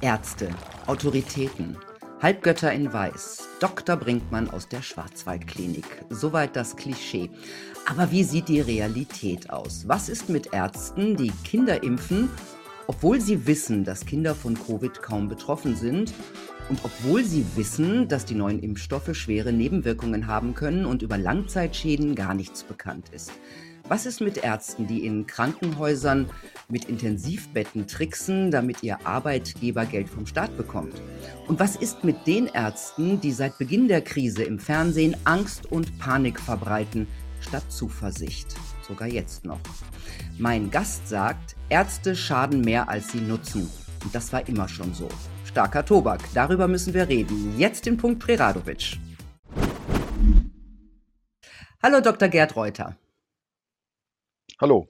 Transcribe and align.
Ärzte, 0.00 0.50
Autoritäten, 0.86 1.76
Halbgötter 2.22 2.72
in 2.72 2.92
Weiß, 2.92 3.48
Dr. 3.58 3.96
Brinkmann 3.96 4.48
aus 4.48 4.68
der 4.68 4.80
Schwarzwaldklinik. 4.80 6.04
Soweit 6.08 6.54
das 6.54 6.76
Klischee. 6.76 7.30
Aber 7.84 8.12
wie 8.12 8.22
sieht 8.22 8.48
die 8.48 8.60
Realität 8.60 9.50
aus? 9.50 9.88
Was 9.88 10.08
ist 10.08 10.28
mit 10.28 10.52
Ärzten, 10.52 11.16
die 11.16 11.32
Kinder 11.42 11.82
impfen, 11.82 12.30
obwohl 12.86 13.20
sie 13.20 13.48
wissen, 13.48 13.82
dass 13.82 14.06
Kinder 14.06 14.36
von 14.36 14.54
Covid 14.54 15.02
kaum 15.02 15.28
betroffen 15.28 15.74
sind 15.74 16.14
und 16.68 16.78
obwohl 16.84 17.24
sie 17.24 17.44
wissen, 17.56 18.06
dass 18.06 18.24
die 18.24 18.36
neuen 18.36 18.60
Impfstoffe 18.60 19.16
schwere 19.16 19.52
Nebenwirkungen 19.52 20.28
haben 20.28 20.54
können 20.54 20.86
und 20.86 21.02
über 21.02 21.18
Langzeitschäden 21.18 22.14
gar 22.14 22.34
nichts 22.34 22.62
bekannt 22.62 23.08
ist? 23.10 23.32
Was 23.88 24.04
ist 24.04 24.20
mit 24.20 24.36
Ärzten, 24.36 24.86
die 24.86 25.06
in 25.06 25.26
Krankenhäusern 25.26 26.28
mit 26.68 26.84
Intensivbetten 26.84 27.86
tricksen, 27.86 28.50
damit 28.50 28.82
ihr 28.82 29.06
Arbeitgeber 29.06 29.86
Geld 29.86 30.10
vom 30.10 30.26
Staat 30.26 30.54
bekommt? 30.58 31.00
Und 31.46 31.58
was 31.58 31.74
ist 31.74 32.04
mit 32.04 32.26
den 32.26 32.48
Ärzten, 32.48 33.18
die 33.18 33.32
seit 33.32 33.56
Beginn 33.56 33.88
der 33.88 34.02
Krise 34.02 34.42
im 34.42 34.58
Fernsehen 34.58 35.16
Angst 35.24 35.72
und 35.72 35.98
Panik 35.98 36.38
verbreiten, 36.38 37.06
statt 37.40 37.62
Zuversicht? 37.70 38.54
Sogar 38.86 39.08
jetzt 39.08 39.46
noch. 39.46 39.60
Mein 40.36 40.70
Gast 40.70 41.08
sagt, 41.08 41.56
Ärzte 41.70 42.14
schaden 42.14 42.60
mehr, 42.60 42.90
als 42.90 43.12
sie 43.12 43.22
nutzen. 43.22 43.70
Und 44.04 44.14
das 44.14 44.34
war 44.34 44.46
immer 44.48 44.68
schon 44.68 44.92
so. 44.92 45.08
Starker 45.46 45.84
Tobak, 45.84 46.20
darüber 46.34 46.68
müssen 46.68 46.92
wir 46.92 47.08
reden. 47.08 47.58
Jetzt 47.58 47.86
den 47.86 47.96
Punkt 47.96 48.22
Preradovic. 48.22 48.98
Hallo 51.82 52.02
Dr. 52.02 52.28
Gerd 52.28 52.54
Reuter. 52.54 52.94
Hallo. 54.60 54.88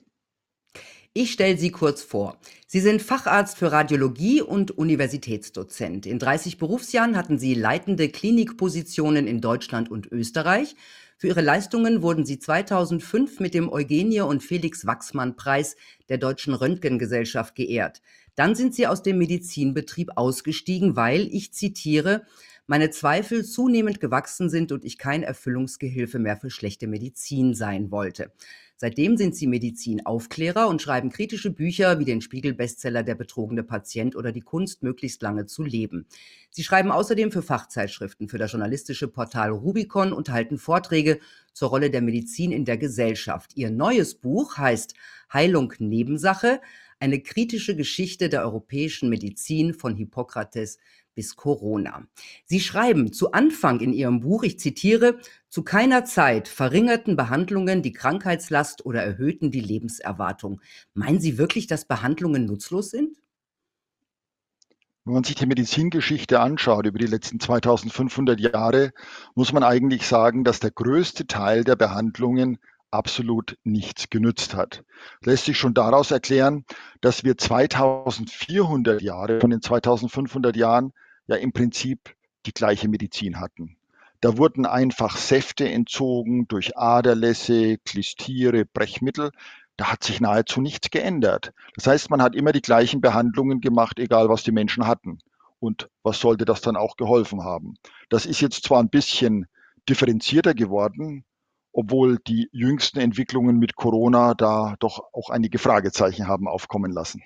Ich 1.12 1.30
stelle 1.32 1.58
Sie 1.58 1.70
kurz 1.70 2.02
vor. 2.02 2.38
Sie 2.66 2.80
sind 2.80 3.02
Facharzt 3.02 3.58
für 3.58 3.70
Radiologie 3.70 4.40
und 4.40 4.70
Universitätsdozent. 4.70 6.06
In 6.06 6.18
30 6.18 6.56
Berufsjahren 6.56 7.18
hatten 7.18 7.38
Sie 7.38 7.52
leitende 7.52 8.08
Klinikpositionen 8.08 9.26
in 9.26 9.42
Deutschland 9.42 9.90
und 9.90 10.10
Österreich. 10.10 10.74
Für 11.18 11.26
Ihre 11.26 11.42
Leistungen 11.42 12.00
wurden 12.00 12.24
Sie 12.24 12.38
2005 12.38 13.40
mit 13.40 13.52
dem 13.52 13.70
Eugenie 13.70 14.22
und 14.22 14.42
Felix 14.42 14.86
Wachsmann 14.86 15.36
Preis 15.36 15.76
der 16.08 16.16
Deutschen 16.16 16.54
Röntgengesellschaft 16.54 17.54
geehrt. 17.54 18.00
Dann 18.36 18.54
sind 18.54 18.74
Sie 18.74 18.86
aus 18.86 19.02
dem 19.02 19.18
Medizinbetrieb 19.18 20.12
ausgestiegen, 20.16 20.96
weil, 20.96 21.28
ich 21.30 21.52
zitiere, 21.52 22.24
meine 22.68 22.90
Zweifel 22.90 23.46
zunehmend 23.46 23.98
gewachsen 23.98 24.50
sind 24.50 24.72
und 24.72 24.84
ich 24.84 24.98
kein 24.98 25.22
Erfüllungsgehilfe 25.22 26.18
mehr 26.18 26.36
für 26.36 26.50
schlechte 26.50 26.86
Medizin 26.86 27.54
sein 27.54 27.90
wollte. 27.90 28.30
Seitdem 28.76 29.16
sind 29.16 29.34
sie 29.34 29.46
Medizinaufklärer 29.46 30.68
und 30.68 30.82
schreiben 30.82 31.10
kritische 31.10 31.50
Bücher 31.50 31.98
wie 31.98 32.04
den 32.04 32.20
Spiegel-Bestseller 32.20 33.02
Der 33.02 33.14
betrogene 33.14 33.64
Patient 33.64 34.14
oder 34.14 34.32
Die 34.32 34.42
Kunst, 34.42 34.82
möglichst 34.82 35.22
lange 35.22 35.46
zu 35.46 35.64
leben. 35.64 36.06
Sie 36.50 36.62
schreiben 36.62 36.92
außerdem 36.92 37.32
für 37.32 37.42
Fachzeitschriften, 37.42 38.28
für 38.28 38.38
das 38.38 38.52
journalistische 38.52 39.08
Portal 39.08 39.50
Rubicon 39.50 40.12
und 40.12 40.28
halten 40.28 40.58
Vorträge 40.58 41.18
zur 41.54 41.70
Rolle 41.70 41.90
der 41.90 42.02
Medizin 42.02 42.52
in 42.52 42.66
der 42.66 42.76
Gesellschaft. 42.76 43.52
Ihr 43.56 43.70
neues 43.70 44.14
Buch 44.14 44.58
heißt 44.58 44.94
Heilung 45.32 45.72
Nebensache, 45.78 46.60
eine 47.00 47.20
kritische 47.20 47.76
Geschichte 47.76 48.28
der 48.28 48.42
europäischen 48.42 49.08
Medizin 49.08 49.72
von 49.72 49.94
Hippokrates 49.94 50.78
bis 51.18 51.34
Corona. 51.34 52.06
Sie 52.44 52.60
schreiben 52.60 53.12
zu 53.12 53.32
Anfang 53.32 53.80
in 53.80 53.92
Ihrem 53.92 54.20
Buch, 54.20 54.44
ich 54.44 54.60
zitiere, 54.60 55.18
zu 55.48 55.64
keiner 55.64 56.04
Zeit 56.04 56.46
verringerten 56.46 57.16
Behandlungen 57.16 57.82
die 57.82 57.90
Krankheitslast 57.90 58.86
oder 58.86 59.02
erhöhten 59.02 59.50
die 59.50 59.58
Lebenserwartung. 59.58 60.60
Meinen 60.94 61.18
Sie 61.18 61.36
wirklich, 61.36 61.66
dass 61.66 61.86
Behandlungen 61.86 62.46
nutzlos 62.46 62.90
sind? 62.90 63.16
Wenn 65.04 65.14
man 65.14 65.24
sich 65.24 65.34
die 65.34 65.46
Medizingeschichte 65.46 66.38
anschaut 66.38 66.86
über 66.86 67.00
die 67.00 67.06
letzten 67.06 67.40
2500 67.40 68.38
Jahre, 68.38 68.92
muss 69.34 69.52
man 69.52 69.64
eigentlich 69.64 70.06
sagen, 70.06 70.44
dass 70.44 70.60
der 70.60 70.70
größte 70.70 71.26
Teil 71.26 71.64
der 71.64 71.74
Behandlungen 71.74 72.58
absolut 72.90 73.58
nichts 73.64 74.10
genützt 74.10 74.54
hat. 74.54 74.84
Lässt 75.22 75.44
sich 75.44 75.58
schon 75.58 75.74
daraus 75.74 76.10
erklären, 76.10 76.64
dass 77.00 77.24
wir 77.24 77.36
2400 77.36 79.02
Jahre 79.02 79.40
von 79.40 79.50
den 79.50 79.60
2500 79.60 80.56
Jahren 80.56 80.92
ja 81.28 81.36
im 81.36 81.52
Prinzip 81.52 82.14
die 82.46 82.52
gleiche 82.52 82.88
Medizin 82.88 83.38
hatten. 83.38 83.76
Da 84.20 84.36
wurden 84.36 84.66
einfach 84.66 85.16
Säfte 85.16 85.68
entzogen 85.70 86.48
durch 86.48 86.76
Aderlässe, 86.76 87.78
Klistiere, 87.84 88.64
Brechmittel. 88.64 89.30
Da 89.76 89.92
hat 89.92 90.02
sich 90.02 90.20
nahezu 90.20 90.60
nichts 90.60 90.90
geändert. 90.90 91.52
Das 91.76 91.86
heißt, 91.86 92.10
man 92.10 92.20
hat 92.20 92.34
immer 92.34 92.50
die 92.50 92.62
gleichen 92.62 93.00
Behandlungen 93.00 93.60
gemacht, 93.60 94.00
egal 94.00 94.28
was 94.28 94.42
die 94.42 94.50
Menschen 94.50 94.88
hatten. 94.88 95.20
Und 95.60 95.88
was 96.02 96.18
sollte 96.18 96.44
das 96.44 96.62
dann 96.62 96.76
auch 96.76 96.96
geholfen 96.96 97.44
haben? 97.44 97.74
Das 98.08 98.26
ist 98.26 98.40
jetzt 98.40 98.64
zwar 98.64 98.82
ein 98.82 98.90
bisschen 98.90 99.46
differenzierter 99.88 100.54
geworden, 100.54 101.24
obwohl 101.72 102.18
die 102.26 102.48
jüngsten 102.50 102.98
Entwicklungen 102.98 103.58
mit 103.58 103.76
Corona 103.76 104.34
da 104.34 104.74
doch 104.80 105.00
auch 105.12 105.30
einige 105.30 105.58
Fragezeichen 105.58 106.26
haben 106.26 106.48
aufkommen 106.48 106.90
lassen. 106.90 107.22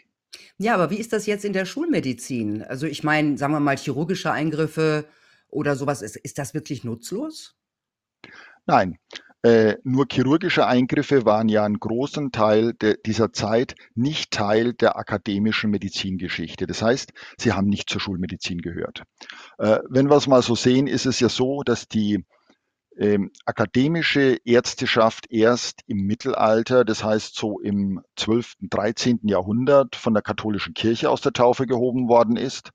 Ja, 0.59 0.75
aber 0.75 0.91
wie 0.91 0.99
ist 0.99 1.13
das 1.13 1.27
jetzt 1.27 1.45
in 1.45 1.53
der 1.53 1.65
Schulmedizin? 1.65 2.63
Also 2.63 2.87
ich 2.87 3.03
meine, 3.03 3.37
sagen 3.39 3.53
wir 3.53 3.61
mal, 3.61 3.77
chirurgische 3.77 4.33
Eingriffe 4.33 5.07
oder 5.49 5.77
sowas, 5.77 6.03
ist, 6.03 6.17
ist 6.17 6.39
das 6.39 6.55
wirklich 6.55 6.85
nutzlos? 6.85 7.57
Nein, 8.67 8.99
äh, 9.45 9.77
nur 9.83 10.07
chirurgische 10.11 10.67
Eingriffe 10.67 11.25
waren 11.25 11.49
ja 11.49 11.65
einen 11.65 11.81
großen 11.81 12.31
Teil 12.31 12.75
de, 12.75 12.97
dieser 13.05 13.33
Zeit 13.33 13.75
nicht 13.95 14.31
Teil 14.31 14.73
der 14.73 14.97
akademischen 14.97 15.71
Medizingeschichte. 15.71 16.69
Das 16.69 16.81
heißt, 16.81 17.13
sie 17.39 17.53
haben 17.53 17.67
nicht 17.67 17.91
zur 17.91 18.01
Schulmedizin 18.01 18.59
gehört. 18.59 19.03
Äh, 19.59 19.81
wenn 19.89 20.09
wir 20.09 20.17
es 20.17 20.29
mal 20.29 20.43
so 20.43 20.55
sehen, 20.55 20.87
ist 20.87 21.07
es 21.07 21.19
ja 21.19 21.29
so, 21.29 21.63
dass 21.65 21.89
die 21.89 22.25
akademische 23.47 24.39
Ärzteschaft 24.45 25.31
erst 25.31 25.81
im 25.87 25.99
Mittelalter, 25.99 26.85
das 26.85 27.03
heißt 27.03 27.35
so 27.35 27.59
im 27.61 28.03
12., 28.17 28.55
13. 28.63 29.21
Jahrhundert 29.23 29.97
von 29.97 30.15
der 30.15 30.23
katholischen 30.23 30.75
Kirche 30.75 31.09
aus 31.11 31.21
der 31.21 31.33
Taufe 31.33 31.67
gehoben 31.67 32.09
worden 32.09 32.37
ist. 32.37 32.71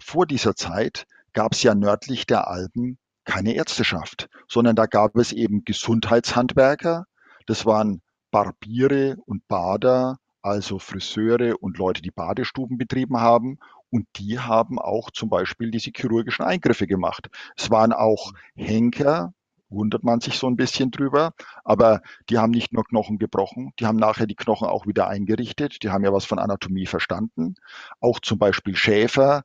Vor 0.00 0.26
dieser 0.26 0.56
Zeit 0.56 1.06
gab 1.32 1.52
es 1.52 1.62
ja 1.62 1.74
nördlich 1.74 2.26
der 2.26 2.48
Alpen 2.48 2.98
keine 3.24 3.54
Ärzteschaft, 3.54 4.28
sondern 4.48 4.74
da 4.74 4.86
gab 4.86 5.16
es 5.16 5.32
eben 5.32 5.64
Gesundheitshandwerker, 5.64 7.06
das 7.46 7.64
waren 7.64 8.02
Barbiere 8.30 9.16
und 9.26 9.46
Bader, 9.48 10.18
also 10.42 10.78
Friseure 10.78 11.54
und 11.60 11.78
Leute, 11.78 12.02
die 12.02 12.10
Badestuben 12.10 12.78
betrieben 12.78 13.20
haben. 13.20 13.58
Und 13.90 14.06
die 14.16 14.38
haben 14.38 14.78
auch 14.78 15.10
zum 15.10 15.28
Beispiel 15.28 15.70
diese 15.70 15.90
chirurgischen 15.94 16.44
Eingriffe 16.44 16.86
gemacht. 16.86 17.28
Es 17.56 17.70
waren 17.70 17.92
auch 17.92 18.32
Henker, 18.54 19.34
wundert 19.70 20.04
man 20.04 20.20
sich 20.20 20.38
so 20.38 20.46
ein 20.46 20.56
bisschen 20.56 20.90
drüber. 20.90 21.32
Aber 21.64 22.02
die 22.28 22.38
haben 22.38 22.50
nicht 22.50 22.72
nur 22.72 22.84
Knochen 22.84 23.18
gebrochen, 23.18 23.72
die 23.78 23.86
haben 23.86 23.96
nachher 23.96 24.26
die 24.26 24.34
Knochen 24.34 24.68
auch 24.68 24.86
wieder 24.86 25.08
eingerichtet. 25.08 25.82
Die 25.82 25.90
haben 25.90 26.04
ja 26.04 26.12
was 26.12 26.24
von 26.24 26.38
Anatomie 26.38 26.86
verstanden. 26.86 27.54
Auch 28.00 28.20
zum 28.20 28.38
Beispiel 28.38 28.76
Schäfer, 28.76 29.42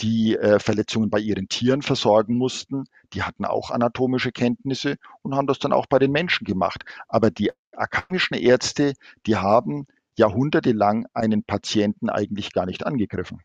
die 0.00 0.36
äh, 0.36 0.58
Verletzungen 0.58 1.10
bei 1.10 1.18
ihren 1.18 1.48
Tieren 1.48 1.82
versorgen 1.82 2.36
mussten, 2.36 2.84
die 3.12 3.22
hatten 3.22 3.44
auch 3.44 3.70
anatomische 3.70 4.32
Kenntnisse 4.32 4.96
und 5.22 5.34
haben 5.34 5.46
das 5.46 5.58
dann 5.58 5.72
auch 5.72 5.86
bei 5.86 5.98
den 5.98 6.12
Menschen 6.12 6.44
gemacht. 6.44 6.84
Aber 7.08 7.30
die 7.30 7.50
akademischen 7.72 8.34
Ärzte, 8.34 8.94
die 9.26 9.36
haben 9.36 9.86
jahrhundertelang 10.16 11.06
einen 11.14 11.44
Patienten 11.44 12.08
eigentlich 12.08 12.52
gar 12.52 12.66
nicht 12.66 12.86
angegriffen. 12.86 13.40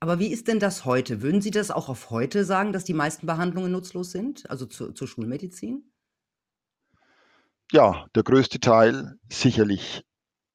Aber 0.00 0.18
wie 0.18 0.28
ist 0.28 0.48
denn 0.48 0.60
das 0.60 0.84
heute? 0.84 1.22
Würden 1.22 1.40
Sie 1.40 1.50
das 1.50 1.70
auch 1.70 1.88
auf 1.88 2.10
heute 2.10 2.44
sagen, 2.44 2.72
dass 2.72 2.84
die 2.84 2.94
meisten 2.94 3.26
Behandlungen 3.26 3.72
nutzlos 3.72 4.12
sind, 4.12 4.48
also 4.48 4.66
zu, 4.66 4.92
zur 4.92 5.08
Schulmedizin? 5.08 5.90
Ja, 7.72 8.06
der 8.14 8.22
größte 8.22 8.60
Teil 8.60 9.18
sicherlich 9.30 10.04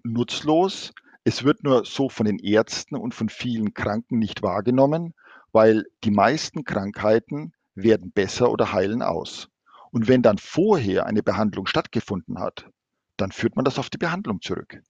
nutzlos. 0.04 0.94
Es 1.24 1.44
wird 1.44 1.64
nur 1.64 1.86
so 1.86 2.10
von 2.10 2.26
den 2.26 2.40
Ärzten 2.40 2.96
und 2.96 3.14
von 3.14 3.30
vielen 3.30 3.74
Kranken 3.74 4.18
nicht 4.18 4.42
wahrgenommen, 4.42 5.14
weil 5.52 5.86
die 6.04 6.12
meisten 6.12 6.64
Krankheiten 6.64 7.54
werden 7.76 8.12
besser 8.12 8.52
oder 8.52 8.74
heilen 8.74 9.02
aus. 9.02 9.50
Und 9.92 10.08
wenn 10.08 10.22
dann 10.22 10.38
vorher 10.40 11.06
eine 11.06 11.22
Behandlung 11.22 11.68
stattgefunden 11.68 12.40
hat, 12.40 12.68
dann 13.18 13.32
führt 13.32 13.56
man 13.56 13.64
das 13.64 13.78
auf 13.78 13.90
die 13.90 14.00
Behandlung 14.00 14.42
zurück. 14.42 14.82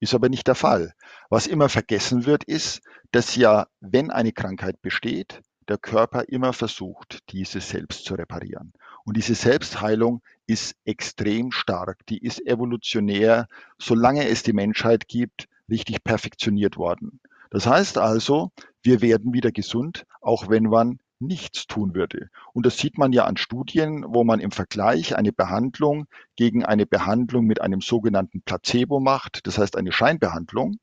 Ist 0.00 0.14
aber 0.14 0.28
nicht 0.28 0.46
der 0.46 0.54
Fall. 0.54 0.92
Was 1.30 1.46
immer 1.46 1.68
vergessen 1.68 2.26
wird, 2.26 2.44
ist, 2.44 2.80
dass 3.12 3.36
ja, 3.36 3.66
wenn 3.80 4.10
eine 4.10 4.32
Krankheit 4.32 4.82
besteht, 4.82 5.40
der 5.68 5.78
Körper 5.78 6.28
immer 6.28 6.52
versucht, 6.52 7.20
diese 7.30 7.60
selbst 7.60 8.04
zu 8.04 8.14
reparieren. 8.14 8.72
Und 9.04 9.16
diese 9.16 9.34
Selbstheilung 9.34 10.22
ist 10.46 10.76
extrem 10.84 11.50
stark. 11.50 12.04
Die 12.06 12.18
ist 12.18 12.44
evolutionär, 12.46 13.48
solange 13.78 14.28
es 14.28 14.42
die 14.42 14.52
Menschheit 14.52 15.08
gibt, 15.08 15.46
richtig 15.68 16.04
perfektioniert 16.04 16.76
worden. 16.76 17.20
Das 17.50 17.66
heißt 17.66 17.98
also, 17.98 18.52
wir 18.82 19.00
werden 19.00 19.32
wieder 19.32 19.52
gesund, 19.52 20.04
auch 20.20 20.48
wenn 20.48 20.64
man 20.64 20.98
nichts 21.18 21.66
tun 21.66 21.94
würde. 21.94 22.30
Und 22.52 22.66
das 22.66 22.78
sieht 22.78 22.98
man 22.98 23.12
ja 23.12 23.24
an 23.24 23.36
Studien, 23.36 24.04
wo 24.08 24.24
man 24.24 24.40
im 24.40 24.50
Vergleich 24.50 25.16
eine 25.16 25.32
Behandlung 25.32 26.06
gegen 26.36 26.64
eine 26.64 26.86
Behandlung 26.86 27.46
mit 27.46 27.60
einem 27.60 27.80
sogenannten 27.80 28.42
Placebo 28.42 29.00
macht, 29.00 29.46
das 29.46 29.58
heißt 29.58 29.76
eine 29.76 29.92
Scheinbehandlung, 29.92 30.78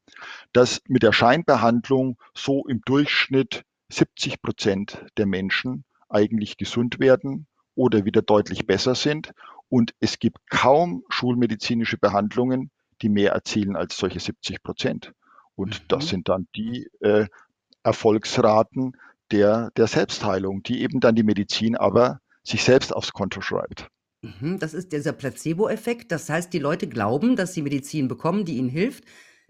dass 0.52 0.82
mit 0.88 1.04
der 1.04 1.14
Scheinbehandlung 1.14 2.18
so 2.34 2.66
im 2.68 2.82
Durchschnitt 2.86 3.64
70 3.90 4.42
Prozent 4.42 5.06
der 5.18 5.26
Menschen 5.26 5.84
eigentlich 6.10 6.58
gesund 6.58 7.00
werden 7.00 7.48
oder 7.76 8.06
wieder 8.06 8.22
deutlich 8.22 8.66
besser 8.66 8.96
sind. 8.96 9.34
Und 9.70 9.94
es 10.00 10.20
gibt 10.20 10.38
kaum 10.50 11.04
schulmedizinische 11.10 11.98
Behandlungen, 11.98 12.72
die 13.02 13.10
mehr 13.10 13.32
erzielen 13.32 13.76
als 13.76 13.98
solche 13.98 14.20
70 14.20 14.64
Prozent. 14.64 15.14
Und 15.56 15.82
mhm. 15.82 15.88
das 15.88 16.08
sind 16.08 16.30
dann 16.30 16.48
die 16.56 16.90
äh, 17.02 17.28
Erfolgsraten 17.84 18.96
der, 19.34 19.72
der 19.76 19.88
Selbstheilung, 19.88 20.64
die 20.64 20.82
eben 20.82 21.00
dann 21.00 21.16
die 21.16 21.24
Medizin 21.24 21.76
aber 21.76 22.22
sich 22.44 22.64
selbst 22.64 22.94
aufs 22.94 23.12
Konto 23.12 23.42
schreibt. 23.42 23.88
Mhm, 24.22 24.60
das 24.60 24.74
ist 24.74 24.94
dieser 24.94 25.12
Placebo-Effekt. 25.12 26.12
Das 26.12 26.30
heißt, 26.30 26.54
die 26.54 26.60
Leute 26.60 26.88
glauben, 26.88 27.36
dass 27.36 27.54
sie 27.54 27.62
Medizin 27.62 28.08
bekommen, 28.08 28.46
die 28.46 28.58
ihnen 28.58 28.70
hilft. 28.70 29.04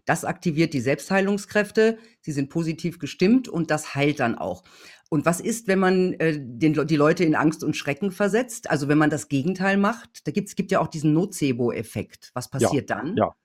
Das 0.06 0.26
aktiviert 0.26 0.74
die 0.74 0.82
Selbstheilungskräfte. 0.82 1.98
Sie 2.22 2.32
sind 2.32 2.50
positiv 2.50 3.00
gestimmt 3.00 3.48
und 3.48 3.72
das 3.72 3.96
heilt 3.96 4.20
dann 4.20 4.36
auch. 4.36 4.64
Und 5.10 5.26
was 5.26 5.40
ist, 5.40 5.68
wenn 5.68 5.80
man 5.80 6.14
äh, 6.14 6.40
den, 6.40 6.88
die 6.88 6.96
Leute 6.96 7.24
in 7.24 7.36
Angst 7.36 7.64
und 7.64 7.78
Schrecken 7.78 8.12
versetzt? 8.12 8.70
Also 8.70 8.88
wenn 8.88 8.98
man 8.98 9.12
das 9.12 9.28
Gegenteil 9.28 9.78
macht? 9.78 10.26
Da 10.28 10.32
gibt's, 10.32 10.56
gibt 10.56 10.72
ja 10.72 10.80
auch 10.80 10.88
diesen 10.88 11.14
Nocebo-Effekt. 11.14 12.32
Was 12.34 12.50
passiert 12.50 12.90
ja, 12.90 12.96
dann? 12.96 13.16
Ja, 13.16 13.36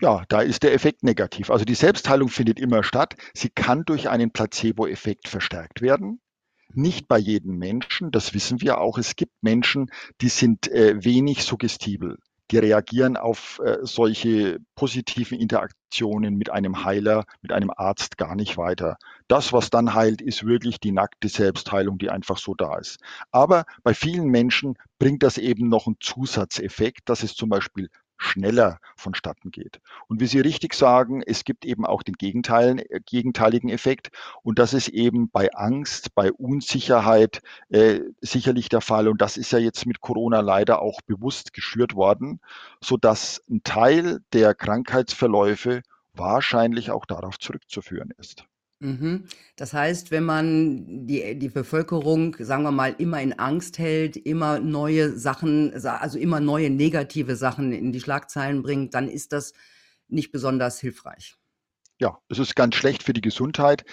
ja, 0.00 0.24
da 0.28 0.40
ist 0.40 0.62
der 0.62 0.72
Effekt 0.72 1.02
negativ. 1.02 1.50
Also 1.50 1.64
die 1.64 1.74
Selbstheilung 1.74 2.28
findet 2.28 2.58
immer 2.58 2.82
statt. 2.82 3.14
Sie 3.34 3.50
kann 3.50 3.84
durch 3.84 4.08
einen 4.08 4.32
Placebo-Effekt 4.32 5.28
verstärkt 5.28 5.82
werden. 5.82 6.20
Nicht 6.72 7.08
bei 7.08 7.18
jedem 7.18 7.58
Menschen, 7.58 8.10
das 8.10 8.32
wissen 8.32 8.60
wir 8.60 8.78
auch. 8.80 8.96
Es 8.96 9.16
gibt 9.16 9.32
Menschen, 9.42 9.90
die 10.20 10.28
sind 10.28 10.68
äh, 10.68 11.04
wenig 11.04 11.42
suggestibel. 11.42 12.16
Die 12.50 12.58
reagieren 12.58 13.16
auf 13.16 13.60
äh, 13.64 13.78
solche 13.82 14.58
positiven 14.74 15.38
Interaktionen 15.38 16.36
mit 16.36 16.50
einem 16.50 16.84
Heiler, 16.84 17.24
mit 17.42 17.52
einem 17.52 17.70
Arzt 17.70 18.16
gar 18.18 18.34
nicht 18.34 18.56
weiter. 18.56 18.98
Das, 19.28 19.52
was 19.52 19.70
dann 19.70 19.94
heilt, 19.94 20.20
ist 20.20 20.44
wirklich 20.46 20.80
die 20.80 20.92
nackte 20.92 21.28
Selbstheilung, 21.28 21.98
die 21.98 22.10
einfach 22.10 22.38
so 22.38 22.54
da 22.54 22.78
ist. 22.78 22.98
Aber 23.30 23.66
bei 23.82 23.94
vielen 23.94 24.28
Menschen 24.28 24.74
bringt 24.98 25.22
das 25.22 25.38
eben 25.38 25.68
noch 25.68 25.86
einen 25.86 25.96
Zusatzeffekt, 26.00 27.08
dass 27.08 27.22
es 27.22 27.34
zum 27.34 27.48
Beispiel 27.48 27.88
schneller 28.20 28.78
vonstatten 28.96 29.50
geht. 29.50 29.80
Und 30.06 30.20
wie 30.20 30.26
Sie 30.26 30.40
richtig 30.40 30.74
sagen, 30.74 31.22
es 31.26 31.44
gibt 31.44 31.64
eben 31.64 31.86
auch 31.86 32.02
den 32.02 32.14
äh, 32.20 33.00
gegenteiligen 33.04 33.70
Effekt 33.70 34.10
und 34.42 34.58
das 34.58 34.74
ist 34.74 34.88
eben 34.88 35.30
bei 35.30 35.50
Angst, 35.52 36.14
bei 36.14 36.30
Unsicherheit 36.30 37.40
äh, 37.70 38.00
sicherlich 38.20 38.68
der 38.68 38.82
Fall 38.82 39.08
und 39.08 39.22
das 39.22 39.36
ist 39.38 39.52
ja 39.52 39.58
jetzt 39.58 39.86
mit 39.86 40.00
Corona 40.00 40.40
leider 40.40 40.82
auch 40.82 41.00
bewusst 41.00 41.54
geschürt 41.54 41.94
worden, 41.94 42.40
so 42.80 42.98
dass 42.98 43.42
ein 43.48 43.62
Teil 43.64 44.20
der 44.34 44.54
Krankheitsverläufe 44.54 45.82
wahrscheinlich 46.12 46.90
auch 46.90 47.06
darauf 47.06 47.38
zurückzuführen 47.38 48.12
ist. 48.18 48.44
Mhm. 48.80 49.24
Das 49.56 49.74
heißt, 49.74 50.10
wenn 50.10 50.24
man 50.24 51.06
die, 51.06 51.38
die 51.38 51.50
Bevölkerung, 51.50 52.36
sagen 52.40 52.62
wir 52.62 52.72
mal, 52.72 52.94
immer 52.96 53.20
in 53.20 53.38
Angst 53.38 53.78
hält, 53.78 54.16
immer 54.16 54.58
neue 54.58 55.16
Sachen, 55.18 55.74
also 55.84 56.18
immer 56.18 56.40
neue 56.40 56.70
negative 56.70 57.36
Sachen 57.36 57.72
in 57.72 57.92
die 57.92 58.00
Schlagzeilen 58.00 58.62
bringt, 58.62 58.94
dann 58.94 59.08
ist 59.08 59.32
das 59.32 59.52
nicht 60.08 60.32
besonders 60.32 60.80
hilfreich. 60.80 61.36
Ja, 62.00 62.18
es 62.30 62.38
ist 62.38 62.56
ganz 62.56 62.76
schlecht 62.76 63.02
für 63.02 63.12
die 63.12 63.20
Gesundheit, 63.20 63.84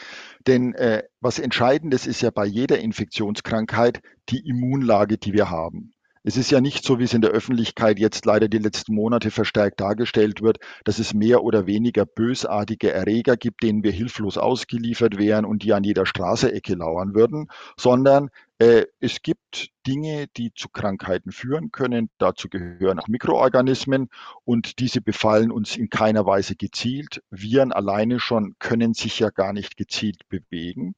denn 0.47 0.73
äh, 0.75 1.03
was 1.19 1.39
entscheidendes 1.39 2.07
ist 2.07 2.21
ja 2.21 2.31
bei 2.31 2.45
jeder 2.45 2.79
Infektionskrankheit 2.79 3.99
die 4.29 4.47
Immunlage, 4.47 5.17
die 5.17 5.33
wir 5.33 5.49
haben. 5.49 5.91
Es 6.27 6.35
ist 6.35 6.51
ja 6.51 6.59
nicht 6.59 6.83
so, 6.83 6.99
wie 6.99 7.05
es 7.05 7.13
in 7.13 7.21
der 7.21 7.31
Öffentlichkeit 7.31 7.99
jetzt 7.99 8.25
leider 8.25 8.49
die 8.49 8.57
letzten 8.57 8.93
Monate 8.93 9.31
verstärkt 9.31 9.79
dargestellt 9.79 10.41
wird, 10.41 10.57
dass 10.83 10.99
es 10.99 11.13
mehr 11.13 11.41
oder 11.41 11.67
weniger 11.67 12.05
bösartige 12.05 12.91
Erreger 12.91 13.37
gibt, 13.37 13.63
denen 13.63 13.81
wir 13.81 13.93
hilflos 13.93 14.37
ausgeliefert 14.37 15.17
wären 15.17 15.45
und 15.45 15.63
die 15.63 15.71
an 15.71 15.85
jeder 15.85 16.05
Straßeecke 16.05 16.75
lauern 16.75 17.15
würden, 17.15 17.47
sondern 17.79 18.29
äh, 18.59 18.87
es 18.99 19.21
gibt 19.21 19.69
Dinge, 19.87 20.27
die 20.35 20.51
zu 20.53 20.67
Krankheiten 20.67 21.31
führen 21.31 21.71
können. 21.71 22.09
Dazu 22.17 22.49
gehören 22.49 22.99
auch 22.99 23.07
Mikroorganismen 23.07 24.09
und 24.43 24.79
diese 24.79 24.99
befallen 24.99 25.49
uns 25.49 25.77
in 25.77 25.89
keiner 25.89 26.25
Weise 26.25 26.57
gezielt. 26.57 27.21
Viren 27.29 27.71
alleine 27.71 28.19
schon 28.19 28.55
können 28.59 28.93
sich 28.93 29.19
ja 29.19 29.29
gar 29.29 29.53
nicht 29.53 29.77
gezielt 29.77 30.27
bewegen. 30.27 30.93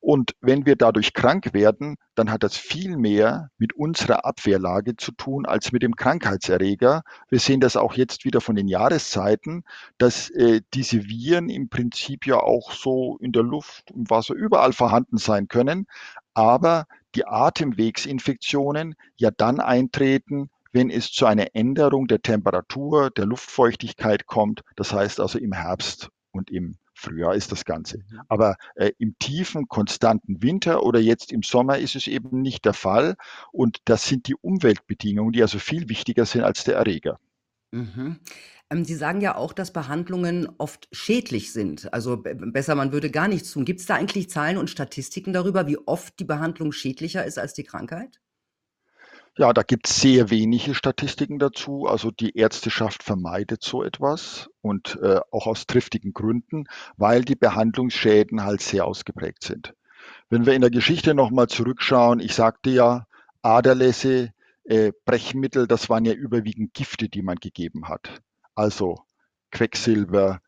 Und 0.00 0.32
wenn 0.40 0.64
wir 0.64 0.76
dadurch 0.76 1.12
krank 1.12 1.52
werden, 1.52 1.96
dann 2.14 2.30
hat 2.30 2.42
das 2.42 2.56
viel 2.56 2.96
mehr 2.96 3.50
mit 3.58 3.74
unserer 3.74 4.24
Abwehrlage 4.24 4.96
zu 4.96 5.12
tun 5.12 5.44
als 5.44 5.72
mit 5.72 5.82
dem 5.82 5.96
Krankheitserreger. 5.96 7.02
Wir 7.28 7.40
sehen 7.40 7.60
das 7.60 7.76
auch 7.76 7.94
jetzt 7.94 8.24
wieder 8.24 8.40
von 8.40 8.54
den 8.54 8.68
Jahreszeiten, 8.68 9.64
dass 9.98 10.30
äh, 10.30 10.60
diese 10.72 11.08
Viren 11.08 11.50
im 11.50 11.68
Prinzip 11.68 12.26
ja 12.26 12.36
auch 12.36 12.72
so 12.72 13.18
in 13.20 13.32
der 13.32 13.42
Luft, 13.42 13.90
im 13.90 14.08
Wasser 14.08 14.34
überall 14.34 14.72
vorhanden 14.72 15.18
sein 15.18 15.48
können, 15.48 15.86
aber 16.32 16.86
die 17.14 17.26
Atemwegsinfektionen 17.26 18.94
ja 19.16 19.30
dann 19.30 19.58
eintreten, 19.60 20.50
wenn 20.72 20.90
es 20.90 21.10
zu 21.10 21.26
einer 21.26 21.54
Änderung 21.54 22.06
der 22.06 22.22
Temperatur, 22.22 23.10
der 23.10 23.26
Luftfeuchtigkeit 23.26 24.26
kommt, 24.26 24.62
das 24.76 24.92
heißt 24.92 25.18
also 25.18 25.38
im 25.38 25.52
Herbst 25.52 26.10
und 26.30 26.50
im 26.50 26.76
Frühjahr 26.98 27.34
ist 27.34 27.52
das 27.52 27.64
Ganze. 27.64 27.98
Mhm. 27.98 28.20
Aber 28.28 28.56
äh, 28.74 28.90
im 28.98 29.18
tiefen, 29.18 29.68
konstanten 29.68 30.42
Winter 30.42 30.82
oder 30.82 30.98
jetzt 30.98 31.32
im 31.32 31.42
Sommer 31.42 31.78
ist 31.78 31.94
es 31.94 32.08
eben 32.08 32.42
nicht 32.42 32.64
der 32.64 32.74
Fall. 32.74 33.16
Und 33.52 33.78
das 33.84 34.06
sind 34.06 34.26
die 34.26 34.34
Umweltbedingungen, 34.34 35.32
die 35.32 35.42
also 35.42 35.58
viel 35.58 35.88
wichtiger 35.88 36.26
sind 36.26 36.42
als 36.42 36.64
der 36.64 36.74
Erreger. 36.76 37.18
Mhm. 37.70 38.18
Ähm, 38.70 38.84
Sie 38.84 38.94
sagen 38.94 39.20
ja 39.20 39.36
auch, 39.36 39.52
dass 39.52 39.72
Behandlungen 39.72 40.48
oft 40.58 40.88
schädlich 40.90 41.52
sind. 41.52 41.92
Also 41.92 42.16
besser, 42.16 42.74
man 42.74 42.92
würde 42.92 43.10
gar 43.10 43.28
nichts 43.28 43.52
tun. 43.52 43.64
Gibt 43.64 43.80
es 43.80 43.86
da 43.86 43.94
eigentlich 43.94 44.28
Zahlen 44.28 44.58
und 44.58 44.68
Statistiken 44.68 45.32
darüber, 45.32 45.66
wie 45.66 45.78
oft 45.78 46.18
die 46.18 46.24
Behandlung 46.24 46.72
schädlicher 46.72 47.24
ist 47.24 47.38
als 47.38 47.54
die 47.54 47.64
Krankheit? 47.64 48.20
Ja, 49.38 49.52
da 49.52 49.62
gibt 49.62 49.86
es 49.88 50.00
sehr 50.00 50.30
wenige 50.30 50.74
Statistiken 50.74 51.38
dazu. 51.38 51.86
Also 51.86 52.10
die 52.10 52.36
Ärzteschaft 52.36 53.04
vermeidet 53.04 53.62
so 53.62 53.84
etwas 53.84 54.50
und 54.62 54.98
äh, 55.00 55.20
auch 55.30 55.46
aus 55.46 55.68
triftigen 55.68 56.12
Gründen, 56.12 56.64
weil 56.96 57.24
die 57.24 57.36
Behandlungsschäden 57.36 58.42
halt 58.42 58.62
sehr 58.62 58.84
ausgeprägt 58.84 59.44
sind. 59.44 59.74
Wenn 60.28 60.44
wir 60.44 60.54
in 60.54 60.60
der 60.60 60.70
Geschichte 60.72 61.14
nochmal 61.14 61.46
zurückschauen, 61.46 62.18
ich 62.18 62.34
sagte 62.34 62.70
ja, 62.70 63.06
Aderlässe, 63.40 64.32
äh, 64.64 64.90
Brechmittel, 65.04 65.68
das 65.68 65.88
waren 65.88 66.04
ja 66.04 66.14
überwiegend 66.14 66.74
Gifte, 66.74 67.08
die 67.08 67.22
man 67.22 67.36
gegeben 67.36 67.88
hat. 67.88 68.20
Also 68.56 69.04
Quecksilber, 69.52 70.40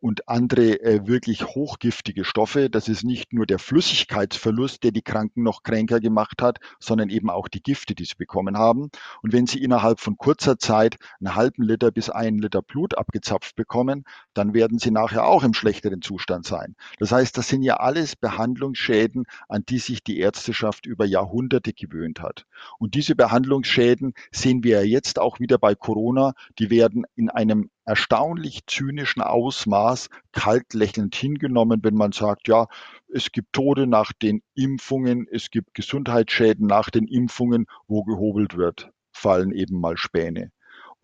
und 0.00 0.28
andere 0.28 0.80
äh, 0.80 1.06
wirklich 1.06 1.44
hochgiftige 1.44 2.24
Stoffe. 2.24 2.70
Das 2.70 2.88
ist 2.88 3.02
nicht 3.02 3.32
nur 3.32 3.46
der 3.46 3.58
Flüssigkeitsverlust, 3.58 4.84
der 4.84 4.92
die 4.92 5.02
Kranken 5.02 5.42
noch 5.42 5.62
kränker 5.64 6.00
gemacht 6.00 6.40
hat, 6.40 6.58
sondern 6.78 7.10
eben 7.10 7.30
auch 7.30 7.48
die 7.48 7.62
Gifte, 7.62 7.94
die 7.94 8.04
sie 8.04 8.14
bekommen 8.16 8.56
haben. 8.56 8.90
Und 9.22 9.32
wenn 9.32 9.46
sie 9.46 9.62
innerhalb 9.62 9.98
von 9.98 10.16
kurzer 10.16 10.58
Zeit 10.58 10.98
einen 11.18 11.34
halben 11.34 11.62
Liter 11.62 11.90
bis 11.90 12.10
einen 12.10 12.38
Liter 12.38 12.62
Blut 12.62 12.96
abgezapft 12.96 13.56
bekommen, 13.56 14.04
dann 14.34 14.54
werden 14.54 14.78
sie 14.78 14.90
nachher 14.90 15.26
auch 15.26 15.42
im 15.42 15.54
schlechteren 15.54 16.00
Zustand 16.00 16.46
sein. 16.46 16.76
Das 16.98 17.10
heißt, 17.10 17.36
das 17.36 17.48
sind 17.48 17.62
ja 17.62 17.78
alles 17.78 18.14
Behandlungsschäden, 18.14 19.24
an 19.48 19.64
die 19.68 19.78
sich 19.78 20.04
die 20.04 20.20
Ärzteschaft 20.20 20.86
über 20.86 21.04
Jahrhunderte 21.04 21.72
gewöhnt 21.72 22.20
hat. 22.20 22.46
Und 22.78 22.94
diese 22.94 23.16
Behandlungsschäden 23.16 24.14
sehen 24.30 24.62
wir 24.62 24.80
ja 24.80 24.86
jetzt 24.86 25.18
auch 25.18 25.40
wieder 25.40 25.58
bei 25.58 25.74
Corona. 25.74 26.34
Die 26.58 26.70
werden 26.70 27.04
in 27.16 27.30
einem 27.30 27.70
erstaunlich 27.86 28.66
zynischen 28.66 29.22
Ausmaß 29.22 30.08
kalt 30.32 30.74
lächelnd 30.74 31.14
hingenommen, 31.14 31.82
wenn 31.82 31.94
man 31.94 32.12
sagt, 32.12 32.48
ja, 32.48 32.66
es 33.08 33.32
gibt 33.32 33.52
Tode 33.52 33.86
nach 33.86 34.12
den 34.12 34.42
Impfungen, 34.54 35.26
es 35.30 35.50
gibt 35.50 35.74
Gesundheitsschäden 35.74 36.66
nach 36.66 36.90
den 36.90 37.06
Impfungen, 37.06 37.66
wo 37.86 38.04
gehobelt 38.04 38.56
wird, 38.56 38.90
fallen 39.12 39.52
eben 39.52 39.80
mal 39.80 39.96
Späne. 39.96 40.50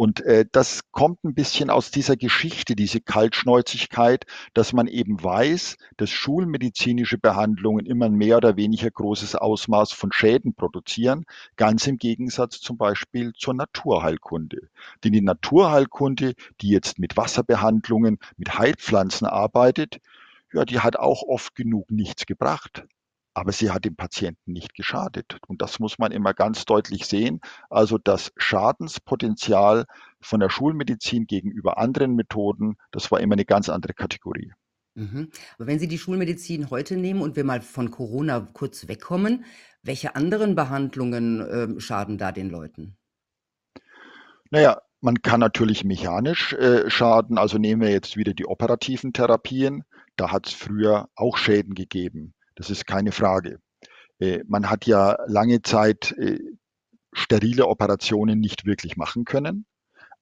Und 0.03 0.21
äh, 0.23 0.45
das 0.51 0.81
kommt 0.91 1.23
ein 1.23 1.33
bisschen 1.33 1.71
aus 1.71 1.93
dieser 1.93 2.17
Geschichte, 2.17 2.75
diese 2.75 3.01
Kaltschnäuzigkeit, 3.01 4.27
dass 4.53 4.73
man 4.73 4.89
eben 4.89 5.23
weiß, 5.23 5.77
dass 5.97 6.11
schulmedizinische 6.11 7.19
Behandlungen 7.19 7.87
immer 7.87 8.09
mehr 8.09 8.39
oder 8.39 8.57
weniger 8.57 8.91
großes 8.91 9.37
Ausmaß 9.37 9.93
von 9.93 10.11
Schäden 10.11 10.55
produzieren, 10.55 11.25
ganz 11.55 11.87
im 11.87 11.99
Gegensatz 11.99 12.59
zum 12.61 12.79
Beispiel 12.79 13.33
zur 13.35 13.55
Naturheilkunde. 13.55 14.71
Denn 15.05 15.13
die 15.13 15.21
Naturheilkunde, 15.21 16.35
die 16.61 16.71
jetzt 16.71 16.99
mit 16.99 17.17
Wasserbehandlungen, 17.17 18.19
mit 18.37 18.59
Heilpflanzen 18.59 19.29
arbeitet, 19.29 20.01
ja, 20.53 20.65
die 20.65 20.81
hat 20.81 20.97
auch 20.97 21.23
oft 21.23 21.55
genug 21.55 21.93
nichts 21.93 22.27
gebracht 22.27 22.83
aber 23.35 23.53
sie 23.53 23.71
hat 23.71 23.85
dem 23.85 23.97
Patienten 23.97 24.53
nicht 24.53 24.75
geschadet. 24.75 25.39
Und 25.47 25.63
das 25.63 25.79
muss 25.79 25.99
man 25.99 26.13
immer 26.13 26.35
ganz 26.35 26.65
deutlich 26.65 27.07
sehen. 27.07 27.41
Also 27.71 27.99
das 27.99 28.33
Schadenspotenzial 28.37 29.87
von 30.21 30.41
der 30.41 30.51
Schulmedizin 30.51 31.27
gegenüber 31.27 31.79
anderen 31.79 32.15
Methoden, 32.15 32.77
das 32.91 33.11
war 33.11 33.21
immer 33.21 33.35
eine 33.35 33.45
ganz 33.45 33.69
andere 33.69 33.95
Kategorie. 33.95 34.53
Mhm. 34.95 35.31
Aber 35.57 35.67
wenn 35.67 35.79
Sie 35.79 35.89
die 35.89 35.99
Schulmedizin 35.99 36.71
heute 36.71 36.97
nehmen 36.97 37.23
und 37.23 37.37
wir 37.37 37.45
mal 37.45 37.63
von 37.63 37.91
Corona 37.91 38.41
kurz 38.53 38.89
wegkommen, 38.89 39.45
welche 39.83 40.15
anderen 40.17 40.55
Behandlungen, 40.55 41.41
ähm, 41.51 41.81
schaden 41.81 42.19
da 42.19 42.31
den 42.31 42.51
Leuten? 42.51 42.97
Naja, 44.51 44.83
man 45.01 45.23
kann 45.23 45.41
natürlich 45.41 45.85
mechanisch 45.85 46.53
äh, 46.53 46.91
schaden. 46.91 47.39
Also 47.39 47.57
nehmen 47.57 47.81
wir 47.81 47.91
jetzt 47.91 48.17
wieder 48.17 48.35
die 48.35 48.47
operativen 48.47 49.15
Therapien. 49.15 49.83
Da 50.17 50.31
hat 50.31 50.47
es 50.47 50.53
früher 50.53 51.09
auch 51.17 51.39
Schäden 51.39 51.75
gegeben. 51.75 52.35
Das 52.55 52.71
ist 52.71 52.87
keine 52.87 53.13
Frage. 53.13 53.59
Äh, 54.19 54.41
man 54.47 54.71
hat 54.71 54.87
ja 54.87 55.17
lange 55.27 55.63
Zeit 55.63 56.13
äh, 56.19 56.39
sterile 57.13 57.67
Operationen 57.67 58.41
nicht 58.41 58.65
wirklich 58.65 58.97
machen 58.97 59.25
können. 59.25 59.67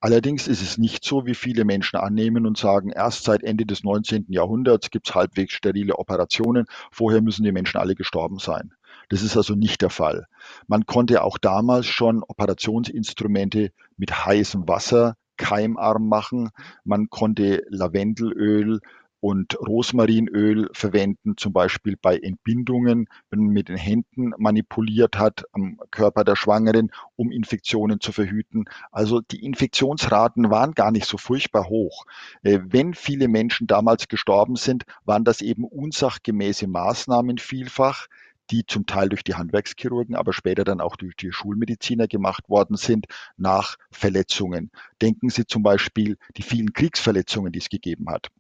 Allerdings 0.03 0.49
ist 0.49 0.63
es 0.63 0.79
nicht 0.79 1.05
so, 1.05 1.27
wie 1.27 1.35
viele 1.35 1.67
Menschen 1.67 1.99
annehmen 1.99 2.47
und 2.47 2.57
sagen, 2.57 2.91
erst 2.91 3.25
seit 3.25 3.43
Ende 3.43 3.67
des 3.67 3.85
19. 3.85 4.27
Jahrhunderts 4.29 4.91
gibt 4.91 5.09
es 5.09 5.15
halbwegs 5.15 5.53
sterile 5.53 5.99
Operationen. 5.99 6.65
Vorher 6.91 7.21
müssen 7.21 7.45
die 7.45 7.53
Menschen 7.53 7.79
alle 7.79 7.95
gestorben 7.95 8.39
sein. 8.39 8.73
Das 9.11 9.23
ist 9.23 9.37
also 9.37 9.55
nicht 9.55 9.83
der 9.83 9.91
Fall. 9.91 10.27
Man 10.69 10.87
konnte 10.87 11.23
auch 11.23 11.37
damals 11.37 11.85
schon 11.85 12.23
Operationsinstrumente 12.23 13.73
mit 13.99 14.25
heißem 14.25 14.67
Wasser 14.67 15.17
keimarm 15.37 16.09
machen. 16.09 16.51
Man 16.85 17.11
konnte 17.11 17.65
Lavendelöl 17.69 18.81
und 19.21 19.59
Rosmarinöl 19.61 20.69
verwenden, 20.73 21.35
zum 21.37 21.53
Beispiel 21.53 21.97
bei 22.01 22.17
Entbindungen, 22.19 23.07
wenn 23.31 23.41
man 23.41 23.53
mit 23.53 23.69
den 23.69 23.77
Händen 23.77 24.33
manipuliert 24.39 25.19
hat 25.19 25.45
am 25.53 25.79
Körper 25.91 26.25
der 26.25 26.37
Schwangeren, 26.37 26.91
um 27.17 27.31
Infektionen 27.31 28.01
zu 28.01 28.13
verhüten. 28.13 28.65
Also 28.91 29.21
die 29.21 29.45
Infektionsraten 29.45 30.51
waren 30.51 30.73
gar 30.73 30.91
nicht 30.91 31.07
so 31.07 31.19
furchtbar 31.19 31.69
hoch. 31.69 32.07
Äh, 32.43 32.61
wenn 32.65 32.95
viele 32.95 33.29
Menschen 33.29 33.67
damals 33.67 34.09
gestorben 34.09 34.57
sind, 34.57 34.85
waren 35.05 35.25
das 35.25 35.43
eben 35.43 35.65
unsachgemäße 35.65 36.67
Maßnahmen 36.67 37.39
vielfach 37.39 38.09
die 38.51 38.67
zum 38.67 38.85
Teil 38.87 39.09
durch 39.09 39.23
die 39.23 39.35
Handwerkschirurgen, 39.35 40.17
aber 40.17 40.33
später 40.33 40.65
dann 40.65 40.81
auch 40.81 40.97
durch 40.97 41.15
die 41.15 41.31
Schulmediziner 41.33 42.09
gemacht 42.09 42.49
worden 42.49 42.77
sind, 42.77 43.07
nach 43.37 43.77
Verletzungen. 43.91 44.71
Denken 45.01 45.31
Sie 45.31 45.47
zum 45.47 45.63
Beispiel 45.63 46.17
die 46.37 46.43
vielen 46.43 46.73
Kriegsverletzungen, 46.73 47.53
die 47.53 47.61
es 47.61 47.69
gegeben 47.69 48.09
hat. 48.11 48.31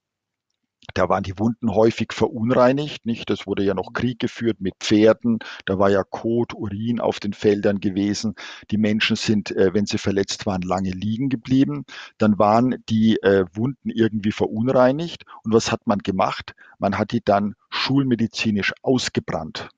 Da 0.94 1.08
waren 1.08 1.22
die 1.22 1.38
Wunden 1.38 1.74
häufig 1.74 2.12
verunreinigt, 2.12 3.06
nicht? 3.06 3.30
Das 3.30 3.46
wurde 3.46 3.64
ja 3.64 3.74
noch 3.74 3.92
Krieg 3.92 4.18
geführt 4.18 4.60
mit 4.60 4.74
Pferden. 4.80 5.38
Da 5.64 5.78
war 5.78 5.90
ja 5.90 6.02
Kot, 6.02 6.54
Urin 6.54 7.00
auf 7.00 7.20
den 7.20 7.32
Feldern 7.32 7.80
gewesen. 7.80 8.34
Die 8.70 8.78
Menschen 8.78 9.16
sind, 9.16 9.50
äh, 9.52 9.74
wenn 9.74 9.86
sie 9.86 9.98
verletzt 9.98 10.46
waren, 10.46 10.62
lange 10.62 10.90
liegen 10.90 11.28
geblieben. 11.28 11.84
Dann 12.18 12.38
waren 12.38 12.82
die 12.88 13.16
äh, 13.22 13.44
Wunden 13.52 13.90
irgendwie 13.90 14.32
verunreinigt. 14.32 15.24
Und 15.44 15.52
was 15.52 15.72
hat 15.72 15.86
man 15.86 15.98
gemacht? 15.98 16.54
Man 16.78 16.98
hat 16.98 17.12
die 17.12 17.22
dann 17.24 17.54
schulmedizinisch 17.70 18.72
ausgebrannt 18.82 19.68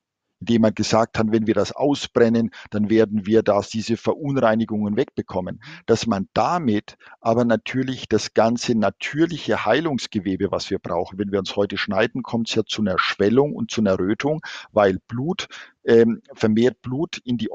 indem 0.43 0.63
man 0.63 0.75
gesagt 0.75 1.17
hat, 1.17 1.27
wenn 1.31 1.47
wir 1.47 1.53
das 1.53 1.71
ausbrennen, 1.71 2.51
dann 2.69 2.89
werden 2.89 3.25
wir 3.25 3.43
da 3.43 3.61
diese 3.61 3.95
Verunreinigungen 3.95 4.97
wegbekommen. 4.97 5.63
Dass 5.85 6.05
man 6.05 6.27
damit 6.33 6.97
aber 7.21 7.45
natürlich 7.45 8.09
das 8.09 8.33
ganze 8.33 8.75
natürliche 8.75 9.65
Heilungsgewebe, 9.65 10.51
was 10.51 10.69
wir 10.69 10.79
brauchen, 10.79 11.17
wenn 11.17 11.31
wir 11.31 11.39
uns 11.39 11.55
heute 11.55 11.77
schneiden, 11.77 12.23
kommt 12.23 12.49
es 12.49 12.55
ja 12.55 12.63
zu 12.65 12.81
einer 12.81 12.99
Schwellung 12.99 13.53
und 13.53 13.71
zu 13.71 13.79
einer 13.79 13.97
Rötung, 13.97 14.41
weil 14.73 14.99
Blut 15.07 15.47
ähm, 15.85 16.21
vermehrt 16.33 16.81
Blut 16.81 17.19
in 17.23 17.37
die 17.37 17.49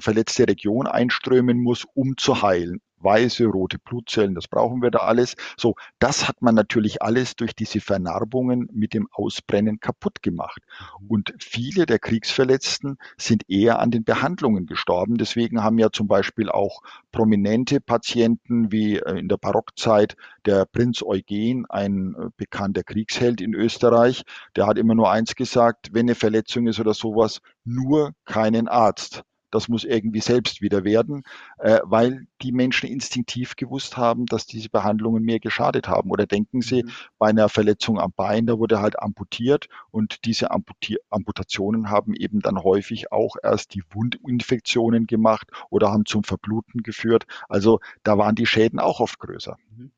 verletzte 0.00 0.48
Region 0.48 0.88
einströmen 0.88 1.58
muss, 1.58 1.86
um 1.94 2.16
zu 2.16 2.42
heilen 2.42 2.80
weiße, 3.04 3.44
rote 3.46 3.78
Blutzellen, 3.78 4.34
das 4.34 4.48
brauchen 4.48 4.82
wir 4.82 4.90
da 4.90 5.00
alles. 5.00 5.36
So, 5.56 5.74
das 5.98 6.26
hat 6.26 6.42
man 6.42 6.54
natürlich 6.54 7.02
alles 7.02 7.36
durch 7.36 7.54
diese 7.54 7.80
Vernarbungen 7.80 8.68
mit 8.72 8.94
dem 8.94 9.08
Ausbrennen 9.12 9.78
kaputt 9.80 10.22
gemacht. 10.22 10.62
Und 11.06 11.34
viele 11.38 11.86
der 11.86 11.98
Kriegsverletzten 11.98 12.96
sind 13.16 13.48
eher 13.48 13.78
an 13.78 13.90
den 13.90 14.04
Behandlungen 14.04 14.66
gestorben. 14.66 15.16
Deswegen 15.16 15.62
haben 15.62 15.78
ja 15.78 15.90
zum 15.92 16.08
Beispiel 16.08 16.48
auch 16.48 16.80
prominente 17.12 17.80
Patienten 17.80 18.72
wie 18.72 18.96
äh, 18.98 19.18
in 19.18 19.28
der 19.28 19.36
Barockzeit 19.36 20.16
der 20.46 20.64
Prinz 20.64 21.02
Eugen, 21.02 21.66
ein 21.66 22.14
äh, 22.14 22.28
bekannter 22.36 22.82
Kriegsheld 22.82 23.40
in 23.40 23.54
Österreich, 23.54 24.24
der 24.56 24.66
hat 24.66 24.78
immer 24.78 24.94
nur 24.94 25.10
eins 25.10 25.34
gesagt, 25.34 25.90
wenn 25.92 26.06
eine 26.06 26.14
Verletzung 26.14 26.66
ist 26.66 26.80
oder 26.80 26.94
sowas, 26.94 27.40
nur 27.64 28.12
keinen 28.24 28.68
Arzt 28.68 29.22
das 29.54 29.68
muss 29.68 29.84
irgendwie 29.84 30.20
selbst 30.20 30.60
wieder 30.60 30.82
werden, 30.84 31.22
äh, 31.58 31.78
weil 31.84 32.26
die 32.42 32.50
Menschen 32.50 32.88
instinktiv 32.88 33.54
gewusst 33.54 33.96
haben, 33.96 34.26
dass 34.26 34.46
diese 34.46 34.68
Behandlungen 34.68 35.22
mehr 35.22 35.38
geschadet 35.38 35.88
haben. 35.88 36.10
Oder 36.10 36.26
denken 36.26 36.60
Sie 36.60 36.82
mhm. 36.82 36.90
bei 37.18 37.28
einer 37.28 37.48
Verletzung 37.48 38.00
am 38.00 38.12
Bein, 38.14 38.46
da 38.46 38.58
wurde 38.58 38.80
halt 38.80 38.98
amputiert 38.98 39.68
und 39.90 40.24
diese 40.24 40.50
Amputi 40.50 40.98
Amputationen 41.08 41.88
haben 41.88 42.14
eben 42.14 42.40
dann 42.40 42.62
häufig 42.62 43.12
auch 43.12 43.36
erst 43.42 43.74
die 43.74 43.82
Wundinfektionen 43.92 45.06
gemacht 45.06 45.50
oder 45.70 45.92
haben 45.92 46.04
zum 46.04 46.24
Verbluten 46.24 46.82
geführt. 46.82 47.24
Also 47.48 47.80
da 48.02 48.18
waren 48.18 48.34
die 48.34 48.46
Schäden 48.46 48.80
auch 48.80 48.98
oft 48.98 49.20
größer. 49.20 49.56
Mhm. 49.76 49.92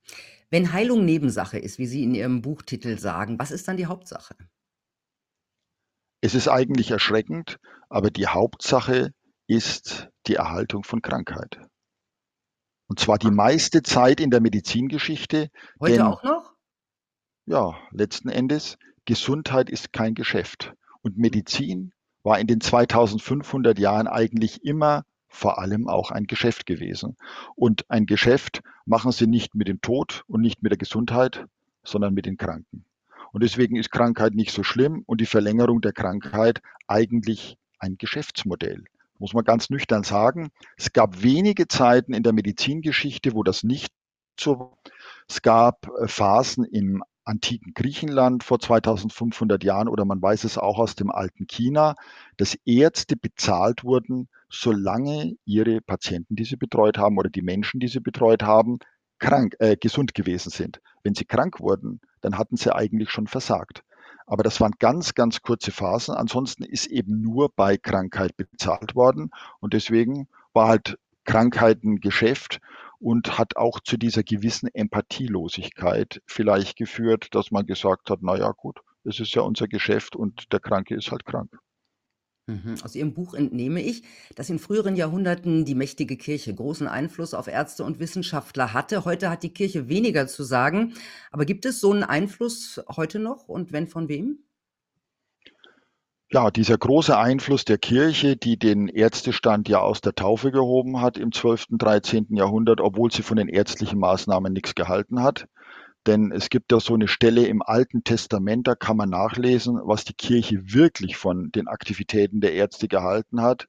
Wenn 0.50 0.72
Heilung 0.72 1.04
Nebensache 1.04 1.58
ist, 1.58 1.78
wie 1.78 1.86
Sie 1.86 2.02
in 2.02 2.14
Ihrem 2.14 2.42
Buchtitel 2.42 2.98
sagen, 2.98 3.38
was 3.38 3.50
ist 3.50 3.66
dann 3.66 3.76
die 3.76 3.86
Hauptsache? 3.86 4.36
Es 6.20 6.34
ist 6.34 6.48
eigentlich 6.48 6.90
erschreckend, 6.90 7.58
aber 7.88 8.10
die 8.10 8.26
Hauptsache 8.26 9.12
ist 9.46 10.08
die 10.26 10.34
Erhaltung 10.34 10.82
von 10.82 11.02
Krankheit. 11.02 11.58
Und 12.88 13.00
zwar 13.00 13.18
die 13.18 13.30
meiste 13.30 13.82
Zeit 13.82 14.20
in 14.20 14.30
der 14.30 14.40
Medizingeschichte. 14.40 15.50
Heute 15.80 15.94
denn, 15.94 16.02
auch 16.02 16.22
noch? 16.22 16.52
Ja, 17.46 17.76
letzten 17.90 18.28
Endes, 18.28 18.78
Gesundheit 19.04 19.70
ist 19.70 19.92
kein 19.92 20.14
Geschäft. 20.14 20.72
Und 21.02 21.18
Medizin 21.18 21.92
war 22.22 22.38
in 22.40 22.46
den 22.46 22.60
2500 22.60 23.78
Jahren 23.78 24.08
eigentlich 24.08 24.64
immer 24.64 25.04
vor 25.28 25.58
allem 25.58 25.88
auch 25.88 26.10
ein 26.10 26.26
Geschäft 26.26 26.66
gewesen. 26.66 27.16
Und 27.54 27.88
ein 27.90 28.06
Geschäft 28.06 28.62
machen 28.84 29.12
sie 29.12 29.26
nicht 29.26 29.54
mit 29.54 29.68
dem 29.68 29.80
Tod 29.80 30.24
und 30.26 30.40
nicht 30.40 30.62
mit 30.62 30.70
der 30.70 30.78
Gesundheit, 30.78 31.46
sondern 31.84 32.14
mit 32.14 32.26
den 32.26 32.36
Kranken. 32.36 32.84
Und 33.32 33.42
deswegen 33.42 33.76
ist 33.76 33.90
Krankheit 33.90 34.34
nicht 34.34 34.52
so 34.52 34.62
schlimm 34.62 35.02
und 35.06 35.20
die 35.20 35.26
Verlängerung 35.26 35.80
der 35.80 35.92
Krankheit 35.92 36.62
eigentlich 36.86 37.58
ein 37.78 37.98
Geschäftsmodell 37.98 38.84
muss 39.18 39.34
man 39.34 39.44
ganz 39.44 39.70
nüchtern 39.70 40.02
sagen. 40.02 40.50
Es 40.76 40.92
gab 40.92 41.22
wenige 41.22 41.68
Zeiten 41.68 42.12
in 42.12 42.22
der 42.22 42.32
Medizingeschichte, 42.32 43.34
wo 43.34 43.42
das 43.42 43.62
nicht 43.62 43.92
so. 44.38 44.76
Es 45.28 45.42
gab 45.42 45.88
äh, 46.00 46.08
Phasen 46.08 46.64
im 46.64 47.02
antiken 47.24 47.74
Griechenland 47.74 48.44
vor 48.44 48.60
2500 48.60 49.64
Jahren 49.64 49.88
oder 49.88 50.04
man 50.04 50.22
weiß 50.22 50.44
es 50.44 50.58
auch 50.58 50.78
aus 50.78 50.94
dem 50.94 51.10
alten 51.10 51.46
China, 51.46 51.96
dass 52.36 52.56
Ärzte 52.64 53.16
bezahlt 53.16 53.82
wurden, 53.82 54.28
solange 54.48 55.34
ihre 55.44 55.80
Patienten, 55.80 56.36
die 56.36 56.44
sie 56.44 56.56
betreut 56.56 56.98
haben 56.98 57.18
oder 57.18 57.28
die 57.28 57.42
Menschen, 57.42 57.80
die 57.80 57.88
sie 57.88 58.00
betreut 58.00 58.44
haben, 58.44 58.78
krank, 59.18 59.56
äh, 59.58 59.76
gesund 59.76 60.14
gewesen 60.14 60.50
sind. 60.50 60.80
Wenn 61.02 61.14
sie 61.14 61.24
krank 61.24 61.60
wurden, 61.60 62.00
dann 62.20 62.38
hatten 62.38 62.56
sie 62.56 62.74
eigentlich 62.74 63.10
schon 63.10 63.26
versagt. 63.26 63.82
Aber 64.26 64.42
das 64.42 64.60
waren 64.60 64.74
ganz, 64.78 65.14
ganz 65.14 65.40
kurze 65.40 65.70
Phasen. 65.70 66.14
Ansonsten 66.14 66.64
ist 66.64 66.86
eben 66.86 67.20
nur 67.20 67.48
bei 67.54 67.76
Krankheit 67.76 68.36
bezahlt 68.36 68.94
worden. 68.94 69.30
Und 69.60 69.72
deswegen 69.72 70.28
war 70.52 70.68
halt 70.68 70.98
Krankheit 71.24 71.84
ein 71.84 72.00
Geschäft 72.00 72.60
und 72.98 73.38
hat 73.38 73.56
auch 73.56 73.80
zu 73.80 73.96
dieser 73.96 74.22
gewissen 74.22 74.68
Empathielosigkeit 74.74 76.22
vielleicht 76.26 76.76
geführt, 76.76 77.34
dass 77.34 77.50
man 77.50 77.66
gesagt 77.66 78.10
hat, 78.10 78.20
na 78.22 78.36
ja, 78.36 78.50
gut, 78.52 78.80
es 79.04 79.20
ist 79.20 79.34
ja 79.34 79.42
unser 79.42 79.68
Geschäft 79.68 80.16
und 80.16 80.52
der 80.52 80.60
Kranke 80.60 80.94
ist 80.94 81.12
halt 81.12 81.24
krank. 81.24 81.58
Mhm. 82.46 82.76
Aus 82.84 82.94
Ihrem 82.94 83.12
Buch 83.12 83.34
entnehme 83.34 83.82
ich, 83.82 84.04
dass 84.36 84.50
in 84.50 84.60
früheren 84.60 84.94
Jahrhunderten 84.94 85.64
die 85.64 85.74
mächtige 85.74 86.16
Kirche 86.16 86.54
großen 86.54 86.86
Einfluss 86.86 87.34
auf 87.34 87.48
Ärzte 87.48 87.82
und 87.82 87.98
Wissenschaftler 87.98 88.72
hatte. 88.72 89.04
Heute 89.04 89.30
hat 89.30 89.42
die 89.42 89.52
Kirche 89.52 89.88
weniger 89.88 90.28
zu 90.28 90.44
sagen. 90.44 90.94
Aber 91.32 91.44
gibt 91.44 91.66
es 91.66 91.80
so 91.80 91.90
einen 91.90 92.04
Einfluss 92.04 92.80
heute 92.88 93.18
noch 93.18 93.48
und 93.48 93.72
wenn 93.72 93.88
von 93.88 94.08
wem? 94.08 94.38
Ja, 96.30 96.50
dieser 96.50 96.76
große 96.76 97.16
Einfluss 97.16 97.64
der 97.64 97.78
Kirche, 97.78 98.36
die 98.36 98.58
den 98.58 98.88
Ärztestand 98.88 99.68
ja 99.68 99.80
aus 99.80 100.00
der 100.00 100.14
Taufe 100.14 100.50
gehoben 100.50 101.00
hat 101.00 101.18
im 101.18 101.32
12., 101.32 101.66
13. 101.70 102.26
Jahrhundert, 102.30 102.80
obwohl 102.80 103.12
sie 103.12 103.22
von 103.22 103.36
den 103.36 103.48
ärztlichen 103.48 103.98
Maßnahmen 104.00 104.52
nichts 104.52 104.74
gehalten 104.74 105.22
hat. 105.22 105.46
Denn 106.06 106.30
es 106.30 106.50
gibt 106.50 106.70
ja 106.70 106.78
so 106.78 106.94
eine 106.94 107.08
Stelle 107.08 107.46
im 107.46 107.62
Alten 107.62 108.04
Testament, 108.04 108.68
da 108.68 108.74
kann 108.76 108.96
man 108.96 109.10
nachlesen, 109.10 109.80
was 109.82 110.04
die 110.04 110.14
Kirche 110.14 110.72
wirklich 110.72 111.16
von 111.16 111.50
den 111.50 111.66
Aktivitäten 111.66 112.40
der 112.40 112.52
Ärzte 112.52 112.86
gehalten 112.86 113.42
hat. 113.42 113.68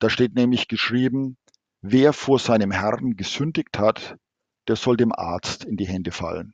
Da 0.00 0.10
steht 0.10 0.34
nämlich 0.34 0.66
geschrieben, 0.66 1.36
wer 1.80 2.12
vor 2.12 2.38
seinem 2.38 2.72
Herrn 2.72 3.16
gesündigt 3.16 3.78
hat, 3.78 4.16
der 4.66 4.76
soll 4.76 4.96
dem 4.96 5.12
Arzt 5.12 5.64
in 5.64 5.76
die 5.76 5.86
Hände 5.86 6.10
fallen. 6.10 6.52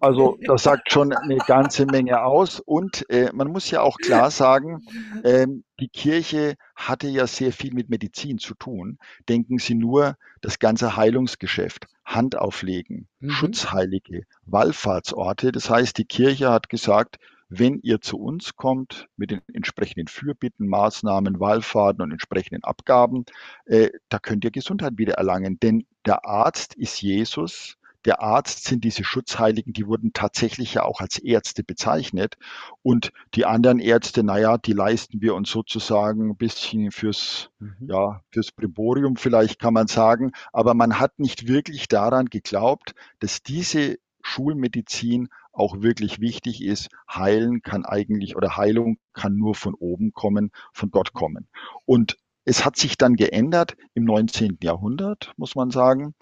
Also 0.00 0.38
das 0.46 0.64
sagt 0.64 0.92
schon 0.92 1.12
eine 1.12 1.38
ganze 1.38 1.86
Menge 1.86 2.22
aus. 2.22 2.60
Und 2.60 3.08
äh, 3.10 3.30
man 3.32 3.48
muss 3.48 3.70
ja 3.70 3.82
auch 3.82 3.96
klar 3.98 4.30
sagen, 4.30 4.82
ähm, 5.24 5.64
die 5.80 5.88
Kirche 5.88 6.56
hatte 6.74 7.08
ja 7.08 7.26
sehr 7.26 7.52
viel 7.52 7.72
mit 7.74 7.88
Medizin 7.88 8.38
zu 8.38 8.54
tun. 8.54 8.98
Denken 9.28 9.58
Sie 9.58 9.74
nur 9.74 10.16
das 10.40 10.58
ganze 10.58 10.96
Heilungsgeschäft, 10.96 11.86
Handauflegen, 12.04 13.08
Mhm. 13.20 13.30
Schutzheilige, 13.30 14.24
Wallfahrtsorte. 14.46 15.52
Das 15.52 15.70
heißt, 15.70 15.96
die 15.98 16.04
Kirche 16.04 16.50
hat 16.50 16.68
gesagt, 16.68 17.18
wenn 17.48 17.78
ihr 17.82 18.00
zu 18.00 18.18
uns 18.18 18.56
kommt 18.56 19.08
mit 19.16 19.30
den 19.30 19.42
entsprechenden 19.52 20.08
Fürbitten, 20.08 20.66
Maßnahmen, 20.68 21.38
Wallfahrten 21.38 22.02
und 22.02 22.10
entsprechenden 22.10 22.64
Abgaben, 22.64 23.26
äh, 23.66 23.90
da 24.08 24.18
könnt 24.18 24.44
ihr 24.44 24.50
Gesundheit 24.50 24.94
wieder 24.96 25.14
erlangen. 25.14 25.60
Denn 25.60 25.84
der 26.06 26.24
Arzt 26.24 26.74
ist 26.74 27.02
Jesus 27.02 27.76
der 28.04 28.20
Arzt 28.20 28.64
sind 28.64 28.84
diese 28.84 29.04
Schutzheiligen, 29.04 29.72
die 29.72 29.86
wurden 29.86 30.12
tatsächlich 30.12 30.74
ja 30.74 30.84
auch 30.84 31.00
als 31.00 31.18
Ärzte 31.18 31.62
bezeichnet. 31.64 32.36
Und 32.82 33.12
die 33.34 33.44
anderen 33.46 33.78
Ärzte, 33.78 34.22
naja, 34.24 34.58
die 34.58 34.72
leisten 34.72 35.20
wir 35.20 35.34
uns 35.34 35.50
sozusagen 35.50 36.30
ein 36.30 36.36
bisschen 36.36 36.90
fürs, 36.90 37.50
Mhm. 37.58 37.76
ja, 37.88 38.22
fürs 38.30 38.52
Briborium 38.52 39.16
vielleicht 39.16 39.58
kann 39.58 39.74
man 39.74 39.86
sagen. 39.86 40.32
Aber 40.52 40.74
man 40.74 40.98
hat 40.98 41.18
nicht 41.18 41.46
wirklich 41.46 41.88
daran 41.88 42.26
geglaubt, 42.26 42.94
dass 43.20 43.42
diese 43.42 43.98
Schulmedizin 44.22 45.28
auch 45.52 45.82
wirklich 45.82 46.20
wichtig 46.20 46.62
ist. 46.62 46.88
Heilen 47.12 47.62
kann 47.62 47.84
eigentlich 47.84 48.36
oder 48.36 48.56
Heilung 48.56 48.98
kann 49.12 49.36
nur 49.36 49.54
von 49.54 49.74
oben 49.74 50.12
kommen, 50.12 50.50
von 50.72 50.90
Gott 50.90 51.12
kommen. 51.12 51.48
Und 51.84 52.16
es 52.44 52.64
hat 52.64 52.76
sich 52.76 52.98
dann 52.98 53.14
geändert 53.14 53.76
im 53.94 54.04
19. 54.04 54.58
Jahrhundert, 54.62 55.32
muss 55.36 55.54
man 55.54 55.70
sagen. 55.70 56.14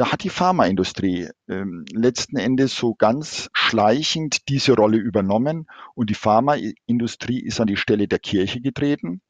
Da 0.00 0.10
hat 0.10 0.24
die 0.24 0.30
Pharmaindustrie 0.30 1.28
ähm, 1.46 1.84
letzten 1.92 2.38
Endes 2.38 2.74
so 2.74 2.94
ganz 2.94 3.50
schleichend 3.52 4.48
diese 4.48 4.72
Rolle 4.72 4.96
übernommen 4.96 5.66
und 5.94 6.08
die 6.08 6.14
Pharmaindustrie 6.14 7.38
ist 7.38 7.60
an 7.60 7.66
die 7.66 7.76
Stelle 7.76 8.08
der 8.08 8.18
Kirche 8.18 8.62
getreten. 8.62 9.20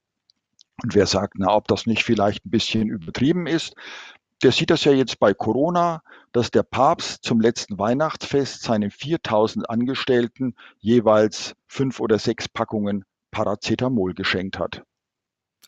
Und 0.81 0.95
wer 0.95 1.07
sagt, 1.07 1.35
na, 1.39 1.53
ob 1.53 1.67
das 1.67 1.87
nicht 1.87 2.05
vielleicht 2.05 2.47
ein 2.47 2.51
bisschen 2.51 2.89
übertrieben 2.89 3.49
ist, 3.49 3.75
der 4.45 4.53
sieht 4.53 4.71
das 4.71 4.85
ja 4.85 4.93
jetzt 4.93 5.19
bei 5.19 5.35
Corona, 5.35 6.03
dass 6.31 6.53
der 6.53 6.63
Papst 6.63 7.25
zum 7.25 7.41
letzten 7.41 7.81
Weihnachtsfest 7.81 8.63
seinen 8.63 8.93
4000 8.93 9.69
Angestellten 9.69 10.55
jeweils 10.79 11.57
fünf 11.67 11.99
oder 11.99 12.21
sechs 12.21 12.49
Packungen 12.49 13.05
Paracetamol 13.33 14.15
geschenkt 14.15 14.61
hat. 14.61 14.85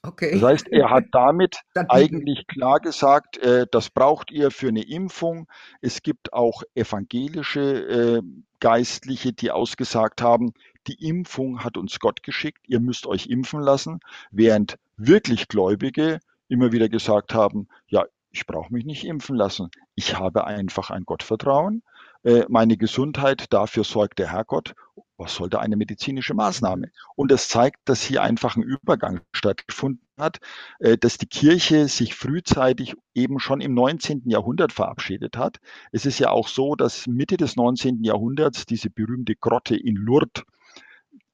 Okay. 0.04 0.32
Das 0.32 0.42
heißt, 0.42 0.68
er 0.68 0.90
hat 0.90 1.04
damit 1.12 1.59
eigentlich 1.88 2.47
klar 2.49 2.80
gesagt, 2.80 3.38
äh, 3.38 3.66
das 3.71 3.90
braucht 3.90 4.32
ihr 4.32 4.50
für 4.50 4.68
eine 4.68 4.82
Impfung. 4.82 5.47
Es 5.80 6.02
gibt 6.02 6.32
auch 6.32 6.62
evangelische 6.75 7.61
äh, 7.61 8.23
Geistliche, 8.59 9.32
die 9.32 9.50
ausgesagt 9.50 10.23
haben, 10.23 10.54
die 10.87 11.06
Impfung 11.09 11.62
hat 11.62 11.76
uns 11.76 12.00
Gott 12.00 12.23
geschickt, 12.23 12.64
ihr 12.66 12.80
müsst 12.80 13.06
euch 13.06 13.26
impfen 13.26 13.61
lassen, 13.61 14.00
während 14.30 14.78
wirklich 14.97 15.49
Gläubige 15.49 16.18
immer 16.49 16.73
wieder 16.73 16.88
gesagt 16.88 17.35
haben, 17.35 17.68
ja, 17.87 18.04
ich 18.32 18.46
brauche 18.46 18.72
mich 18.72 18.84
nicht 18.84 19.04
impfen 19.04 19.36
lassen, 19.36 19.70
ich 19.94 20.18
habe 20.18 20.44
einfach 20.44 20.90
ein 20.90 21.04
Gottvertrauen, 21.04 21.82
äh, 22.24 22.44
meine 22.48 22.76
Gesundheit, 22.76 23.52
dafür 23.52 23.84
sorgt 23.84 24.18
der 24.18 24.30
Herrgott. 24.30 24.74
Was 25.16 25.34
soll 25.34 25.50
da 25.50 25.58
eine 25.58 25.76
medizinische 25.76 26.34
Maßnahme? 26.34 26.90
Und 27.16 27.30
das 27.30 27.48
zeigt, 27.48 27.80
dass 27.84 28.02
hier 28.02 28.22
einfach 28.22 28.56
ein 28.56 28.62
Übergang 28.62 29.20
stattgefunden 29.32 30.06
hat, 30.18 30.38
äh, 30.78 30.96
dass 30.96 31.18
die 31.18 31.26
Kirche 31.26 31.88
sich 31.88 32.14
frühzeitig 32.14 32.94
eben 33.14 33.38
schon 33.38 33.60
im 33.60 33.74
19. 33.74 34.22
Jahrhundert 34.26 34.72
verabschiedet 34.72 35.36
hat. 35.36 35.58
Es 35.90 36.06
ist 36.06 36.18
ja 36.18 36.30
auch 36.30 36.48
so, 36.48 36.74
dass 36.76 37.06
Mitte 37.06 37.36
des 37.36 37.56
19. 37.56 38.04
Jahrhunderts 38.04 38.66
diese 38.66 38.90
berühmte 38.90 39.34
Grotte 39.36 39.76
in 39.76 39.96
Lourdes 39.96 40.44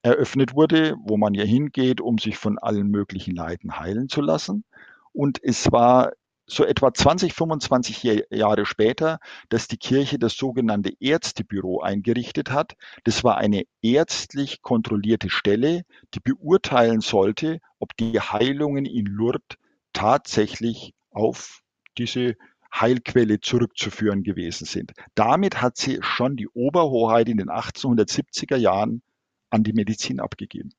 eröffnet 0.02 0.54
wurde, 0.54 0.96
wo 1.04 1.16
man 1.16 1.34
ja 1.34 1.44
hingeht, 1.44 2.00
um 2.00 2.18
sich 2.18 2.38
von 2.38 2.58
allen 2.58 2.88
möglichen 2.90 3.34
Leiden 3.34 3.78
heilen 3.78 4.08
zu 4.08 4.20
lassen. 4.20 4.64
Und 5.12 5.38
es 5.42 5.70
war 5.72 6.12
so 6.48 6.64
etwa 6.64 6.92
20, 6.92 7.34
25 7.34 8.02
Jahr- 8.02 8.22
Jahre 8.30 8.66
später, 8.66 9.20
dass 9.50 9.68
die 9.68 9.76
Kirche 9.76 10.18
das 10.18 10.36
sogenannte 10.36 10.92
Ärztebüro 10.98 11.80
eingerichtet 11.80 12.50
hat. 12.50 12.74
Das 13.04 13.22
war 13.22 13.36
eine 13.36 13.64
ärztlich 13.82 14.62
kontrollierte 14.62 15.30
Stelle, 15.30 15.82
die 16.14 16.20
beurteilen 16.20 17.00
sollte, 17.00 17.60
ob 17.78 17.96
die 17.96 18.18
Heilungen 18.18 18.86
in 18.86 19.06
Lourdes 19.06 19.58
tatsächlich 19.92 20.94
auf 21.10 21.60
diese 21.98 22.34
Heilquelle 22.74 23.40
zurückzuführen 23.40 24.22
gewesen 24.22 24.64
sind. 24.64 24.92
Damit 25.14 25.60
hat 25.60 25.76
sie 25.76 25.98
schon 26.02 26.36
die 26.36 26.48
Oberhoheit 26.48 27.28
in 27.28 27.38
den 27.38 27.48
1870er 27.48 28.56
Jahren 28.56 29.02
an 29.50 29.64
die 29.64 29.72
Medizin 29.72 30.20
abgegeben. 30.20 30.70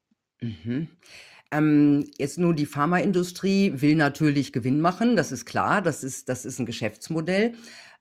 Mhm. 0.42 0.88
Ähm, 1.52 2.10
jetzt 2.18 2.38
nun, 2.38 2.56
die 2.56 2.66
Pharmaindustrie 2.66 3.74
will 3.82 3.96
natürlich 3.96 4.54
Gewinn 4.54 4.82
machen, 4.82 5.16
das 5.16 5.32
ist 5.32 5.46
klar, 5.46 5.82
das 5.82 6.04
ist, 6.04 6.30
das 6.30 6.46
ist 6.46 6.60
ein 6.60 6.66
Geschäftsmodell. 6.66 7.56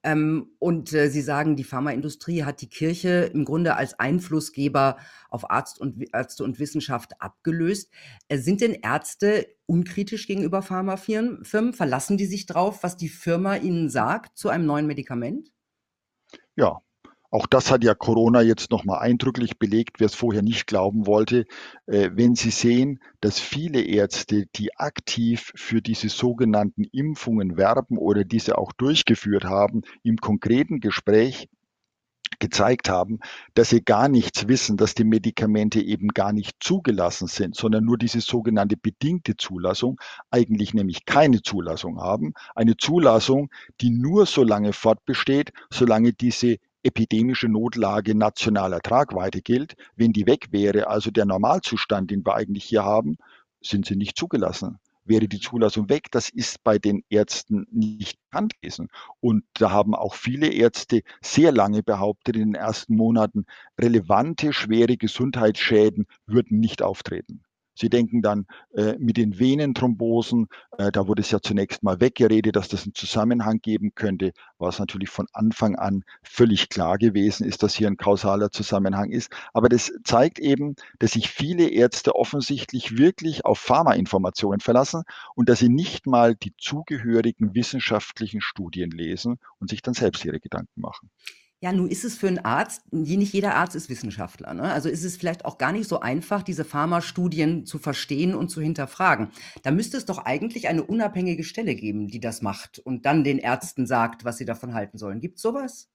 Ähm, 0.05 0.53
und 0.59 0.93
äh, 0.93 1.09
Sie 1.09 1.23
sagen, 1.23 1.57
die 1.57 1.65
Pharmaindustrie 1.65 2.45
hat 2.45 2.61
die 2.61 2.69
Kirche 2.69 3.31
im 3.35 3.45
Grunde 3.45 3.75
als 3.75 3.99
Einflussgeber 3.99 4.99
auf 5.29 5.51
Arzt 5.51 5.81
und, 5.81 6.05
Ärzte 6.13 6.45
und 6.45 6.61
Wissenschaft 6.61 7.21
abgelöst. 7.21 7.91
Äh, 8.29 8.39
sind 8.39 8.61
denn 8.61 8.75
Ärzte 8.75 9.49
unkritisch 9.67 10.27
gegenüber 10.27 10.63
Pharmafirmen? 10.63 11.45
Firmen? 11.45 11.73
Verlassen 11.73 12.17
die 12.17 12.27
sich 12.27 12.47
drauf, 12.47 12.83
was 12.83 12.97
die 12.97 13.09
Firma 13.09 13.57
ihnen 13.57 13.91
sagt 13.91 14.39
zu 14.39 14.51
einem 14.51 14.67
neuen 14.67 14.87
Medikament? 14.87 15.51
Ja, 16.55 16.81
auch 17.31 17.47
das 17.47 17.71
hat 17.71 17.85
ja 17.85 17.95
Corona 17.95 18.41
jetzt 18.41 18.71
nochmal 18.71 19.01
eindrücklich 19.01 19.59
belegt, 19.59 20.01
wer 20.01 20.07
es 20.07 20.15
vorher 20.15 20.43
nicht 20.43 20.67
glauben 20.67 21.07
wollte. 21.07 21.45
Äh, 21.87 22.11
wenn 22.15 22.35
Sie 22.35 22.51
sehen, 22.51 23.01
dass 23.21 23.39
viele 23.39 23.83
Ärzte, 23.83 24.47
die 24.57 24.75
aktiv 24.77 25.53
für 25.55 25.83
diese 25.83 26.09
sogenannten 26.09 26.85
Impfungen 26.85 27.57
werben 27.57 27.99
oder 27.99 28.25
diese 28.25 28.57
auch 28.57 28.73
durchgeführt 28.73 29.45
haben, 29.45 29.83
im 30.03 30.17
konkreten 30.17 30.81
Gespräch 30.81 31.49
gezeigt 32.39 32.89
haben, 32.89 33.19
dass 33.55 33.71
sie 33.71 33.83
gar 33.83 34.09
nichts 34.09 34.49
wissen, 34.49 34.77
dass 34.77 34.95
die 34.95 35.05
Medikamente 35.05 35.81
eben 35.81 36.09
gar 36.09 36.33
nicht 36.33 36.57
zugelassen 36.61 37.27
sind, 37.27 37.57
sondern 37.57 37.85
nur 37.85 37.99
diese 37.99 38.21
sogenannte 38.21 38.77
bedingte 38.77 39.37
Zulassung, 39.37 40.01
eigentlich 40.31 40.75
nämlich 40.75 41.05
keine 41.05 41.43
Zulassung 41.43 42.01
haben. 42.01 42.35
Eine 42.55 42.77
Zulassung, 42.77 43.51
die 43.81 43.91
nur 43.91 44.27
so 44.27 44.45
lange 44.45 44.73
fortbesteht, 44.73 45.53
solange 45.71 46.13
diese 46.13 46.59
epidemische 46.83 47.49
Notlage 47.49 48.15
nationaler 48.15 48.81
Tragweite 48.81 49.43
gilt. 49.43 49.75
Wenn 49.97 50.13
die 50.13 50.27
weg 50.27 50.49
wäre, 50.51 50.89
also 50.89 51.11
der 51.11 51.27
Normalzustand, 51.27 52.11
den 52.11 52.25
wir 52.25 52.35
eigentlich 52.35 52.65
hier 52.65 52.85
haben, 52.85 53.19
sind 53.61 53.87
sie 53.87 53.97
nicht 53.97 54.17
zugelassen. 54.17 54.79
Wäre 55.05 55.27
die 55.27 55.41
Zulassung 55.41 55.89
weg, 55.89 56.09
das 56.11 56.29
ist 56.29 56.63
bei 56.63 56.79
den 56.79 57.03
Ärzten 57.09 57.67
nicht 57.71 58.19
bekannt 58.25 58.61
gewesen. 58.61 58.89
Und 59.21 59.45
da 59.55 59.71
haben 59.71 59.95
auch 59.95 60.15
viele 60.15 60.49
Ärzte 60.49 61.01
sehr 61.23 61.51
lange 61.51 61.83
behauptet 61.83 62.37
in 62.37 62.53
den 62.53 62.55
ersten 62.55 62.95
Monaten, 62.95 63.47
relevante, 63.81 64.53
schwere 64.53 64.99
Gesundheitsschäden 64.99 66.07
würden 66.27 66.61
nicht 66.61 66.83
auftreten. 66.83 67.43
Sie 67.79 67.89
denken 67.89 68.23
dann 68.23 68.47
äh, 68.75 68.95
mit 68.99 69.17
den 69.17 69.39
Venenthrombosen, 69.39 70.49
äh, 70.79 70.91
da 70.91 71.07
wurde 71.07 71.23
es 71.23 71.31
ja 71.31 71.41
zunächst 71.41 71.85
mal 71.85 72.01
weggeredet, 72.01 72.57
dass 72.57 72.69
das 72.69 72.83
einen 72.83 72.95
Zusammenhang 72.95 73.61
geben 73.61 73.95
könnte, 73.95 74.33
was 74.59 74.81
natürlich 74.81 75.11
von 75.11 75.27
Anfang 75.33 75.77
an 75.77 76.03
völlig 76.23 76.71
klar 76.71 76.99
gewesen 76.99 77.47
ist, 77.47 77.63
dass 77.63 77.77
hier 77.77 77.87
ein 77.87 77.97
kausaler 77.97 78.51
Zusammenhang 78.51 79.13
ist. 79.13 79.31
Aber 79.53 79.69
das 79.69 79.93
zeigt 80.03 80.41
eben, 80.41 80.75
dass 80.99 81.13
sich 81.13 81.31
viele 81.31 81.69
Ärzte 81.69 82.17
offensichtlich 82.17 82.99
wirklich 82.99 83.45
auf 83.45 83.61
Pharmainformationen 83.61 84.59
verlassen 84.59 85.05
und 85.37 85.49
dass 85.49 85.61
sie 85.61 85.69
nicht 85.69 86.07
mal 86.07 86.35
die 86.35 86.55
zugehörigen 86.59 87.55
wissenschaftlichen 87.55 88.41
Studien 88.41 88.91
lesen 88.91 89.39
und 89.61 89.71
sich 89.71 89.83
dann 89.83 89.95
selbst 89.95 90.25
ihre 90.25 90.41
Gedanken 90.41 90.81
machen. 90.81 91.11
Ja, 91.61 91.73
nun 91.73 91.89
ist 91.89 92.05
es 92.05 92.17
für 92.17 92.29
einen 92.29 92.39
Arzt, 92.39 92.83
nicht 92.93 93.33
jeder 93.33 93.57
Arzt 93.57 93.75
ist 93.75 93.89
Wissenschaftler, 93.89 94.55
ne? 94.55 94.73
Also 94.73 94.89
ist 94.89 95.03
es 95.03 95.17
vielleicht 95.17 95.45
auch 95.45 95.59
gar 95.59 95.73
nicht 95.73 95.89
so 95.89 95.99
einfach, 95.99 96.45
diese 96.45 96.65
Pharmastudien 96.65 97.67
zu 97.67 97.79
verstehen 97.81 98.37
und 98.37 98.49
zu 98.49 98.61
hinterfragen. 98.61 99.33
Da 99.65 99.73
müsste 99.73 99.97
es 99.97 100.05
doch 100.05 100.19
eigentlich 100.19 100.69
eine 100.69 100.85
unabhängige 100.85 101.43
Stelle 101.43 101.75
geben, 101.75 102.07
die 102.07 102.21
das 102.21 102.43
macht 102.43 102.79
und 102.79 103.07
dann 103.07 103.25
den 103.25 103.39
Ärzten 103.39 103.89
sagt, 103.89 104.25
was 104.25 104.39
sie 104.39 104.45
davon 104.45 104.73
halten 104.73 104.99
sollen. 104.99 105.21
Gibt's 105.21 105.43
sowas? 105.43 105.89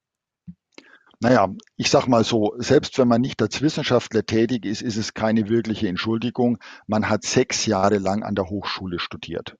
Naja, 1.20 1.48
ich 1.76 1.88
sag 1.88 2.08
mal 2.08 2.24
so, 2.24 2.54
selbst 2.58 2.98
wenn 2.98 3.08
man 3.08 3.22
nicht 3.22 3.40
als 3.40 3.62
Wissenschaftler 3.62 4.26
tätig 4.26 4.66
ist, 4.66 4.82
ist 4.82 4.98
es 4.98 5.14
keine 5.14 5.48
wirkliche 5.48 5.88
Entschuldigung. 5.88 6.58
Man 6.86 7.08
hat 7.08 7.24
sechs 7.24 7.64
Jahre 7.64 7.96
lang 7.96 8.22
an 8.22 8.34
der 8.34 8.50
Hochschule 8.50 8.98
studiert. 8.98 9.56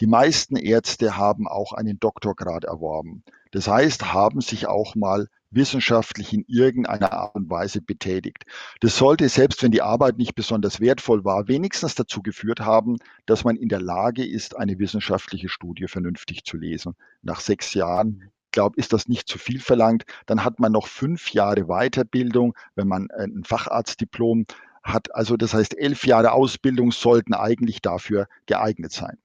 Die 0.00 0.06
meisten 0.06 0.56
Ärzte 0.56 1.16
haben 1.16 1.48
auch 1.48 1.72
einen 1.72 1.98
Doktorgrad 1.98 2.64
erworben. 2.64 3.24
Das 3.52 3.66
heißt, 3.66 4.12
haben 4.12 4.42
sich 4.42 4.66
auch 4.66 4.94
mal 4.94 5.28
wissenschaftlich 5.50 6.32
in 6.32 6.44
irgendeiner 6.46 7.12
Art 7.12 7.34
und 7.34 7.50
Weise 7.50 7.80
betätigt. 7.80 8.44
Das 8.80 8.96
sollte, 8.96 9.28
selbst 9.28 9.62
wenn 9.62 9.72
die 9.72 9.82
Arbeit 9.82 10.18
nicht 10.18 10.34
besonders 10.34 10.80
wertvoll 10.80 11.24
war, 11.24 11.48
wenigstens 11.48 11.94
dazu 11.94 12.22
geführt 12.22 12.60
haben, 12.60 12.96
dass 13.26 13.44
man 13.44 13.56
in 13.56 13.68
der 13.68 13.80
Lage 13.80 14.26
ist, 14.26 14.56
eine 14.56 14.78
wissenschaftliche 14.78 15.48
Studie 15.48 15.88
vernünftig 15.88 16.44
zu 16.44 16.56
lesen. 16.56 16.94
Nach 17.22 17.40
sechs 17.40 17.74
Jahren 17.74 18.30
glaube, 18.58 18.76
ist 18.76 18.92
das 18.92 19.06
nicht 19.06 19.28
zu 19.28 19.38
viel 19.38 19.60
verlangt. 19.60 20.02
Dann 20.26 20.42
hat 20.44 20.58
man 20.58 20.72
noch 20.72 20.88
fünf 20.88 21.32
Jahre 21.32 21.66
Weiterbildung, 21.66 22.54
wenn 22.74 22.88
man 22.88 23.08
ein 23.12 23.44
Facharztdiplom 23.44 24.46
hat. 24.82 25.14
Also 25.14 25.36
das 25.36 25.54
heißt, 25.54 25.78
elf 25.78 26.04
Jahre 26.04 26.32
Ausbildung 26.32 26.90
sollten 26.90 27.34
eigentlich 27.34 27.82
dafür 27.82 28.26
geeignet 28.46 28.90
sein. 28.90 29.18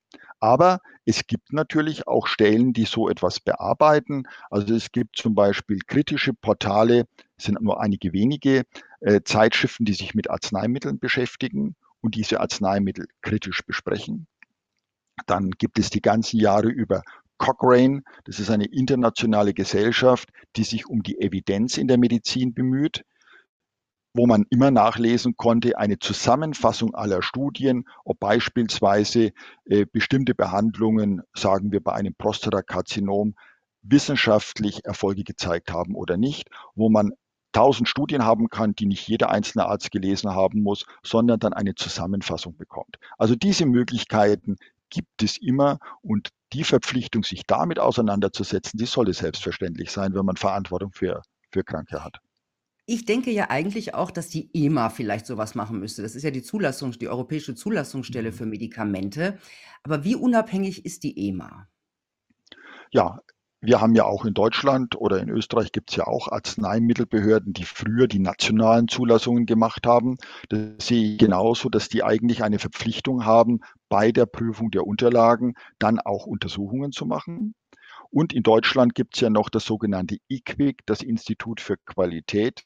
Aber 0.43 0.81
es 1.05 1.25
gibt 1.25 1.53
natürlich 1.53 2.05
auch 2.05 2.27
Stellen, 2.27 2.73
die 2.73 2.83
so 2.83 3.07
etwas 3.07 3.39
bearbeiten. 3.39 4.23
Also 4.51 4.75
es 4.75 4.91
gibt 4.91 5.15
zum 5.15 5.35
Beispiel 5.35 5.79
kritische 5.87 6.33
Portale, 6.33 7.07
es 7.37 7.45
sind 7.45 7.61
nur 7.61 7.79
einige 7.79 8.11
wenige 8.11 8.63
äh, 8.99 9.21
Zeitschriften, 9.23 9.85
die 9.85 9.93
sich 9.93 10.15
mit 10.15 10.29
Arzneimitteln 10.29 10.99
beschäftigen 10.99 11.77
und 12.01 12.15
diese 12.15 12.41
Arzneimittel 12.41 13.07
kritisch 13.21 13.61
besprechen. 13.65 14.27
Dann 15.27 15.51
gibt 15.51 15.79
es 15.79 15.89
die 15.89 16.01
ganzen 16.01 16.41
Jahre 16.41 16.67
über 16.67 17.03
Cochrane, 17.37 18.03
das 18.25 18.41
ist 18.41 18.49
eine 18.49 18.65
internationale 18.65 19.53
Gesellschaft, 19.53 20.27
die 20.57 20.65
sich 20.65 20.87
um 20.87 21.03
die 21.03 21.21
Evidenz 21.21 21.77
in 21.77 21.87
der 21.87 21.97
Medizin 21.97 22.53
bemüht 22.53 23.05
wo 24.13 24.27
man 24.27 24.45
immer 24.49 24.71
nachlesen 24.71 25.35
konnte, 25.35 25.77
eine 25.77 25.99
Zusammenfassung 25.99 26.93
aller 26.93 27.21
Studien, 27.23 27.85
ob 28.05 28.19
beispielsweise 28.19 29.31
äh, 29.65 29.85
bestimmte 29.85 30.35
Behandlungen, 30.35 31.23
sagen 31.33 31.71
wir 31.71 31.81
bei 31.81 31.93
einem 31.93 32.13
Prostatakarzinom, 32.15 33.35
wissenschaftlich 33.81 34.85
Erfolge 34.85 35.23
gezeigt 35.23 35.71
haben 35.71 35.95
oder 35.95 36.15
nicht, 36.15 36.49
wo 36.75 36.89
man 36.89 37.13
tausend 37.51 37.87
Studien 37.87 38.23
haben 38.23 38.49
kann, 38.49 38.73
die 38.73 38.85
nicht 38.85 39.07
jeder 39.07 39.29
einzelne 39.29 39.65
Arzt 39.65 39.91
gelesen 39.91 40.31
haben 40.31 40.61
muss, 40.61 40.85
sondern 41.03 41.39
dann 41.39 41.53
eine 41.53 41.75
Zusammenfassung 41.75 42.57
bekommt. 42.57 42.97
Also 43.17 43.35
diese 43.35 43.65
Möglichkeiten 43.65 44.57
gibt 44.89 45.23
es 45.23 45.37
immer 45.37 45.79
und 46.01 46.29
die 46.53 46.63
Verpflichtung, 46.63 47.23
sich 47.23 47.43
damit 47.47 47.79
auseinanderzusetzen, 47.79 48.77
die 48.77 48.85
sollte 48.85 49.13
selbstverständlich 49.13 49.91
sein, 49.91 50.13
wenn 50.13 50.25
man 50.25 50.37
Verantwortung 50.37 50.91
für, 50.91 51.21
für 51.51 51.63
Kranke 51.63 52.03
hat. 52.03 52.19
Ich 52.85 53.05
denke 53.05 53.31
ja 53.31 53.49
eigentlich 53.49 53.93
auch, 53.93 54.11
dass 54.11 54.27
die 54.27 54.49
EMA 54.53 54.89
vielleicht 54.89 55.25
sowas 55.25 55.55
machen 55.55 55.79
müsste. 55.79 56.01
Das 56.01 56.15
ist 56.15 56.23
ja 56.23 56.31
die 56.31 56.43
Zulassung 56.43 56.91
die 56.91 57.07
europäische 57.07 57.55
Zulassungsstelle 57.55 58.31
mhm. 58.31 58.35
für 58.35 58.45
Medikamente. 58.45 59.37
Aber 59.83 60.03
wie 60.03 60.15
unabhängig 60.15 60.85
ist 60.85 61.03
die 61.03 61.29
EMA? 61.29 61.67
Ja, 62.91 63.21
wir 63.65 63.79
haben 63.79 63.95
ja 63.95 64.03
auch 64.03 64.25
in 64.25 64.33
Deutschland 64.33 64.97
oder 64.97 65.21
in 65.21 65.29
Österreich 65.29 65.71
gibt 65.71 65.91
es 65.91 65.95
ja 65.95 66.05
auch 66.05 66.27
Arzneimittelbehörden, 66.27 67.53
die 67.53 67.63
früher 67.63 68.09
die 68.09 68.19
nationalen 68.19 68.89
Zulassungen 68.89 69.45
gemacht 69.45 69.87
haben. 69.87 70.17
Das 70.49 70.87
sehe 70.87 71.13
ich 71.13 71.17
genauso, 71.17 71.69
dass 71.69 71.87
die 71.87 72.03
eigentlich 72.03 72.43
eine 72.43 72.59
Verpflichtung 72.59 73.23
haben, 73.23 73.61
bei 73.87 74.11
der 74.11 74.25
Prüfung 74.25 74.69
der 74.69 74.85
Unterlagen 74.85 75.53
dann 75.79 76.01
auch 76.01 76.25
Untersuchungen 76.25 76.91
zu 76.91 77.05
machen. 77.05 77.55
Und 78.13 78.31
in 78.31 78.43
Deutschland 78.43 78.93
gibt 78.93 79.15
es 79.15 79.21
ja 79.21 79.31
noch 79.31 79.49
das 79.49 79.65
sogenannte 79.65 80.17
IQWIC, 80.29 80.85
das 80.85 81.01
Institut 81.01 81.59
für 81.59 81.77
Qualität 81.77 82.63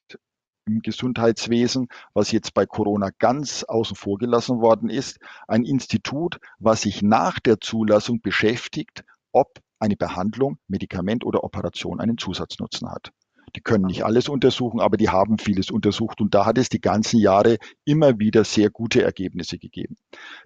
im 0.66 0.82
Gesundheitswesen, 0.82 1.88
was 2.14 2.34
jetzt 2.34 2.54
bei 2.54 2.66
Corona 2.66 3.12
ganz 3.18 3.64
außen 3.64 3.96
vor 3.96 4.18
gelassen 4.18 4.60
worden 4.60 4.90
ist. 4.90 5.20
Ein 5.48 5.64
Institut, 5.64 6.42
was 6.60 6.82
sich 6.82 7.02
nach 7.02 7.40
der 7.40 7.62
Zulassung 7.62 8.20
beschäftigt, 8.20 9.06
ob 9.32 9.62
eine 9.80 9.96
Behandlung, 9.96 10.58
Medikament 10.68 11.24
oder 11.24 11.46
Operation 11.46 12.02
einen 12.02 12.18
Zusatznutzen 12.18 12.92
hat. 12.92 13.14
Die 13.58 13.64
können 13.64 13.86
nicht 13.86 14.06
alles 14.06 14.30
untersuchen, 14.30 14.80
aber 14.80 14.98
die 14.98 15.10
haben 15.10 15.40
vieles 15.40 15.72
untersucht 15.72 16.22
und 16.22 16.36
da 16.36 16.46
hat 16.46 16.60
es 16.60 16.70
die 16.70 16.80
ganzen 16.80 17.20
Jahre 17.20 17.58
immer 17.86 18.20
wieder 18.20 18.44
sehr 18.44 18.70
gute 18.70 19.02
Ergebnisse 19.02 19.58
gegeben. 19.58 19.96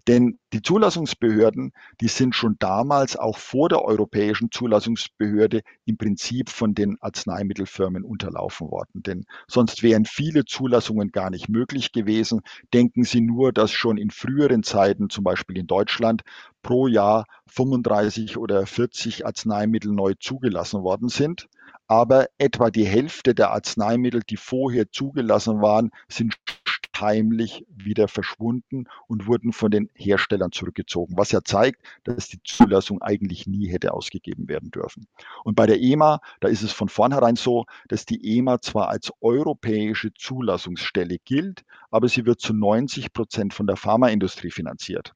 Denn 0.08 0.39
die 0.54 0.62
Zulassungsbehörden, 0.62 1.74
die 2.00 2.08
sind 2.08 2.36
schon 2.36 2.56
damals 2.58 3.17
auch 3.17 3.38
vor 3.38 3.67
der 3.67 3.84
europäischen 3.84 4.50
Zulassungsbehörde 4.50 5.60
im 5.84 5.97
Prinzip 5.97 6.47
von 6.47 6.74
den 6.74 6.95
Arzneimittelfirmen 7.02 8.06
unterlaufen 8.06 8.71
worden. 8.71 9.04
Denn 9.04 9.26
sonst 9.45 9.84
wären 9.84 10.06
viele 10.06 10.45
Zulassungen 10.45 11.12
gar 11.12 11.32
nicht 11.32 11.50
möglich 11.50 11.91
gewesen. 11.91 12.39
Denken 12.74 13.04
Sie 13.04 13.19
nur, 13.19 13.52
dass 13.52 13.74
schon 13.74 13.97
in 13.97 14.10
früheren 14.10 14.63
Zeiten, 14.63 15.10
zum 15.10 15.26
Beispiel 15.26 15.58
in 15.58 15.67
Deutschland, 15.67 16.21
pro 16.62 16.88
Jahr 16.88 17.26
35 17.47 18.38
oder 18.38 18.65
40 18.65 19.26
Arzneimittel 19.26 19.91
neu 19.91 20.13
zugelassen 20.17 20.82
worden 20.82 21.10
sind 21.10 21.50
aber 21.91 22.30
etwa 22.38 22.71
die 22.71 22.86
Hälfte 22.86 23.36
der 23.36 23.51
Arzneimittel, 23.51 24.21
die 24.21 24.38
vorher 24.38 24.89
zugelassen 24.89 25.62
waren, 25.62 25.91
sind 26.08 26.38
heimlich 26.97 27.65
wieder 27.67 28.08
verschwunden 28.08 28.86
und 29.08 29.27
wurden 29.27 29.51
von 29.51 29.71
den 29.71 29.89
Herstellern 29.93 30.54
zurückgezogen, 30.54 31.17
was 31.17 31.34
ja 31.34 31.41
zeigt, 31.43 31.82
dass 32.06 32.30
die 32.30 32.41
Zulassung 32.45 33.01
eigentlich 33.01 33.45
nie 33.45 33.67
hätte 33.67 33.93
ausgegeben 33.93 34.47
werden 34.47 34.71
dürfen. 34.71 35.06
Und 35.43 35.56
bei 35.56 35.65
der 35.65 35.82
EMA, 35.82 36.21
da 36.39 36.47
ist 36.47 36.62
es 36.62 36.71
von 36.71 36.88
vornherein 36.88 37.36
so, 37.36 37.65
dass 37.89 38.06
die 38.06 38.38
EMA 38.38 38.62
zwar 38.62 38.88
als 38.88 39.12
europäische 39.19 40.13
Zulassungsstelle 40.13 41.17
gilt, 41.25 41.65
aber 41.89 42.08
sie 42.08 42.25
wird 42.25 42.39
zu 42.39 42.54
90 42.54 43.12
Prozent 43.12 43.54
von 43.54 43.67
der 43.67 43.75
Pharmaindustrie 43.75 44.51
finanziert. 44.51 45.12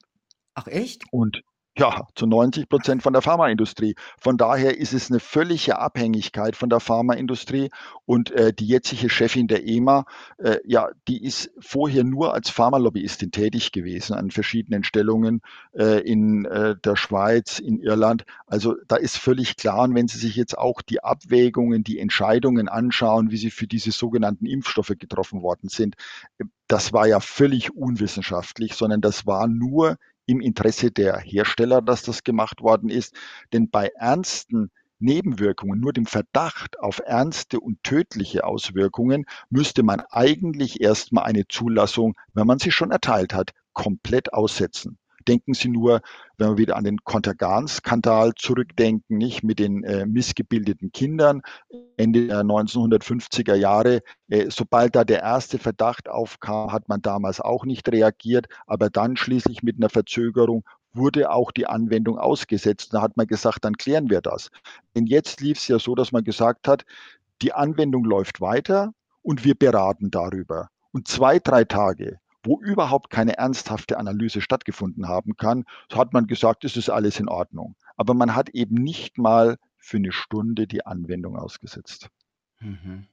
Ach 0.55 0.67
echt? 0.67 1.03
Und 1.09 1.41
ja, 1.77 2.07
zu 2.15 2.25
90 2.25 2.69
Prozent 2.69 3.03
von 3.03 3.11
der 3.11 3.21
Pharmaindustrie. 3.21 3.95
Von 4.17 4.37
daher 4.37 4.77
ist 4.77 4.93
es 4.93 5.11
eine 5.11 5.19
völlige 5.19 5.77
Abhängigkeit 5.77 6.55
von 6.55 6.69
der 6.69 6.79
Pharmaindustrie. 6.79 7.69
Und 8.05 8.31
äh, 8.31 8.53
die 8.53 8.65
jetzige 8.65 9.09
Chefin 9.09 9.47
der 9.47 9.67
EMA, 9.67 10.05
äh, 10.37 10.59
ja, 10.63 10.89
die 11.09 11.21
ist 11.21 11.51
vorher 11.59 12.05
nur 12.05 12.33
als 12.33 12.49
Pharmalobbyistin 12.49 13.31
tätig 13.31 13.73
gewesen 13.73 14.13
an 14.13 14.31
verschiedenen 14.31 14.85
Stellungen 14.85 15.41
äh, 15.73 15.99
in 15.99 16.45
äh, 16.45 16.75
der 16.81 16.95
Schweiz, 16.95 17.59
in 17.59 17.79
Irland. 17.79 18.23
Also 18.47 18.75
da 18.87 18.95
ist 18.95 19.17
völlig 19.17 19.57
klar, 19.57 19.83
und 19.83 19.95
wenn 19.95 20.07
Sie 20.07 20.17
sich 20.17 20.37
jetzt 20.37 20.57
auch 20.57 20.81
die 20.81 21.03
Abwägungen, 21.03 21.83
die 21.83 21.99
Entscheidungen 21.99 22.69
anschauen, 22.69 23.31
wie 23.31 23.37
sie 23.37 23.51
für 23.51 23.67
diese 23.67 23.91
sogenannten 23.91 24.45
Impfstoffe 24.45 24.93
getroffen 24.97 25.41
worden 25.41 25.67
sind, 25.67 25.95
äh, 26.37 26.45
das 26.67 26.93
war 26.93 27.05
ja 27.05 27.19
völlig 27.19 27.75
unwissenschaftlich, 27.75 28.73
sondern 28.73 29.01
das 29.01 29.27
war 29.27 29.47
nur 29.47 29.97
im 30.25 30.41
Interesse 30.41 30.91
der 30.91 31.17
Hersteller, 31.19 31.81
dass 31.81 32.03
das 32.03 32.23
gemacht 32.23 32.61
worden 32.61 32.89
ist. 32.89 33.15
Denn 33.53 33.69
bei 33.69 33.91
ernsten 33.95 34.71
Nebenwirkungen, 34.99 35.79
nur 35.79 35.93
dem 35.93 36.05
Verdacht 36.05 36.79
auf 36.79 37.01
ernste 37.05 37.59
und 37.59 37.83
tödliche 37.83 38.45
Auswirkungen, 38.45 39.25
müsste 39.49 39.83
man 39.83 40.01
eigentlich 40.09 40.81
erstmal 40.81 41.25
eine 41.25 41.47
Zulassung, 41.47 42.15
wenn 42.33 42.47
man 42.47 42.59
sie 42.59 42.71
schon 42.71 42.91
erteilt 42.91 43.33
hat, 43.33 43.51
komplett 43.73 44.33
aussetzen. 44.33 44.97
Denken 45.27 45.53
Sie 45.53 45.69
nur, 45.69 46.01
wenn 46.37 46.49
wir 46.49 46.57
wieder 46.57 46.75
an 46.75 46.83
den 46.83 47.03
Kontergan-Skandal 47.03 48.33
zurückdenken, 48.35 49.17
nicht 49.17 49.43
mit 49.43 49.59
den 49.59 49.83
äh, 49.83 50.05
missgebildeten 50.05 50.91
Kindern 50.91 51.41
Ende 51.97 52.27
der 52.27 52.41
1950er 52.41 53.55
Jahre. 53.55 54.01
Äh, 54.29 54.49
sobald 54.49 54.95
da 54.95 55.03
der 55.03 55.21
erste 55.21 55.57
Verdacht 55.57 56.09
aufkam, 56.09 56.71
hat 56.71 56.89
man 56.89 57.01
damals 57.01 57.41
auch 57.41 57.65
nicht 57.65 57.89
reagiert, 57.89 58.47
aber 58.67 58.89
dann 58.89 59.17
schließlich 59.17 59.63
mit 59.63 59.77
einer 59.77 59.89
Verzögerung 59.89 60.63
wurde 60.93 61.31
auch 61.31 61.51
die 61.51 61.67
Anwendung 61.67 62.17
ausgesetzt. 62.17 62.93
Da 62.93 63.01
hat 63.01 63.17
man 63.17 63.27
gesagt, 63.27 63.65
dann 63.65 63.75
klären 63.75 64.09
wir 64.09 64.21
das. 64.21 64.49
Denn 64.95 65.05
jetzt 65.05 65.41
lief 65.41 65.57
es 65.57 65.67
ja 65.67 65.79
so, 65.79 65.95
dass 65.95 66.11
man 66.11 66.23
gesagt 66.23 66.67
hat, 66.67 66.85
die 67.41 67.53
Anwendung 67.53 68.05
läuft 68.05 68.41
weiter 68.41 68.93
und 69.21 69.43
wir 69.43 69.55
beraten 69.55 70.11
darüber. 70.11 70.69
Und 70.91 71.07
zwei, 71.07 71.39
drei 71.39 71.65
Tage 71.65 72.19
wo 72.45 72.59
überhaupt 72.61 73.09
keine 73.09 73.37
ernsthafte 73.37 73.97
Analyse 73.97 74.41
stattgefunden 74.41 75.07
haben 75.07 75.35
kann, 75.35 75.65
so 75.91 75.97
hat 75.97 76.13
man 76.13 76.27
gesagt, 76.27 76.63
es 76.63 76.77
ist 76.77 76.89
alles 76.89 77.19
in 77.19 77.27
Ordnung. 77.27 77.75
Aber 77.97 78.13
man 78.13 78.35
hat 78.35 78.49
eben 78.49 78.75
nicht 78.75 79.17
mal 79.17 79.57
für 79.77 79.97
eine 79.97 80.11
Stunde 80.11 80.67
die 80.67 80.85
Anwendung 80.85 81.37
ausgesetzt. 81.37 82.09
Mhm. 82.59 83.07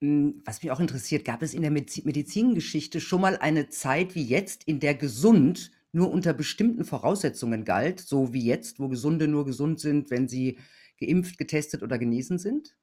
Hm, 0.00 0.42
was 0.44 0.62
mich 0.62 0.70
auch 0.70 0.80
interessiert, 0.80 1.24
gab 1.24 1.42
es 1.42 1.54
in 1.54 1.62
der 1.62 1.70
Medizingeschichte 1.70 3.00
schon 3.00 3.20
mal 3.20 3.36
eine 3.36 3.68
Zeit 3.68 4.14
wie 4.14 4.24
jetzt, 4.24 4.64
in 4.64 4.80
der 4.80 4.94
gesund 4.94 5.70
nur 5.92 6.10
unter 6.10 6.32
bestimmten 6.32 6.84
Voraussetzungen 6.84 7.64
galt, 7.64 8.00
so 8.00 8.32
wie 8.32 8.44
jetzt, 8.44 8.80
wo 8.80 8.88
Gesunde 8.88 9.28
nur 9.28 9.44
gesund 9.44 9.78
sind, 9.78 10.10
wenn 10.10 10.28
sie 10.28 10.58
geimpft, 10.98 11.38
getestet 11.38 11.82
oder 11.82 11.98
genesen 11.98 12.38
sind? 12.38 12.76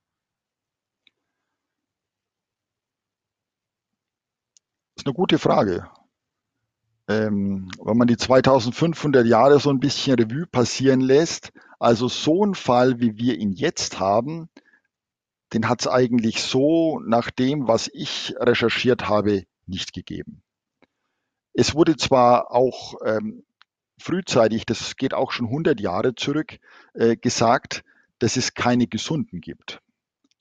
Ist 5.02 5.08
eine 5.08 5.16
gute 5.16 5.40
Frage. 5.40 5.90
Ähm, 7.08 7.72
wenn 7.84 7.98
man 7.98 8.08
die 8.08 8.18
2500 8.18 9.26
Jahre 9.26 9.60
so 9.60 9.72
ein 9.72 9.80
bisschen 9.80 10.14
Revue 10.14 10.46
passieren 10.46 11.02
lässt, 11.02 11.52
also 11.80 12.08
so 12.08 12.46
ein 12.46 12.54
Fall, 12.54 13.00
wie 13.00 13.18
wir 13.18 13.40
ihn 13.40 13.52
jetzt 13.52 14.00
haben, 14.00 14.48
den 15.54 15.68
hat 15.68 15.82
es 15.82 15.88
eigentlich 15.88 16.44
so 16.44 17.00
nach 17.00 17.32
dem, 17.32 17.68
was 17.68 17.90
ich 17.92 18.36
recherchiert 18.38 19.10
habe, 19.10 19.46
nicht 19.66 19.92
gegeben. 19.94 20.44
Es 21.54 21.74
wurde 21.74 21.98
zwar 21.98 22.52
auch 22.52 22.94
ähm, 23.04 23.44
frühzeitig, 23.98 24.68
das 24.68 24.98
geht 24.98 25.16
auch 25.16 25.32
schon 25.32 25.48
100 25.48 25.80
Jahre 25.82 26.14
zurück, 26.14 26.60
äh, 26.94 27.18
gesagt, 27.18 27.84
dass 28.20 28.38
es 28.38 28.54
keine 28.54 28.86
Gesunden 28.86 29.42
gibt 29.42 29.81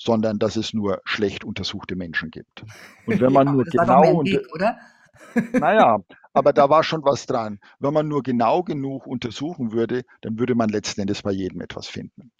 sondern 0.00 0.38
dass 0.38 0.56
es 0.56 0.72
nur 0.72 1.00
schlecht 1.04 1.44
untersuchte 1.44 1.94
Menschen 1.94 2.30
gibt. 2.30 2.64
Und 3.06 3.20
wenn 3.20 3.32
man 3.32 3.46
ja, 3.46 3.52
nur 3.52 3.64
genau 3.64 4.18
und, 4.18 4.26
Weg, 4.26 4.46
oder? 4.52 4.78
Naja, 5.52 5.98
aber 6.32 6.52
da 6.52 6.70
war 6.70 6.82
schon 6.82 7.04
was 7.04 7.26
dran. 7.26 7.60
Wenn 7.78 7.92
man 7.92 8.08
nur 8.08 8.22
genau 8.22 8.62
genug 8.62 9.06
untersuchen 9.06 9.72
würde, 9.72 10.04
dann 10.22 10.38
würde 10.38 10.54
man 10.54 10.70
letzten 10.70 11.02
Endes 11.02 11.22
bei 11.22 11.32
jedem 11.32 11.60
etwas 11.60 11.86
finden. 11.86 12.32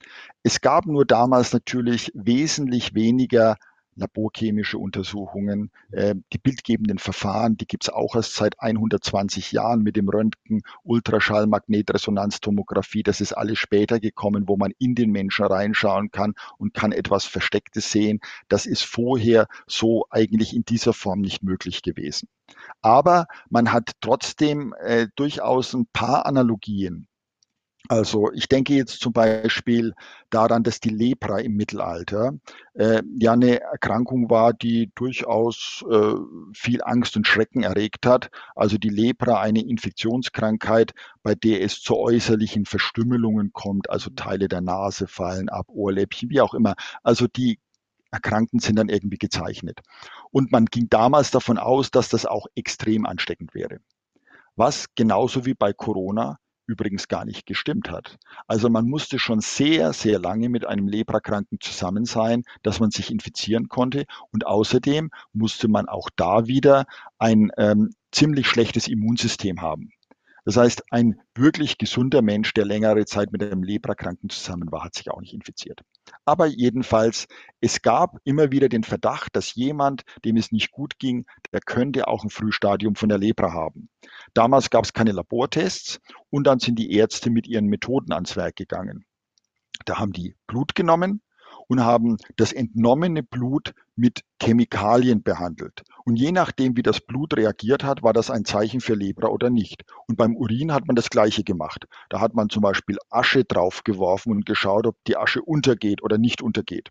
Es 0.42 0.61
gab 0.61 0.87
nur 0.87 1.05
damals 1.05 1.53
natürlich 1.53 2.11
wesentlich 2.14 2.94
weniger 2.94 3.57
laborchemische 3.96 4.79
Untersuchungen. 4.79 5.70
Äh, 5.92 6.14
die 6.33 6.38
bildgebenden 6.38 6.98
Verfahren, 6.98 7.57
die 7.57 7.66
gibt 7.66 7.85
es 7.85 7.90
auch 7.90 8.14
erst 8.14 8.35
seit 8.35 8.61
120 8.61 9.53
Jahren 9.53 9.83
mit 9.83 9.96
dem 9.96 10.09
Röntgen, 10.09 10.62
Ultraschall, 10.83 11.46
Magnetresonanztomographie. 11.46 13.03
Das 13.03 13.20
ist 13.20 13.33
alles 13.33 13.59
später 13.59 14.00
gekommen, 14.00 14.48
wo 14.48 14.57
man 14.57 14.72
in 14.79 14.94
den 14.94 15.11
Menschen 15.11 15.44
reinschauen 15.46 16.11
kann 16.11 16.35
und 16.59 16.74
kann 16.74 16.92
etwas 16.92 17.24
Verstecktes 17.24 17.90
sehen. 17.90 18.20
Das 18.48 18.66
ist 18.66 18.83
vorher 18.83 19.46
so 19.66 20.07
eigentlich 20.11 20.55
in 20.55 20.64
dieser 20.64 20.92
Form 20.92 21.20
nicht 21.20 21.42
möglich 21.42 21.83
gewesen. 21.83 22.29
Aber 22.83 23.26
man 23.48 23.72
hat 23.72 23.92
trotzdem 24.00 24.74
äh, 24.81 25.09
durchaus 25.16 25.74
ein 25.74 25.87
paar 25.92 26.26
Analogien. 26.26 27.07
Also 27.90 28.31
ich 28.33 28.46
denke 28.46 28.74
jetzt 28.74 29.00
zum 29.00 29.12
Beispiel 29.12 29.94
daran, 30.31 30.62
dass 30.62 30.79
die 30.79 30.90
Lepra 30.90 31.40
im 31.40 31.57
Mittelalter 31.57 32.35
äh, 32.74 33.03
ja 33.18 33.33
eine 33.33 33.62
Erkrankung 33.62 34.31
war, 34.31 34.53
die 34.53 34.92
durchaus 34.94 35.85
äh, 35.90 36.14
viel 36.55 36.85
Angst 36.85 37.16
und 37.16 37.26
Schrecken 37.26 37.64
erregt 37.64 38.07
hat. 38.07 38.31
Also 38.55 38.79
die 38.79 38.90
Lepra, 38.90 39.40
eine 39.40 39.66
Infektionskrankheit, 39.66 40.92
bei 41.24 41.35
der 41.35 41.64
es 41.64 41.83
zu 41.83 41.96
äußerlichen 41.96 42.64
Verstümmelungen 42.64 43.53
kommt, 43.53 43.90
also 43.90 44.11
Teile 44.11 44.46
der 44.46 44.61
Nase 44.61 45.09
fallen 45.09 45.48
ab, 45.48 45.66
Ohrläppchen, 45.66 46.31
wie 46.31 46.40
auch 46.40 46.55
immer. 46.55 46.74
Also 47.03 47.26
die 47.26 47.59
Erkrankten 48.12 48.61
sind 48.61 48.76
dann 48.76 48.88
irgendwie 48.88 49.18
gezeichnet. 49.18 49.81
Und 50.31 50.53
man 50.53 50.66
ging 50.66 50.88
damals 50.88 51.33
davon 51.33 51.59
aus, 51.59 51.90
dass 51.90 52.09
das 52.09 52.24
auch 52.24 52.46
extrem 52.55 53.05
ansteckend 53.05 53.53
wäre. 53.53 53.81
Was 54.55 54.87
genauso 54.94 55.44
wie 55.44 55.55
bei 55.55 55.72
Corona 55.72 56.38
übrigens 56.70 57.09
gar 57.09 57.24
nicht 57.24 57.46
gestimmt 57.46 57.90
hat. 57.90 58.18
Also 58.46 58.70
man 58.70 58.87
musste 58.87 59.18
schon 59.18 59.40
sehr, 59.40 59.92
sehr 59.92 60.18
lange 60.18 60.48
mit 60.48 60.64
einem 60.64 60.88
Leprakranken 60.88 61.59
zusammen 61.61 62.04
sein, 62.04 62.44
dass 62.62 62.80
man 62.80 62.90
sich 62.90 63.11
infizieren 63.11 63.68
konnte. 63.68 64.04
Und 64.30 64.46
außerdem 64.46 65.11
musste 65.33 65.68
man 65.68 65.88
auch 65.88 66.09
da 66.14 66.46
wieder 66.46 66.87
ein 67.18 67.50
ähm, 67.59 67.90
ziemlich 68.12 68.46
schlechtes 68.48 68.88
Immunsystem 68.88 69.61
haben. 69.61 69.90
Das 70.44 70.56
heißt, 70.56 70.85
ein 70.90 71.20
wirklich 71.35 71.76
gesunder 71.76 72.22
Mensch, 72.22 72.54
der 72.54 72.64
längere 72.64 73.04
Zeit 73.04 73.33
mit 73.33 73.42
einem 73.42 73.62
Leprakranken 73.62 74.30
zusammen 74.30 74.72
war, 74.72 74.85
hat 74.85 74.94
sich 74.94 75.11
auch 75.11 75.20
nicht 75.20 75.35
infiziert. 75.35 75.83
Aber 76.25 76.46
jedenfalls, 76.46 77.27
es 77.61 77.83
gab 77.83 78.18
immer 78.25 78.53
wieder 78.53 78.68
den 78.68 78.85
Verdacht, 78.85 79.37
dass 79.37 79.55
jemand, 79.55 80.03
dem 80.25 80.37
es 80.37 80.53
nicht 80.53 80.70
gut 80.70 80.99
ging, 80.99 81.27
der 81.53 81.61
könnte 81.61 82.09
auch 82.09 82.25
ein 82.25 82.31
Frühstadium 82.31 82.94
von 82.94 83.09
der 83.09 83.18
Lepra 83.18 83.53
haben. 83.53 83.88
Damals 84.35 84.70
gab 84.70 84.85
es 84.85 84.92
keine 84.92 85.12
Labortests 85.12 86.01
und 86.31 86.46
dann 86.46 86.59
sind 86.59 86.79
die 86.79 86.92
Ärzte 86.92 87.31
mit 87.31 87.46
ihren 87.46 87.66
Methoden 87.66 88.12
ans 88.12 88.37
Werk 88.37 88.57
gegangen. 88.57 89.05
Da 89.85 89.99
haben 89.99 90.12
die 90.12 90.37
Blut 90.46 90.75
genommen 90.75 91.23
und 91.70 91.85
haben 91.85 92.16
das 92.35 92.52
entnommene 92.52 93.22
Blut 93.22 93.74
mit 93.94 94.24
Chemikalien 94.42 95.22
behandelt. 95.22 95.83
Und 96.04 96.16
je 96.16 96.33
nachdem, 96.33 96.76
wie 96.76 96.83
das 96.83 97.00
Blut 97.00 97.37
reagiert 97.37 97.85
hat, 97.85 98.02
war 98.02 98.12
das 98.12 98.28
ein 98.28 98.44
Zeichen 98.44 98.80
für 98.80 98.94
Lepra 98.94 99.28
oder 99.28 99.50
nicht. 99.50 99.85
Und 100.09 100.16
beim 100.16 100.35
Urin 100.35 100.72
hat 100.72 100.88
man 100.88 100.96
das 100.96 101.11
Gleiche 101.11 101.44
gemacht. 101.44 101.87
Da 102.09 102.20
hat 102.20 102.35
man 102.35 102.48
zum 102.48 102.62
Beispiel 102.62 102.98
Asche 103.09 103.44
draufgeworfen 103.44 104.33
und 104.33 104.46
geschaut, 104.46 104.85
ob 104.85 104.96
die 105.06 105.16
Asche 105.16 105.42
untergeht 105.42 106.02
oder 106.02 106.18
nicht 106.18 106.42
untergeht. 106.42 106.88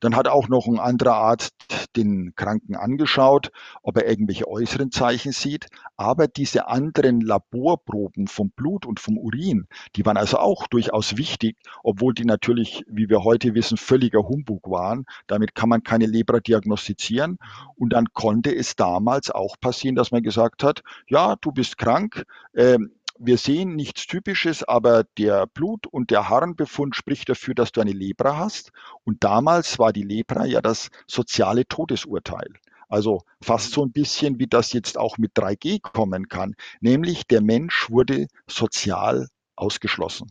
Dann 0.00 0.16
hat 0.16 0.28
auch 0.28 0.48
noch 0.48 0.66
ein 0.66 0.78
anderer 0.78 1.14
Arzt 1.14 1.54
den 1.96 2.34
Kranken 2.36 2.76
angeschaut, 2.76 3.50
ob 3.82 3.96
er 3.96 4.08
irgendwelche 4.08 4.48
äußeren 4.48 4.90
Zeichen 4.90 5.32
sieht. 5.32 5.66
Aber 5.96 6.28
diese 6.28 6.68
anderen 6.68 7.20
Laborproben 7.20 8.26
vom 8.26 8.50
Blut 8.50 8.86
und 8.86 9.00
vom 9.00 9.18
Urin, 9.18 9.66
die 9.96 10.04
waren 10.06 10.16
also 10.16 10.38
auch 10.38 10.66
durchaus 10.66 11.16
wichtig, 11.16 11.56
obwohl 11.82 12.14
die 12.14 12.24
natürlich, 12.24 12.84
wie 12.88 13.08
wir 13.08 13.24
heute 13.24 13.54
wissen, 13.54 13.76
völliger 13.76 14.20
Humbug 14.28 14.70
waren. 14.70 15.04
Damit 15.26 15.54
kann 15.54 15.68
man 15.68 15.82
keine 15.82 16.06
Lepra 16.06 16.40
diagnostizieren. 16.40 17.38
Und 17.76 17.92
dann 17.92 18.06
konnte 18.12 18.54
es 18.54 18.76
damals 18.76 19.30
auch 19.30 19.56
passieren, 19.60 19.96
dass 19.96 20.10
man 20.10 20.22
gesagt 20.22 20.62
hat, 20.62 20.82
ja, 21.08 21.36
du 21.40 21.52
bist 21.52 21.78
krank. 21.78 22.24
Ähm, 22.54 22.92
wir 23.22 23.36
sehen 23.36 23.76
nichts 23.76 24.06
Typisches, 24.06 24.64
aber 24.64 25.04
der 25.18 25.46
Blut- 25.46 25.86
und 25.86 26.10
der 26.10 26.30
Harnbefund 26.30 26.96
spricht 26.96 27.28
dafür, 27.28 27.54
dass 27.54 27.70
du 27.70 27.82
eine 27.82 27.92
Lepra 27.92 28.38
hast. 28.38 28.72
Und 29.04 29.22
damals 29.22 29.78
war 29.78 29.92
die 29.92 30.04
Lepra 30.04 30.46
ja 30.46 30.62
das 30.62 30.88
soziale 31.06 31.66
Todesurteil. 31.66 32.48
Also 32.88 33.20
fast 33.42 33.72
so 33.72 33.84
ein 33.84 33.92
bisschen, 33.92 34.38
wie 34.38 34.46
das 34.46 34.72
jetzt 34.72 34.96
auch 34.96 35.18
mit 35.18 35.32
3G 35.36 35.80
kommen 35.82 36.28
kann. 36.28 36.54
Nämlich 36.80 37.26
der 37.26 37.42
Mensch 37.42 37.90
wurde 37.90 38.26
sozial 38.48 39.28
ausgeschlossen. 39.54 40.28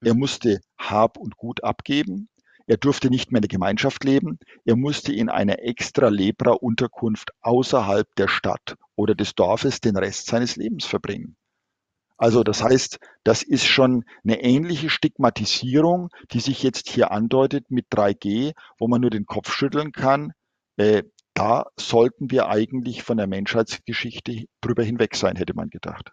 Er 0.00 0.14
mhm. 0.14 0.20
musste 0.20 0.60
Hab 0.76 1.18
und 1.18 1.36
Gut 1.36 1.62
abgeben. 1.62 2.28
Er 2.66 2.78
durfte 2.78 3.10
nicht 3.10 3.30
mehr 3.30 3.38
in 3.38 3.42
der 3.42 3.48
Gemeinschaft 3.48 4.02
leben. 4.02 4.38
Er 4.64 4.74
musste 4.74 5.12
in 5.12 5.28
einer 5.30 5.60
extra 5.60 6.08
Lepra-Unterkunft 6.08 7.30
außerhalb 7.40 8.06
der 8.16 8.28
Stadt 8.28 8.74
oder 8.96 9.14
des 9.14 9.34
Dorfes 9.36 9.80
den 9.80 9.96
Rest 9.96 10.26
seines 10.26 10.56
Lebens 10.56 10.84
verbringen. 10.84 11.37
Also 12.18 12.42
das 12.42 12.62
heißt, 12.62 12.98
das 13.22 13.42
ist 13.42 13.64
schon 13.64 14.04
eine 14.24 14.42
ähnliche 14.42 14.90
Stigmatisierung, 14.90 16.10
die 16.32 16.40
sich 16.40 16.62
jetzt 16.64 16.88
hier 16.88 17.12
andeutet 17.12 17.70
mit 17.70 17.86
3G, 17.92 18.54
wo 18.76 18.88
man 18.88 19.00
nur 19.00 19.10
den 19.10 19.24
Kopf 19.24 19.52
schütteln 19.52 19.92
kann. 19.92 20.32
Äh, 20.76 21.04
da 21.32 21.66
sollten 21.78 22.32
wir 22.32 22.48
eigentlich 22.48 23.04
von 23.04 23.16
der 23.16 23.28
Menschheitsgeschichte 23.28 24.46
drüber 24.60 24.82
hinweg 24.82 25.14
sein, 25.14 25.36
hätte 25.36 25.54
man 25.54 25.70
gedacht. 25.70 26.12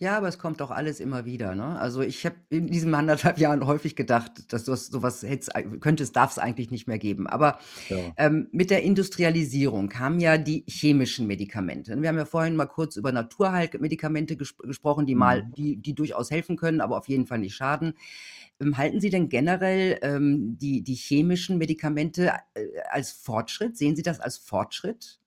Ja, 0.00 0.18
aber 0.18 0.28
es 0.28 0.38
kommt 0.38 0.60
doch 0.60 0.70
alles 0.70 1.00
immer 1.00 1.24
wieder, 1.24 1.54
ne? 1.54 1.78
Also, 1.78 2.02
ich 2.02 2.26
habe 2.26 2.36
in 2.50 2.66
diesen 2.66 2.94
anderthalb 2.94 3.38
Jahren 3.38 3.66
häufig 3.66 3.96
gedacht, 3.96 4.52
dass 4.52 4.64
du 4.64 4.74
sowas 4.76 5.22
hättest 5.22 5.52
könnte 5.80 6.02
es 6.02 6.12
darf 6.12 6.32
es 6.32 6.38
eigentlich 6.38 6.70
nicht 6.70 6.86
mehr 6.86 6.98
geben. 6.98 7.26
Aber, 7.26 7.58
Ja. 7.88 8.16
ähm, 8.18 8.48
mit 8.52 8.70
der 8.70 8.82
Industrialisierung 8.82 9.88
kamen 9.88 10.20
ja 10.20 10.38
die 10.38 10.64
chemischen 10.68 11.26
Medikamente. 11.26 12.00
Wir 12.00 12.08
haben 12.10 12.18
ja 12.18 12.26
vorhin 12.26 12.56
mal 12.56 12.66
kurz 12.66 12.96
über 12.96 13.12
Naturheilmedikamente 13.12 14.36
ges 14.36 14.56
gesprochen, 14.58 15.06
die 15.06 15.14
mal 15.14 15.44
Mhm. 15.44 15.54
die 15.56 15.76
die 15.78 15.94
durchaus 15.94 16.30
helfen 16.30 16.56
können, 16.56 16.80
aber 16.82 16.98
auf 16.98 17.08
jeden 17.08 17.26
Fall 17.26 17.38
nicht 17.38 17.54
schaden. 17.56 17.94
Ähm, 18.60 18.78
halten 18.78 19.00
Sie 19.00 19.10
denn 19.10 19.28
generell, 19.30 19.98
ähm, 20.02 20.58
die 20.58 20.82
die 20.84 20.94
chemischen 20.94 21.58
Medikamente, 21.58 22.32
äh, 22.54 22.66
als 22.90 23.12
Fortschritt? 23.12 23.76
Sehen 23.78 23.96
Sie 23.96 24.02
das 24.02 24.20
als 24.20 24.38
Fortschritt? 24.38 25.18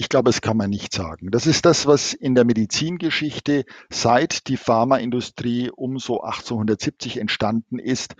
Ich 0.00 0.08
glaube, 0.08 0.30
das 0.30 0.40
kann 0.40 0.56
man 0.56 0.70
nicht 0.70 0.94
sagen. 0.94 1.30
Das 1.30 1.46
ist 1.46 1.66
das, 1.66 1.86
was 1.86 2.14
in 2.14 2.34
der 2.34 2.46
Medizingeschichte 2.46 3.66
seit 3.90 4.48
die 4.48 4.56
Pharmaindustrie 4.56 5.70
um 5.70 5.98
so 5.98 6.22
1870 6.22 7.18
entstanden 7.18 7.78
ist, 7.78 8.14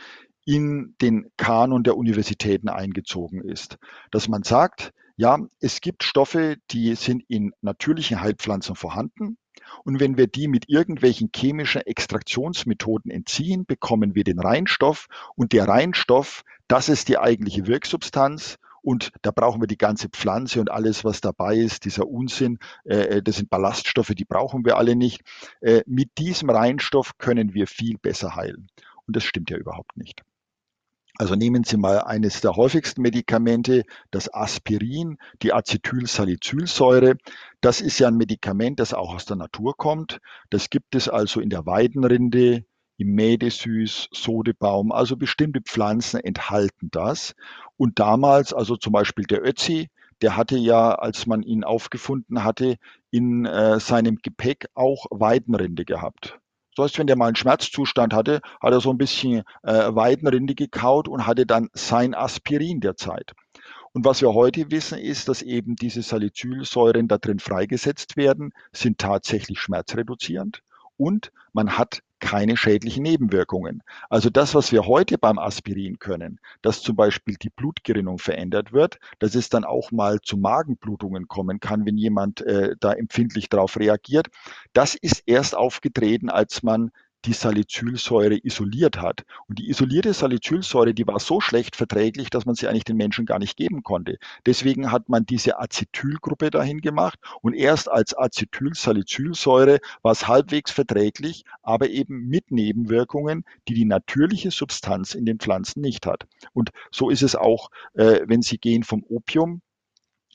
in 0.45 0.95
den 1.01 1.31
Kanon 1.39 1.83
der 1.83 1.97
Universitäten 1.97 2.69
eingezogen 2.69 3.41
ist. 3.43 3.79
Dass 4.11 4.29
man 4.29 4.43
sagt, 4.43 4.93
ja, 5.17 5.39
es 5.59 5.81
gibt 5.81 6.05
Stoffe, 6.05 6.57
die 6.71 6.95
sind 6.97 7.25
in 7.29 7.53
natürlichen 7.63 8.21
Heilpflanzen 8.21 8.75
vorhanden. 8.75 9.39
Und 9.83 10.01
wenn 10.01 10.19
wir 10.19 10.27
die 10.27 10.49
mit 10.49 10.69
irgendwelchen 10.69 11.31
chemischen 11.35 11.81
Extraktionsmethoden 11.81 13.11
entziehen, 13.11 13.65
bekommen 13.65 14.15
wir 14.15 14.25
den 14.25 14.39
Reinstoff. 14.39 15.07
Und 15.35 15.55
der 15.55 15.67
Reinstoff, 15.67 16.43
das 16.69 16.91
ist 16.91 17.09
die 17.09 17.17
eigentliche 17.17 17.67
Wirksubstanz. 17.67 18.59
Und 18.83 19.13
da 19.23 19.31
brauchen 19.31 19.61
wir 19.61 19.67
die 19.67 19.79
ganze 19.79 20.09
Pflanze 20.09 20.61
und 20.61 20.71
alles, 20.71 21.05
was 21.05 21.21
dabei 21.21 21.57
ist, 21.57 21.85
dieser 21.85 22.07
Unsinn, 22.07 22.59
äh, 22.85 23.19
äh, 23.19 23.23
das 23.23 23.37
sind 23.37 23.51
Ballaststoffe, 23.51 24.13
die 24.17 24.25
brauchen 24.25 24.65
wir 24.65 24.77
alle 24.77 24.97
nicht. 24.97 25.23
Äh, 25.61 25.83
mit 25.87 26.19
diesem 26.19 26.51
Reinstoff 26.51 27.19
können 27.19 27.55
wir 27.55 27.67
viel 27.67 27.99
besser 27.99 28.37
heilen. 28.37 28.69
Und 29.07 29.17
das 29.17 29.25
stimmt 29.25 29.51
ja 29.51 29.57
überhaupt 29.57 29.97
nicht. 29.97 30.23
Also 31.21 31.35
nehmen 31.35 31.65
Sie 31.65 31.77
mal 31.77 32.01
eines 32.01 32.41
der 32.41 32.57
häufigsten 32.57 33.03
Medikamente, 33.03 33.85
das 34.11 34.33
Aspirin, 34.33 35.19
die 35.43 35.53
Acetylsalicylsäure. 35.53 37.17
Das 37.61 37.83
ist 37.83 37.99
ja 37.99 38.09
ein 38.09 38.17
Medikament, 38.17 38.81
das 38.81 38.95
auch 38.95 39.15
aus 39.15 39.27
der 39.27 39.37
Natur 39.37 39.77
kommt. 39.77 40.21
Das 40.49 40.71
gibt 40.71 40.95
es 40.95 41.11
also 41.11 41.41
in 41.41 41.51
der 41.51 41.67
Weidenrinde, 41.67 42.65
Mädesüß, 43.05 44.09
Sodebaum, 44.13 44.93
also 44.93 45.17
bestimmte 45.17 45.61
Pflanzen 45.61 46.21
enthalten 46.21 46.91
das. 46.91 47.35
Und 47.77 47.99
damals, 47.99 48.53
also 48.53 48.77
zum 48.77 48.93
Beispiel 48.93 49.25
der 49.25 49.45
Ötzi, 49.45 49.89
der 50.23 50.37
hatte 50.37 50.57
ja, 50.57 50.95
als 50.95 51.27
man 51.27 51.43
ihn 51.43 51.65
aufgefunden 51.65 52.45
hatte, 52.45 52.77
in 53.11 53.47
äh, 53.47 53.81
seinem 53.81 54.19
Gepäck 54.23 54.69
auch 54.75 55.07
Weidenrinde 55.11 55.85
gehabt. 55.85 56.39
Das 56.77 56.85
heißt, 56.85 56.99
wenn 56.99 57.07
der 57.07 57.17
mal 57.17 57.27
einen 57.27 57.37
Schmerzzustand 57.37 58.15
hatte, 58.15 58.41
hat 58.61 58.73
er 58.73 58.81
so 58.81 58.91
ein 58.91 58.99
bisschen 58.99 59.43
äh, 59.63 59.95
Weidenrinde 59.95 60.55
gekaut 60.55 61.09
und 61.09 61.27
hatte 61.27 61.47
dann 61.47 61.69
sein 61.73 62.15
Aspirin 62.15 62.81
der 62.81 62.97
Zeit. 62.97 63.33
Und 63.93 64.05
was 64.05 64.21
wir 64.21 64.35
heute 64.35 64.71
wissen, 64.71 64.99
ist, 64.99 65.29
dass 65.29 65.43
eben 65.43 65.75
diese 65.75 66.03
Salicylsäuren 66.03 67.09
da 67.09 67.19
drin 67.19 67.41
freigesetzt 67.41 68.17
werden, 68.17 68.53
sind 68.73 68.99
tatsächlich 68.99 69.59
schmerzreduzierend 69.59 70.63
und 70.97 71.33
man 71.53 71.77
hat 71.77 72.03
keine 72.21 72.57
schädlichen 72.57 73.03
Nebenwirkungen. 73.03 73.83
Also 74.09 74.31
das, 74.31 74.55
was 74.55 74.73
wir 74.73 74.87
heute 74.87 75.19
beim 75.19 75.39
Aspirin 75.39 75.99
können, 75.99 76.39
dass 76.63 76.83
zum 76.83 76.97
Beispiel 76.97 77.37
die 77.37 77.51
Blutgerinnung 77.51 78.19
verändert 78.19 78.73
wird, 78.73 78.99
dass 79.19 79.35
es 79.35 79.49
dann 79.49 79.65
auch 79.65 79.91
mal 79.91 80.21
zu 80.21 80.37
Magenblutungen 80.37 81.27
kommen 81.27 81.61
kann, 81.61 81.87
wenn 81.87 81.97
jemand 81.97 82.43
äh, 82.43 82.77
da 82.79 82.93
empfindlich 82.93 83.49
darauf 83.49 83.79
reagiert, 83.79 84.29
das 84.73 84.95
ist 84.95 85.23
erst 85.27 85.57
aufgetreten, 85.57 86.29
als 86.31 86.63
man 86.63 86.93
die 87.25 87.33
Salicylsäure 87.33 88.39
isoliert 88.43 89.01
hat. 89.01 89.25
Und 89.49 89.59
die 89.59 89.69
isolierte 89.69 90.13
Salicylsäure, 90.13 90.95
die 90.95 91.07
war 91.07 91.21
so 91.21 91.41
schlecht 91.41 91.77
verträglich, 91.77 92.31
dass 92.31 92.47
man 92.47 92.55
sie 92.55 92.69
eigentlich 92.69 92.85
den 92.85 92.97
Menschen 92.97 93.27
gar 93.27 93.39
nicht 93.39 93.57
geben 93.57 93.83
konnte. 93.83 94.19
Deswegen 94.47 94.91
hat 94.91 95.09
man 95.09 95.27
diese 95.27 95.59
Acetylgruppe 95.59 96.51
dahin 96.51 96.81
gemacht 96.81 97.19
und 97.43 97.55
erst 97.55 97.91
als 97.91 98.17
Acetylsalicylsäure 98.17 99.81
war 100.03 100.13
es 100.13 100.29
halbwegs 100.29 100.71
verträglich, 100.71 101.45
aber 101.63 101.89
eben 101.89 102.29
mit 102.29 102.51
Nebenwirkungen, 102.51 103.45
die 103.69 103.75
die 103.75 103.85
natürliche 103.85 104.51
Substanz 104.51 105.15
in 105.15 105.27
den 105.27 105.39
Pflanzen 105.39 105.81
nicht 105.81 106.07
hat. 106.07 106.27
Und 106.53 106.71
so 106.91 107.11
ist 107.11 107.23
es 107.23 107.37
auch, 107.37 107.71
äh, 107.95 108.21
wenn 108.27 108.43
Sie 108.43 108.59
gehen 108.59 108.83
vom 108.83 109.05
Opium 109.09 109.63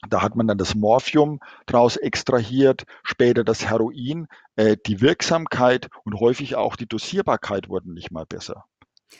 da 0.09 0.21
hat 0.21 0.35
man 0.35 0.47
dann 0.47 0.57
das 0.57 0.75
Morphium 0.75 1.39
draus 1.65 1.97
extrahiert, 1.97 2.83
später 3.03 3.43
das 3.43 3.65
Heroin. 3.69 4.27
Äh, 4.55 4.77
die 4.85 5.01
Wirksamkeit 5.01 5.89
und 6.03 6.19
häufig 6.19 6.55
auch 6.55 6.75
die 6.75 6.87
Dosierbarkeit 6.87 7.69
wurden 7.69 7.93
nicht 7.93 8.11
mal 8.11 8.25
besser. 8.25 8.65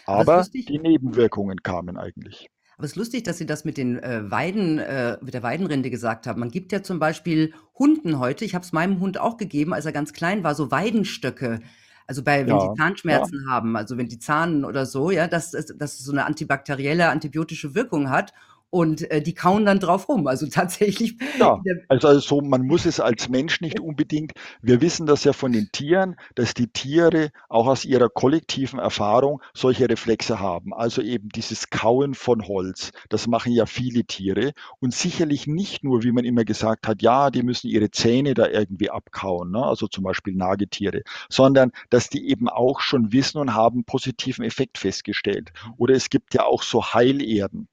Aber 0.06 0.46
die 0.52 0.80
Nebenwirkungen 0.80 1.64
kamen 1.64 1.98
eigentlich. 1.98 2.50
Aber 2.78 2.86
es 2.86 2.92
ist 2.92 2.98
lustig, 2.98 3.24
dass 3.24 3.38
Sie 3.38 3.46
das 3.46 3.64
mit 3.64 3.78
den 3.78 4.00
äh, 4.00 4.30
Weiden, 4.30 4.80
äh, 4.80 5.18
mit 5.22 5.34
der 5.34 5.44
Weidenrinde 5.44 5.90
gesagt 5.90 6.28
haben. 6.28 6.42
Man 6.42 6.52
gibt 6.52 6.72
ja 6.74 6.84
zum 6.84 7.00
Beispiel 7.00 7.54
Hunden 7.78 8.20
heute, 8.20 8.44
ich 8.44 8.54
habe 8.54 8.66
es 8.66 8.74
meinem 8.74 9.00
Hund 9.00 9.18
auch 9.18 9.38
gegeben, 9.38 9.74
als 9.74 9.86
er 9.86 9.94
ganz 9.94 10.12
klein 10.12 10.44
war, 10.44 10.56
so 10.56 10.72
Weidenstöcke. 10.72 11.62
Also 12.08 12.24
bei, 12.24 12.46
wenn 12.46 12.58
ja, 12.58 12.68
die 12.68 12.78
Zahnschmerzen 12.78 13.44
ja. 13.46 13.52
haben, 13.52 13.78
also 13.78 13.98
wenn 13.98 14.10
die 14.10 14.20
Zahnen 14.20 14.66
oder 14.66 14.86
so, 14.86 15.10
ja, 15.10 15.28
dass, 15.28 15.52
dass 15.52 15.94
es 15.94 16.00
so 16.00 16.12
eine 16.12 16.26
antibakterielle, 16.26 17.10
antibiotische 17.10 17.74
Wirkung 17.76 18.10
hat 18.10 18.34
und 18.76 19.10
äh, 19.10 19.22
die 19.22 19.34
kauen 19.34 19.66
dann 19.66 19.80
drauf 19.80 20.10
rum. 20.10 20.28
Also 20.28 20.48
tatsächlich. 20.48 21.18
Ja, 21.40 21.62
also, 21.88 22.10
also 22.10 22.42
man 22.42 22.64
muss 22.64 22.86
es 22.86 23.00
als 23.00 23.30
Mensch 23.30 23.62
nicht 23.62 23.80
unbedingt. 23.80 24.34
Wir 24.62 24.82
wissen 24.82 25.06
das 25.06 25.24
ja 25.24 25.32
von 25.32 25.54
den 25.54 25.70
Tieren, 25.72 26.18
dass 26.36 26.54
die 26.54 26.68
Tiere 26.68 27.30
auch 27.48 27.68
aus 27.68 27.86
ihrer 27.86 28.10
kollektiven 28.10 28.78
Erfahrung 28.78 29.42
solche 29.54 29.88
Reflexe 29.88 30.42
haben. 30.42 30.74
Also 30.74 31.02
eben 31.02 31.30
dieses 31.30 31.70
Kauen 31.70 32.16
von 32.16 32.46
Holz. 32.50 32.92
Das 33.08 33.28
machen 33.28 33.54
ja 33.54 33.66
viele 33.66 34.04
Tiere 34.04 34.52
und 34.82 34.94
sicherlich 34.94 35.48
nicht 35.48 35.86
nur, 35.86 36.04
wie 36.04 36.12
man 36.12 36.26
immer 36.26 36.44
gesagt 36.44 36.86
hat, 36.86 37.02
ja, 37.02 37.32
die 37.32 37.44
müssen 37.44 37.70
ihre 37.70 37.92
Zähne 37.92 38.34
da 38.34 38.48
irgendwie 38.48 38.90
abkauen, 38.90 39.52
ne? 39.52 39.64
also 39.64 39.88
zum 39.88 40.04
Beispiel 40.04 40.36
Nagetiere, 40.36 41.04
sondern 41.30 41.72
dass 41.90 42.10
die 42.10 42.30
eben 42.30 42.50
auch 42.50 42.82
schon 42.82 43.14
wissen 43.14 43.38
und 43.38 43.54
haben 43.54 43.86
positiven 43.86 44.44
Effekt 44.44 44.78
festgestellt. 44.78 45.54
Oder 45.78 45.96
es 45.96 46.10
gibt 46.10 46.34
ja 46.34 46.44
auch 46.44 46.62
so 46.62 46.94
Heilerden 46.94 47.70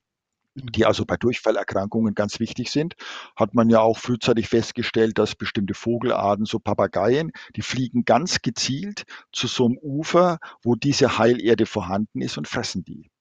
die 0.54 0.86
also 0.86 1.04
bei 1.04 1.16
Durchfallerkrankungen 1.16 2.14
ganz 2.14 2.40
wichtig 2.40 2.70
sind, 2.70 2.94
hat 3.36 3.54
man 3.54 3.70
ja 3.70 3.80
auch 3.80 3.98
frühzeitig 3.98 4.48
festgestellt, 4.48 5.18
dass 5.18 5.34
bestimmte 5.34 5.74
Vogelarten, 5.74 6.44
so 6.44 6.58
Papageien, 6.58 7.32
die 7.56 7.62
fliegen 7.62 8.04
ganz 8.04 8.42
gezielt 8.42 9.04
zu 9.32 9.46
so 9.46 9.66
einem 9.66 9.78
Ufer, 9.78 10.38
wo 10.62 10.74
diese 10.74 11.18
Heilerde 11.18 11.66
vorhanden 11.66 12.20
ist 12.20 12.38
und 12.38 12.48
fressen 12.48 12.84
die. 12.84 13.11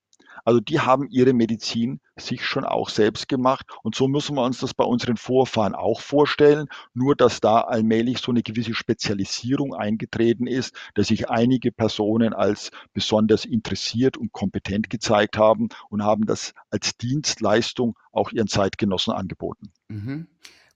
Also 0.44 0.60
die 0.60 0.80
haben 0.80 1.08
ihre 1.08 1.32
Medizin 1.32 2.00
sich 2.16 2.44
schon 2.44 2.64
auch 2.64 2.88
selbst 2.88 3.28
gemacht. 3.28 3.66
Und 3.82 3.94
so 3.94 4.08
müssen 4.08 4.36
wir 4.36 4.44
uns 4.44 4.58
das 4.58 4.74
bei 4.74 4.84
unseren 4.84 5.16
Vorfahren 5.16 5.74
auch 5.74 6.00
vorstellen. 6.00 6.68
Nur, 6.94 7.16
dass 7.16 7.40
da 7.40 7.60
allmählich 7.60 8.18
so 8.18 8.32
eine 8.32 8.42
gewisse 8.42 8.74
Spezialisierung 8.74 9.74
eingetreten 9.74 10.46
ist, 10.46 10.74
dass 10.94 11.08
sich 11.08 11.30
einige 11.30 11.72
Personen 11.72 12.32
als 12.32 12.70
besonders 12.92 13.44
interessiert 13.44 14.16
und 14.16 14.32
kompetent 14.32 14.90
gezeigt 14.90 15.36
haben 15.36 15.68
und 15.88 16.02
haben 16.02 16.26
das 16.26 16.52
als 16.70 16.96
Dienstleistung 16.96 17.96
auch 18.12 18.32
ihren 18.32 18.48
Zeitgenossen 18.48 19.12
angeboten. 19.12 19.72
Mhm. 19.88 20.26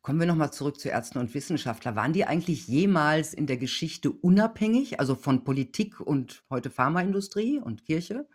Kommen 0.06 0.20
wir 0.20 0.26
nochmal 0.28 0.52
zurück 0.52 0.78
zu 0.78 0.88
Ärzten 0.88 1.18
und 1.18 1.34
Wissenschaftlern. 1.34 1.96
Waren 1.96 2.12
die 2.12 2.24
eigentlich 2.24 2.68
jemals 2.68 3.34
in 3.34 3.48
der 3.48 3.56
Geschichte 3.56 4.12
unabhängig, 4.12 5.00
also 5.00 5.16
von 5.16 5.42
Politik 5.42 5.98
und 5.98 6.44
heute 6.48 6.70
Pharmaindustrie 6.70 7.58
und 7.58 7.84
Kirche? 7.84 8.28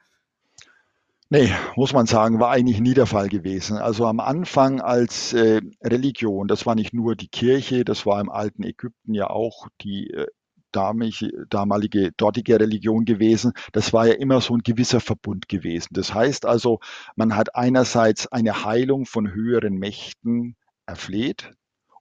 Nee, 1.33 1.49
muss 1.77 1.93
man 1.93 2.07
sagen, 2.07 2.41
war 2.41 2.51
eigentlich 2.51 2.81
nie 2.81 2.93
der 2.93 3.05
Fall 3.05 3.29
gewesen. 3.29 3.77
Also 3.77 4.05
am 4.05 4.19
Anfang 4.19 4.81
als 4.81 5.31
äh, 5.31 5.61
Religion, 5.81 6.49
das 6.49 6.65
war 6.65 6.75
nicht 6.75 6.93
nur 6.93 7.15
die 7.15 7.29
Kirche, 7.29 7.85
das 7.85 8.05
war 8.05 8.19
im 8.19 8.29
alten 8.29 8.63
Ägypten 8.63 9.13
ja 9.13 9.29
auch 9.29 9.69
die 9.79 10.09
äh, 10.09 10.27
damalige, 10.73 11.45
damalige 11.49 12.11
dortige 12.17 12.59
Religion 12.59 13.05
gewesen. 13.05 13.53
Das 13.71 13.93
war 13.93 14.07
ja 14.07 14.13
immer 14.15 14.41
so 14.41 14.55
ein 14.55 14.61
gewisser 14.61 14.99
Verbund 14.99 15.47
gewesen. 15.47 15.87
Das 15.91 16.13
heißt 16.13 16.45
also, 16.45 16.79
man 17.15 17.37
hat 17.37 17.55
einerseits 17.55 18.27
eine 18.27 18.65
Heilung 18.65 19.05
von 19.05 19.33
höheren 19.33 19.75
Mächten 19.75 20.57
erfleht, 20.85 21.53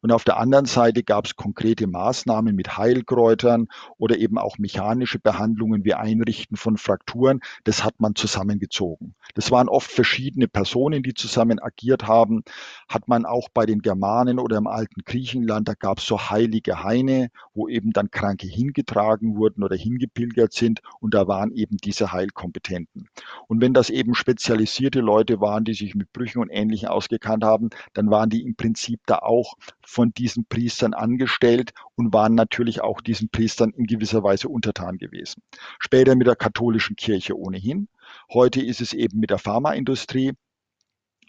und 0.03 0.13
auf 0.13 0.25
der 0.25 0.39
anderen 0.39 0.65
Seite 0.65 1.03
gab 1.03 1.27
es 1.27 1.37
konkrete 1.37 1.87
Maßnahmen 1.87 2.55
mit 2.57 2.79
Heilkräutern 2.79 3.69
oder 3.99 4.17
eben 4.19 4.39
auch 4.39 4.57
mechanische 4.59 5.19
Behandlungen 5.19 5.85
wie 5.85 5.95
Einrichten 5.95 6.57
von 6.57 6.79
Frakturen. 6.79 7.41
Das 7.65 7.85
hat 7.85 8.01
man 8.01 8.15
zusammengezogen. 8.15 9.15
Das 9.35 9.51
waren 9.51 9.69
oft 9.69 9.91
verschiedene 9.91 10.49
Personen, 10.49 11.03
die 11.03 11.15
zusammen 11.15 11.59
agiert 11.59 12.07
haben. 12.07 12.43
Hat 12.89 13.09
man 13.09 13.27
auch 13.27 13.49
bei 13.53 13.67
den 13.67 13.83
Germanen 13.83 14.39
oder 14.39 14.57
im 14.57 14.67
alten 14.67 15.03
Griechenland, 15.05 15.69
da 15.69 15.75
gab 15.75 15.99
es 15.99 16.07
so 16.07 16.31
heilige 16.31 16.83
Haine, 16.83 17.31
wo 17.53 17.69
eben 17.69 17.93
dann 17.93 18.11
Kranke 18.11 18.47
hingetragen 18.47 19.37
wurden 19.37 19.63
oder 19.63 19.77
hingepilgert 19.77 20.55
sind. 20.55 20.81
Und 21.01 21.13
da 21.15 21.29
waren 21.29 21.53
eben 21.53 21.77
diese 21.77 22.13
Heilkompetenten. 22.13 23.09
Und 23.49 23.61
wenn 23.61 23.75
das 23.75 23.91
eben 23.91 24.15
spezialisierte 24.15 25.01
Leute 25.01 25.41
waren, 25.41 25.65
die 25.65 25.75
sich 25.75 25.95
mit 25.95 26.13
Brüchen 26.13 26.41
und 26.41 26.49
Ähnlichem 26.49 26.89
ausgekannt 26.89 27.45
haben, 27.45 27.69
dann 27.93 28.11
waren 28.11 28.31
die 28.31 28.43
im 28.43 28.57
Prinzip 28.57 29.01
da 29.07 29.19
auch 29.19 29.55
von 29.91 30.13
diesen 30.13 30.47
Priestern 30.47 30.95
angestellt 30.95 31.73
und 31.97 32.13
waren 32.13 32.35
natürlich 32.35 32.81
auch 32.81 33.01
diesen 33.01 33.29
Priestern 33.29 33.71
in 33.71 33.87
gewisser 33.87 34.23
Weise 34.23 34.49
untertan 34.49 34.99
gewesen. 34.99 35.43
Später 35.81 36.15
mit 36.15 36.27
der 36.27 36.37
katholischen 36.37 36.97
Kirche 36.97 37.37
ohnehin. 37.37 37.89
Heute 38.33 38.63
ist 38.63 38.81
es 38.81 38.93
eben 38.93 39.19
mit 39.19 39.31
der 39.31 39.39
Pharmaindustrie. 39.39 40.33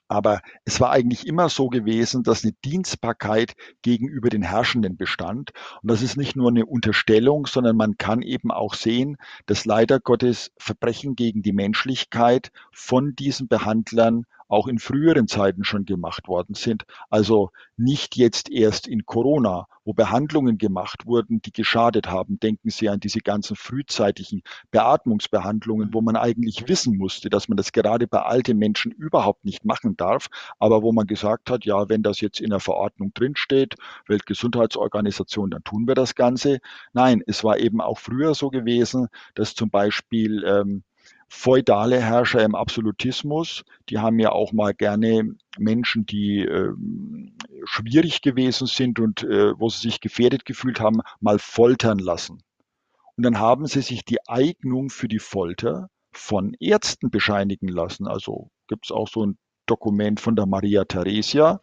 Aber 0.08 0.42
es 0.66 0.82
war 0.82 0.92
eigentlich 0.92 1.26
immer 1.26 1.48
so 1.48 1.70
gewesen, 1.70 2.24
dass 2.24 2.44
eine 2.44 2.52
Dienstbarkeit 2.66 3.54
gegenüber 3.82 4.30
den 4.30 4.44
Herrschenden 4.44 4.98
bestand. 4.98 5.52
Und 5.82 5.90
das 5.90 6.02
ist 6.02 6.18
nicht 6.18 6.36
nur 6.36 6.50
eine 6.50 6.66
Unterstellung, 6.66 7.48
sondern 7.48 7.78
man 7.78 7.98
kann 7.98 8.22
eben 8.22 8.52
auch 8.52 8.74
sehen, 8.74 9.16
dass 9.46 9.64
leider 9.64 10.02
Gottes 10.02 10.52
Verbrechen 10.58 11.16
gegen 11.16 11.44
die 11.44 11.54
Menschlichkeit 11.54 12.52
von 12.74 13.16
diesen 13.16 13.48
Behandlern 13.48 14.26
auch 14.52 14.68
in 14.68 14.80
früheren 14.80 15.28
Zeiten 15.30 15.64
schon 15.64 15.86
gemacht 15.86 16.28
worden 16.28 16.56
sind. 16.56 16.84
Also 17.10 17.52
nicht 17.78 18.18
jetzt 18.18 18.52
erst 18.52 18.86
in 18.86 19.06
Corona, 19.06 19.68
wo 19.86 19.94
Behandlungen 19.94 20.58
gemacht 20.58 21.06
wurden, 21.06 21.42
die 21.42 21.54
geschadet 21.54 22.08
haben. 22.08 22.38
Denken 22.38 22.70
Sie 22.70 22.90
an 22.90 23.00
diese 23.00 23.22
ganzen 23.22 23.56
frühzeitigen 23.56 24.42
Beatmungsbehandlungen, 24.70 25.94
wo 25.94 26.02
man 26.02 26.18
eigentlich 26.18 26.68
wissen 26.68 26.98
musste, 26.98 27.30
dass 27.30 27.48
man 27.48 27.56
das 27.56 27.72
gerade 27.72 28.08
bei 28.08 28.22
alten 28.22 28.58
Menschen 28.58 28.92
überhaupt 28.92 29.46
nicht 29.46 29.64
machen 29.64 29.96
darf, 29.96 30.28
aber 30.60 30.84
wo 30.84 30.92
man 30.92 31.08
gesagt 31.08 31.50
hat, 31.50 31.64
ja, 31.64 31.88
wenn 31.88 32.04
das 32.04 32.20
jetzt 32.20 32.42
in 32.42 32.50
der 32.50 32.60
Verordnung 32.60 33.14
drinsteht, 33.14 33.76
Weltgesundheitsorganisation, 34.08 35.50
dann 35.50 35.64
tun 35.64 35.88
wir 35.88 35.96
das 35.96 36.14
Ganze. 36.14 36.60
Nein, 36.92 37.24
es 37.26 37.46
war 37.46 37.58
eben 37.58 37.80
auch 37.80 38.00
früher 38.00 38.36
so 38.36 38.50
gewesen, 38.50 39.08
dass 39.34 39.56
zum 39.56 39.70
Beispiel 39.70 40.44
ähm, 40.46 40.84
feudale 41.34 42.02
Herrscher 42.02 42.44
im 42.44 42.56
Absolutismus, 42.56 43.64
die 43.90 44.00
haben 44.00 44.20
ja 44.20 44.34
auch 44.34 44.52
mal 44.52 44.74
gerne 44.74 45.34
Menschen, 45.58 46.06
die 46.06 46.40
äh, 46.42 46.74
schwierig 47.64 48.22
gewesen 48.22 48.68
sind 48.68 49.00
und 49.00 49.24
äh, 49.24 49.58
wo 49.58 49.70
sie 49.70 49.80
sich 49.88 50.02
gefährdet 50.02 50.44
gefühlt 50.44 50.82
haben, 50.82 51.00
mal 51.22 51.40
foltern 51.40 52.00
lassen. 52.00 52.44
Und 53.16 53.26
dann 53.26 53.40
haben 53.40 53.66
sie 53.66 53.82
sich 53.82 54.04
die 54.04 54.20
Eignung 54.28 54.90
für 54.90 55.08
die 55.08 55.20
Folter 55.20 55.90
von 56.12 56.54
Ärzten 56.60 57.10
bescheinigen 57.10 57.70
lassen. 57.70 58.08
Also 58.08 58.52
gibt 58.68 58.88
es 58.88 58.92
auch 58.92 59.08
so 59.08 59.26
ein 59.26 59.38
Dokument 59.68 60.20
von 60.20 60.36
der 60.36 60.48
Maria 60.48 60.84
Theresia 60.84 61.62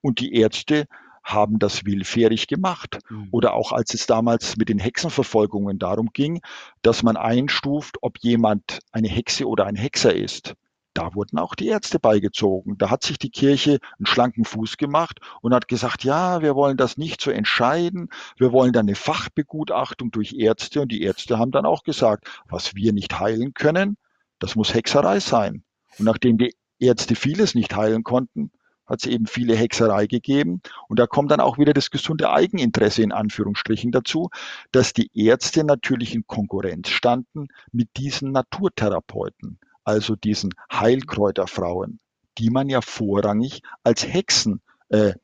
und 0.00 0.20
die 0.20 0.32
Ärzte 0.32 0.86
haben 1.32 1.58
das 1.58 1.84
willfährig 1.84 2.46
gemacht. 2.46 2.98
Mhm. 3.08 3.28
Oder 3.30 3.54
auch 3.54 3.72
als 3.72 3.94
es 3.94 4.06
damals 4.06 4.56
mit 4.56 4.68
den 4.68 4.78
Hexenverfolgungen 4.78 5.78
darum 5.78 6.10
ging, 6.12 6.40
dass 6.82 7.02
man 7.02 7.16
einstuft, 7.16 7.98
ob 8.02 8.18
jemand 8.18 8.80
eine 8.92 9.08
Hexe 9.08 9.46
oder 9.46 9.66
ein 9.66 9.76
Hexer 9.76 10.14
ist. 10.14 10.54
Da 10.94 11.14
wurden 11.14 11.38
auch 11.38 11.54
die 11.54 11.68
Ärzte 11.68 12.00
beigezogen. 12.00 12.76
Da 12.76 12.90
hat 12.90 13.04
sich 13.04 13.16
die 13.16 13.30
Kirche 13.30 13.78
einen 13.98 14.06
schlanken 14.06 14.44
Fuß 14.44 14.76
gemacht 14.76 15.20
und 15.40 15.54
hat 15.54 15.68
gesagt, 15.68 16.02
ja, 16.02 16.42
wir 16.42 16.56
wollen 16.56 16.76
das 16.76 16.98
nicht 16.98 17.20
so 17.20 17.30
entscheiden. 17.30 18.08
Wir 18.36 18.50
wollen 18.52 18.72
dann 18.72 18.86
eine 18.86 18.96
Fachbegutachtung 18.96 20.10
durch 20.10 20.32
Ärzte. 20.32 20.80
Und 20.80 20.90
die 20.90 21.02
Ärzte 21.02 21.38
haben 21.38 21.52
dann 21.52 21.64
auch 21.64 21.84
gesagt, 21.84 22.28
was 22.48 22.74
wir 22.74 22.92
nicht 22.92 23.20
heilen 23.20 23.54
können, 23.54 23.96
das 24.40 24.56
muss 24.56 24.74
Hexerei 24.74 25.20
sein. 25.20 25.62
Und 25.98 26.06
nachdem 26.06 26.38
die 26.38 26.54
Ärzte 26.80 27.14
vieles 27.14 27.54
nicht 27.54 27.76
heilen 27.76 28.02
konnten, 28.02 28.50
hat 28.90 29.00
es 29.00 29.06
eben 29.06 29.26
viele 29.26 29.54
Hexerei 29.54 30.06
gegeben. 30.06 30.60
Und 30.88 30.98
da 30.98 31.06
kommt 31.06 31.30
dann 31.30 31.40
auch 31.40 31.56
wieder 31.58 31.72
das 31.72 31.90
gesunde 31.90 32.30
Eigeninteresse 32.30 33.02
in 33.02 33.12
Anführungsstrichen 33.12 33.92
dazu, 33.92 34.28
dass 34.72 34.92
die 34.92 35.10
Ärzte 35.14 35.64
natürlich 35.64 36.14
in 36.14 36.26
Konkurrenz 36.26 36.88
standen 36.88 37.48
mit 37.72 37.88
diesen 37.96 38.32
Naturtherapeuten, 38.32 39.58
also 39.84 40.16
diesen 40.16 40.50
Heilkräuterfrauen, 40.72 42.00
die 42.38 42.50
man 42.50 42.68
ja 42.68 42.80
vorrangig 42.80 43.62
als 43.84 44.06
Hexen 44.06 44.60
äh, 44.88 45.14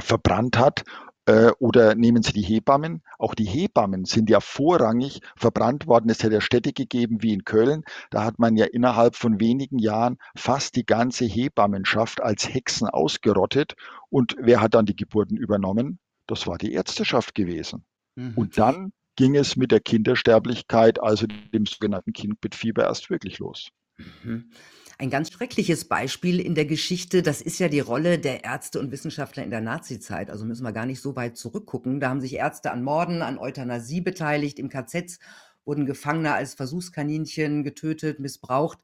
verbrannt 0.00 0.58
hat 0.58 0.84
äh, 1.26 1.50
oder 1.58 1.94
nehmen 1.94 2.22
Sie 2.22 2.32
die 2.32 2.42
Hebammen. 2.42 3.02
Auch 3.18 3.34
die 3.34 3.44
Hebammen 3.44 4.04
sind 4.04 4.30
ja 4.30 4.40
vorrangig 4.40 5.20
verbrannt 5.36 5.86
worden. 5.86 6.10
Es 6.10 6.22
hätte 6.22 6.34
ja 6.34 6.40
Städte 6.40 6.72
gegeben 6.72 7.22
wie 7.22 7.32
in 7.32 7.44
Köln. 7.44 7.84
Da 8.10 8.24
hat 8.24 8.38
man 8.38 8.56
ja 8.56 8.66
innerhalb 8.66 9.16
von 9.16 9.40
wenigen 9.40 9.78
Jahren 9.78 10.18
fast 10.36 10.76
die 10.76 10.86
ganze 10.86 11.24
Hebammenschaft 11.24 12.22
als 12.22 12.52
Hexen 12.52 12.88
ausgerottet. 12.88 13.74
Und 14.10 14.36
wer 14.38 14.60
hat 14.60 14.74
dann 14.74 14.86
die 14.86 14.96
Geburten 14.96 15.36
übernommen? 15.36 15.98
Das 16.26 16.46
war 16.46 16.58
die 16.58 16.72
Ärzteschaft 16.72 17.34
gewesen. 17.34 17.84
Mhm. 18.16 18.32
Und 18.36 18.58
dann 18.58 18.92
ging 19.16 19.36
es 19.36 19.56
mit 19.56 19.70
der 19.70 19.80
Kindersterblichkeit, 19.80 21.00
also 21.00 21.26
dem 21.26 21.66
sogenannten 21.66 22.12
Kindbettfieber, 22.12 22.84
erst 22.84 23.10
wirklich 23.10 23.38
los. 23.38 23.70
Mhm. 23.96 24.50
Ein 24.96 25.10
ganz 25.10 25.32
schreckliches 25.32 25.86
Beispiel 25.86 26.38
in 26.38 26.54
der 26.54 26.66
Geschichte, 26.66 27.22
das 27.22 27.40
ist 27.40 27.58
ja 27.58 27.68
die 27.68 27.80
Rolle 27.80 28.18
der 28.18 28.44
Ärzte 28.44 28.78
und 28.78 28.92
Wissenschaftler 28.92 29.42
in 29.42 29.50
der 29.50 29.60
Nazizeit. 29.60 30.30
Also 30.30 30.44
müssen 30.44 30.62
wir 30.62 30.72
gar 30.72 30.86
nicht 30.86 31.00
so 31.00 31.16
weit 31.16 31.36
zurückgucken. 31.36 31.98
Da 31.98 32.10
haben 32.10 32.20
sich 32.20 32.34
Ärzte 32.34 32.70
an 32.70 32.84
Morden, 32.84 33.22
an 33.22 33.38
Euthanasie 33.38 34.00
beteiligt. 34.00 34.60
Im 34.60 34.68
KZ 34.68 35.18
wurden 35.64 35.86
Gefangene 35.86 36.32
als 36.32 36.54
Versuchskaninchen 36.54 37.64
getötet, 37.64 38.20
missbraucht. 38.20 38.78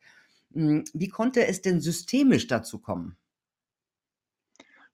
Hm, 0.53 0.85
wie 0.95 1.09
konnte 1.09 1.47
es 1.47 1.63
denn 1.63 1.81
systemisch 1.81 2.49
dazu 2.49 2.81
kommen? 2.81 3.17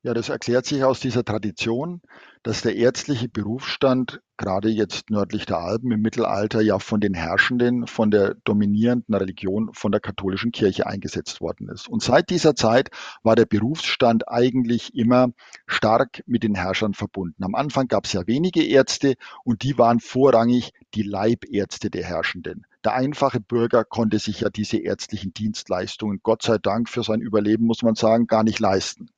Ja, 0.07 0.15
das 0.15 0.29
erklärt 0.29 0.67
sich 0.67 0.85
aus 0.85 1.01
dieser 1.01 1.25
Tradition, 1.25 2.01
dass 2.45 2.63
der 2.63 2.77
ärztliche 2.77 3.29
Berufsstand 3.29 4.21
gerade 4.37 4.69
jetzt 4.69 5.11
nördlich 5.11 5.47
der 5.47 5.59
Alpen 5.59 5.91
im 5.91 6.01
Mittelalter 6.01 6.61
ja 6.61 6.79
von 6.79 7.01
den 7.01 7.13
Herrschenden, 7.13 7.89
von 7.89 8.13
der 8.13 8.37
dominierenden 8.45 9.17
Religion, 9.17 9.71
von 9.73 9.91
der 9.91 10.01
katholischen 10.01 10.53
Kirche 10.53 10.87
eingesetzt 10.87 11.41
worden 11.41 11.69
ist. 11.71 11.89
Und 11.89 12.05
seit 12.05 12.31
dieser 12.31 12.55
Zeit 12.55 12.91
war 13.25 13.35
der 13.35 13.47
Berufsstand 13.47 14.29
eigentlich 14.29 14.95
immer 14.95 15.31
stark 15.67 16.23
mit 16.25 16.45
den 16.45 16.55
Herrschern 16.55 16.95
verbunden. 16.95 17.43
Am 17.43 17.57
Anfang 17.57 17.89
gab 17.89 18.05
es 18.05 18.13
ja 18.13 18.29
wenige 18.29 18.63
Ärzte 18.65 19.17
und 19.43 19.65
die 19.65 19.77
waren 19.77 19.99
vorrangig 19.99 20.71
die 20.95 21.03
Leibärzte 21.03 21.91
der 21.91 22.05
Herrschenden. 22.05 22.65
Der 22.85 22.95
einfache 22.95 23.41
Bürger 23.41 23.83
konnte 23.83 24.21
sich 24.21 24.43
ja 24.43 24.51
diese 24.51 24.77
ärztlichen 24.77 25.35
Dienstleistungen, 25.35 26.21
Gott 26.23 26.43
sei 26.43 26.59
Dank 26.59 26.89
für 26.89 27.03
sein 27.03 27.21
Überleben, 27.21 27.67
muss 27.67 27.83
man 27.83 27.97
sagen, 27.97 28.29
gar 28.29 28.45
nicht 28.45 28.61
leisten. 28.61 29.09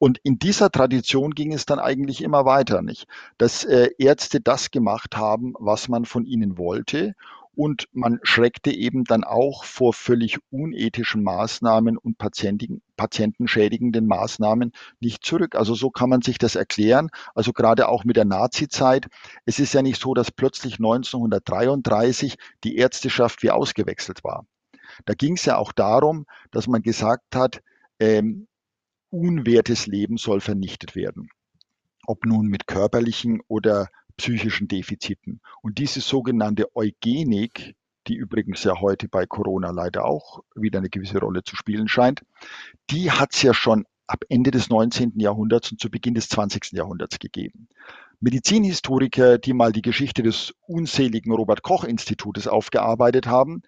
Und 0.00 0.16
in 0.22 0.38
dieser 0.38 0.70
Tradition 0.70 1.32
ging 1.32 1.52
es 1.52 1.66
dann 1.66 1.78
eigentlich 1.78 2.22
immer 2.22 2.46
weiter, 2.46 2.80
nicht? 2.80 3.06
Dass 3.36 3.64
äh, 3.64 3.90
Ärzte 3.98 4.40
das 4.40 4.70
gemacht 4.70 5.18
haben, 5.18 5.52
was 5.58 5.88
man 5.88 6.06
von 6.06 6.24
ihnen 6.24 6.56
wollte. 6.56 7.14
Und 7.54 7.86
man 7.92 8.18
schreckte 8.22 8.72
eben 8.72 9.04
dann 9.04 9.24
auch 9.24 9.62
vor 9.64 9.92
völlig 9.92 10.38
unethischen 10.48 11.22
Maßnahmen 11.22 11.98
und 11.98 12.16
Patienten, 12.16 12.80
patientenschädigenden 12.96 14.06
Maßnahmen 14.06 14.72
nicht 15.00 15.22
zurück. 15.22 15.54
Also 15.54 15.74
so 15.74 15.90
kann 15.90 16.08
man 16.08 16.22
sich 16.22 16.38
das 16.38 16.54
erklären. 16.54 17.10
Also 17.34 17.52
gerade 17.52 17.86
auch 17.86 18.04
mit 18.04 18.16
der 18.16 18.24
Nazi-Zeit. 18.24 19.06
Es 19.44 19.58
ist 19.58 19.74
ja 19.74 19.82
nicht 19.82 20.00
so, 20.00 20.14
dass 20.14 20.30
plötzlich 20.30 20.78
1933 20.78 22.38
die 22.64 22.76
Ärzteschaft 22.76 23.42
wie 23.42 23.50
ausgewechselt 23.50 24.24
war. 24.24 24.46
Da 25.04 25.12
ging 25.12 25.34
es 25.34 25.44
ja 25.44 25.58
auch 25.58 25.72
darum, 25.72 26.24
dass 26.52 26.68
man 26.68 26.80
gesagt 26.80 27.36
hat, 27.36 27.60
ähm, 27.98 28.46
unwertes 29.10 29.86
Leben 29.86 30.16
soll 30.16 30.40
vernichtet 30.40 30.94
werden. 30.94 31.28
Ob 32.06 32.24
nun 32.24 32.46
mit 32.46 32.66
körperlichen 32.66 33.40
oder 33.48 33.88
psychischen 34.16 34.68
Defiziten. 34.68 35.40
Und 35.62 35.78
diese 35.78 36.00
sogenannte 36.00 36.74
Eugenik, 36.74 37.74
die 38.06 38.16
übrigens 38.16 38.64
ja 38.64 38.80
heute 38.80 39.08
bei 39.08 39.26
Corona 39.26 39.70
leider 39.70 40.04
auch 40.04 40.42
wieder 40.54 40.78
eine 40.78 40.90
gewisse 40.90 41.18
Rolle 41.18 41.42
zu 41.42 41.56
spielen 41.56 41.88
scheint, 41.88 42.22
die 42.90 43.10
hat 43.10 43.34
es 43.34 43.42
ja 43.42 43.54
schon 43.54 43.84
ab 44.06 44.24
Ende 44.28 44.50
des 44.50 44.68
19. 44.68 45.18
Jahrhunderts 45.20 45.70
und 45.70 45.80
zu 45.80 45.90
Beginn 45.90 46.14
des 46.14 46.28
20. 46.28 46.72
Jahrhunderts 46.72 47.18
gegeben. 47.18 47.68
Medizinhistoriker, 48.22 49.38
die 49.38 49.54
mal 49.54 49.72
die 49.72 49.80
Geschichte 49.80 50.22
des 50.22 50.52
unseligen 50.66 51.32
Robert 51.32 51.62
Koch 51.62 51.84
Institutes 51.84 52.46
aufgearbeitet 52.46 53.26
haben, 53.26 53.62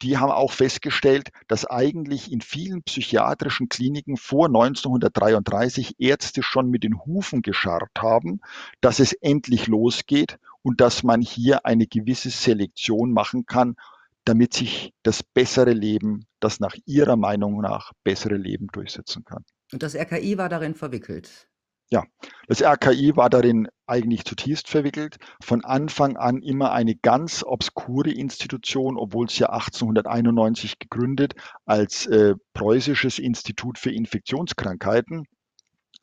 die 0.00 0.16
haben 0.16 0.30
auch 0.30 0.52
festgestellt, 0.52 1.28
dass 1.46 1.66
eigentlich 1.66 2.32
in 2.32 2.40
vielen 2.40 2.82
psychiatrischen 2.82 3.68
Kliniken 3.68 4.16
vor 4.16 4.46
1933 4.46 5.96
Ärzte 5.98 6.42
schon 6.42 6.70
mit 6.70 6.84
den 6.84 7.04
Hufen 7.04 7.42
gescharrt 7.42 7.90
haben, 7.98 8.40
dass 8.80 8.98
es 8.98 9.12
endlich 9.12 9.66
losgeht 9.66 10.38
und 10.62 10.80
dass 10.80 11.02
man 11.02 11.20
hier 11.20 11.66
eine 11.66 11.86
gewisse 11.86 12.30
Selektion 12.30 13.12
machen 13.12 13.44
kann, 13.44 13.76
damit 14.24 14.54
sich 14.54 14.94
das 15.02 15.22
bessere 15.22 15.72
Leben, 15.72 16.24
das 16.40 16.60
nach 16.60 16.76
ihrer 16.86 17.16
Meinung 17.16 17.60
nach 17.60 17.92
bessere 18.04 18.36
Leben 18.36 18.68
durchsetzen 18.72 19.24
kann. 19.24 19.44
Und 19.70 19.82
das 19.82 19.94
RKI 19.94 20.38
war 20.38 20.48
darin 20.48 20.74
verwickelt. 20.74 21.48
Ja, 21.90 22.04
das 22.48 22.62
RKI 22.62 23.16
war 23.16 23.30
darin 23.30 23.68
eigentlich 23.86 24.24
zutiefst 24.26 24.68
verwickelt. 24.68 25.16
Von 25.42 25.64
Anfang 25.64 26.18
an 26.18 26.42
immer 26.42 26.72
eine 26.72 26.94
ganz 26.94 27.42
obskure 27.42 28.10
Institution, 28.10 28.98
obwohl 28.98 29.26
es 29.26 29.38
ja 29.38 29.48
1891 29.50 30.78
gegründet 30.78 31.34
als 31.64 32.06
äh, 32.06 32.34
preußisches 32.52 33.18
Institut 33.18 33.78
für 33.78 33.90
Infektionskrankheiten. 33.90 35.24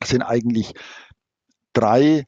Das 0.00 0.10
sind 0.10 0.22
eigentlich 0.22 0.74
drei 1.72 2.24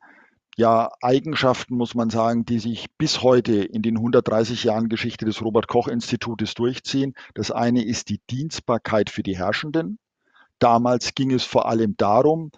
ja, 0.56 0.90
Eigenschaften, 1.00 1.76
muss 1.76 1.94
man 1.94 2.10
sagen, 2.10 2.44
die 2.44 2.58
sich 2.58 2.86
bis 2.96 3.22
heute 3.22 3.62
in 3.62 3.82
den 3.82 3.96
130 3.96 4.64
Jahren 4.64 4.88
Geschichte 4.88 5.24
des 5.24 5.42
Robert 5.42 5.68
Koch 5.68 5.88
Institutes 5.88 6.54
durchziehen. 6.54 7.14
Das 7.34 7.50
eine 7.50 7.84
ist 7.84 8.08
die 8.08 8.20
Dienstbarkeit 8.30 9.10
für 9.10 9.22
die 9.22 9.36
Herrschenden. 9.36 9.98
Damals 10.58 11.14
ging 11.14 11.32
es 11.32 11.44
vor 11.44 11.68
allem 11.68 11.96
darum, 11.96 12.50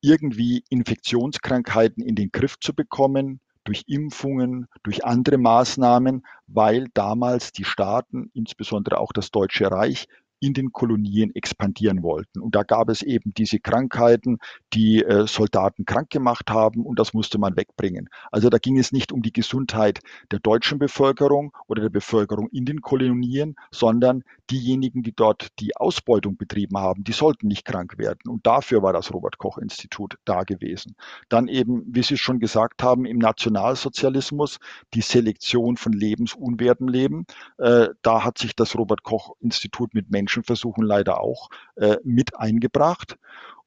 irgendwie 0.00 0.64
Infektionskrankheiten 0.68 2.02
in 2.02 2.14
den 2.14 2.30
Griff 2.30 2.58
zu 2.60 2.74
bekommen, 2.74 3.40
durch 3.64 3.84
Impfungen, 3.86 4.66
durch 4.82 5.04
andere 5.04 5.36
Maßnahmen, 5.36 6.24
weil 6.46 6.88
damals 6.94 7.52
die 7.52 7.64
Staaten, 7.64 8.30
insbesondere 8.32 8.98
auch 8.98 9.12
das 9.12 9.30
Deutsche 9.30 9.70
Reich, 9.70 10.08
in 10.40 10.54
den 10.54 10.72
Kolonien 10.72 11.34
expandieren 11.34 12.02
wollten. 12.02 12.40
Und 12.40 12.54
da 12.54 12.62
gab 12.62 12.88
es 12.88 13.02
eben 13.02 13.32
diese 13.34 13.58
Krankheiten, 13.58 14.38
die 14.72 15.02
äh, 15.02 15.26
Soldaten 15.26 15.84
krank 15.84 16.10
gemacht 16.10 16.50
haben 16.50 16.84
und 16.84 16.98
das 16.98 17.12
musste 17.12 17.38
man 17.38 17.56
wegbringen. 17.56 18.08
Also 18.30 18.48
da 18.50 18.58
ging 18.58 18.78
es 18.78 18.92
nicht 18.92 19.12
um 19.12 19.22
die 19.22 19.32
Gesundheit 19.32 20.00
der 20.30 20.38
deutschen 20.38 20.78
Bevölkerung 20.78 21.56
oder 21.66 21.82
der 21.82 21.90
Bevölkerung 21.90 22.48
in 22.50 22.64
den 22.64 22.80
Kolonien, 22.80 23.56
sondern 23.70 24.24
diejenigen, 24.50 25.02
die 25.02 25.12
dort 25.12 25.48
die 25.58 25.76
Ausbeutung 25.76 26.36
betrieben 26.36 26.78
haben, 26.78 27.04
die 27.04 27.12
sollten 27.12 27.48
nicht 27.48 27.64
krank 27.64 27.98
werden. 27.98 28.28
Und 28.28 28.46
dafür 28.46 28.82
war 28.82 28.92
das 28.92 29.12
Robert 29.12 29.38
Koch 29.38 29.58
Institut 29.58 30.18
da 30.24 30.44
gewesen. 30.44 30.94
Dann 31.28 31.48
eben, 31.48 31.84
wie 31.86 32.02
Sie 32.02 32.16
schon 32.16 32.38
gesagt 32.38 32.82
haben, 32.82 33.04
im 33.04 33.18
Nationalsozialismus 33.18 34.58
die 34.94 35.00
Selektion 35.00 35.76
von 35.76 35.92
lebensunwertem 35.92 36.88
Leben. 36.88 37.26
Äh, 37.58 37.88
da 38.02 38.24
hat 38.24 38.38
sich 38.38 38.54
das 38.54 38.76
Robert 38.76 39.02
Koch 39.02 39.34
Institut 39.40 39.94
mit 39.94 40.10
Menschen 40.10 40.27
Menschenversuchen 40.28 40.84
leider 40.84 41.20
auch 41.20 41.48
äh, 41.76 41.96
mit 42.04 42.38
eingebracht. 42.38 43.16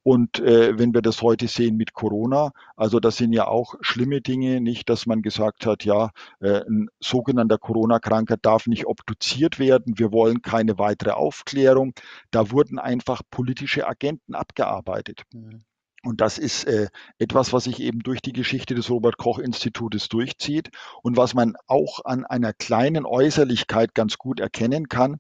Und 0.04 0.40
äh, 0.40 0.80
wenn 0.80 0.96
wir 0.96 1.04
das 1.04 1.22
heute 1.22 1.48
sehen 1.48 1.78
mit 1.78 1.94
Corona, 1.94 2.52
also 2.76 3.00
das 3.00 3.18
sind 3.18 3.34
ja 3.34 3.48
auch 3.48 3.76
schlimme 3.82 4.22
Dinge, 4.22 4.60
nicht, 4.60 4.90
dass 4.90 5.06
man 5.06 5.22
gesagt 5.22 5.68
hat, 5.68 5.86
ja, 5.86 6.10
äh, 6.40 6.62
ein 6.68 6.90
sogenannter 7.00 7.60
Corona-Kranker 7.60 8.38
darf 8.38 8.66
nicht 8.66 8.88
obduziert 8.88 9.60
werden, 9.60 10.00
wir 10.00 10.12
wollen 10.12 10.42
keine 10.42 10.80
weitere 10.80 11.12
Aufklärung. 11.12 11.94
Da 12.32 12.50
wurden 12.50 12.80
einfach 12.80 13.22
politische 13.30 13.88
Agenten 13.88 14.34
abgearbeitet. 14.34 15.22
Mhm. 15.34 15.62
Und 16.04 16.20
das 16.20 16.40
ist 16.40 16.64
äh, 16.64 16.88
etwas, 17.20 17.54
was 17.54 17.66
sich 17.66 17.80
eben 17.80 18.00
durch 18.00 18.22
die 18.22 18.34
Geschichte 18.34 18.74
des 18.74 18.90
Robert 18.90 19.18
Koch 19.18 19.38
Institutes 19.38 20.10
durchzieht 20.10 20.72
und 21.04 21.16
was 21.16 21.36
man 21.36 21.56
auch 21.68 22.04
an 22.06 22.26
einer 22.26 22.54
kleinen 22.54 23.06
Äußerlichkeit 23.06 23.94
ganz 23.94 24.18
gut 24.18 24.40
erkennen 24.40 24.90
kann. 24.90 25.20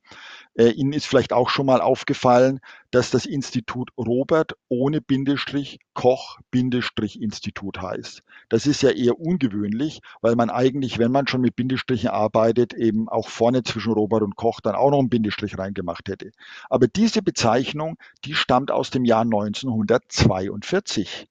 Äh, 0.55 0.69
Ihnen 0.69 0.93
ist 0.93 1.05
vielleicht 1.05 1.33
auch 1.33 1.49
schon 1.49 1.67
mal 1.67 1.81
aufgefallen, 1.81 2.61
dass 2.91 3.09
das 3.09 3.25
Institut 3.25 3.89
Robert 3.97 4.53
ohne 4.69 5.01
Bindestrich 5.01 5.79
Koch 5.93 6.39
Bindestrich 6.51 7.21
Institut 7.21 7.81
heißt. 7.81 8.23
Das 8.49 8.67
ist 8.67 8.81
ja 8.81 8.91
eher 8.91 9.19
ungewöhnlich, 9.19 10.01
weil 10.21 10.35
man 10.35 10.49
eigentlich, 10.49 10.99
wenn 10.99 11.11
man 11.11 11.27
schon 11.27 11.41
mit 11.41 11.55
Bindestrichen 11.55 12.09
arbeitet, 12.09 12.73
eben 12.73 13.09
auch 13.09 13.29
vorne 13.29 13.63
zwischen 13.63 13.93
Robert 13.93 14.21
und 14.21 14.35
Koch 14.35 14.61
dann 14.61 14.75
auch 14.75 14.91
noch 14.91 14.99
einen 14.99 15.09
Bindestrich 15.09 15.57
reingemacht 15.57 16.09
hätte. 16.09 16.31
Aber 16.69 16.87
diese 16.87 17.21
Bezeichnung, 17.21 17.97
die 18.25 18.35
stammt 18.35 18.71
aus 18.71 18.89
dem 18.89 19.05
Jahr 19.05 19.21
1942 19.21 21.27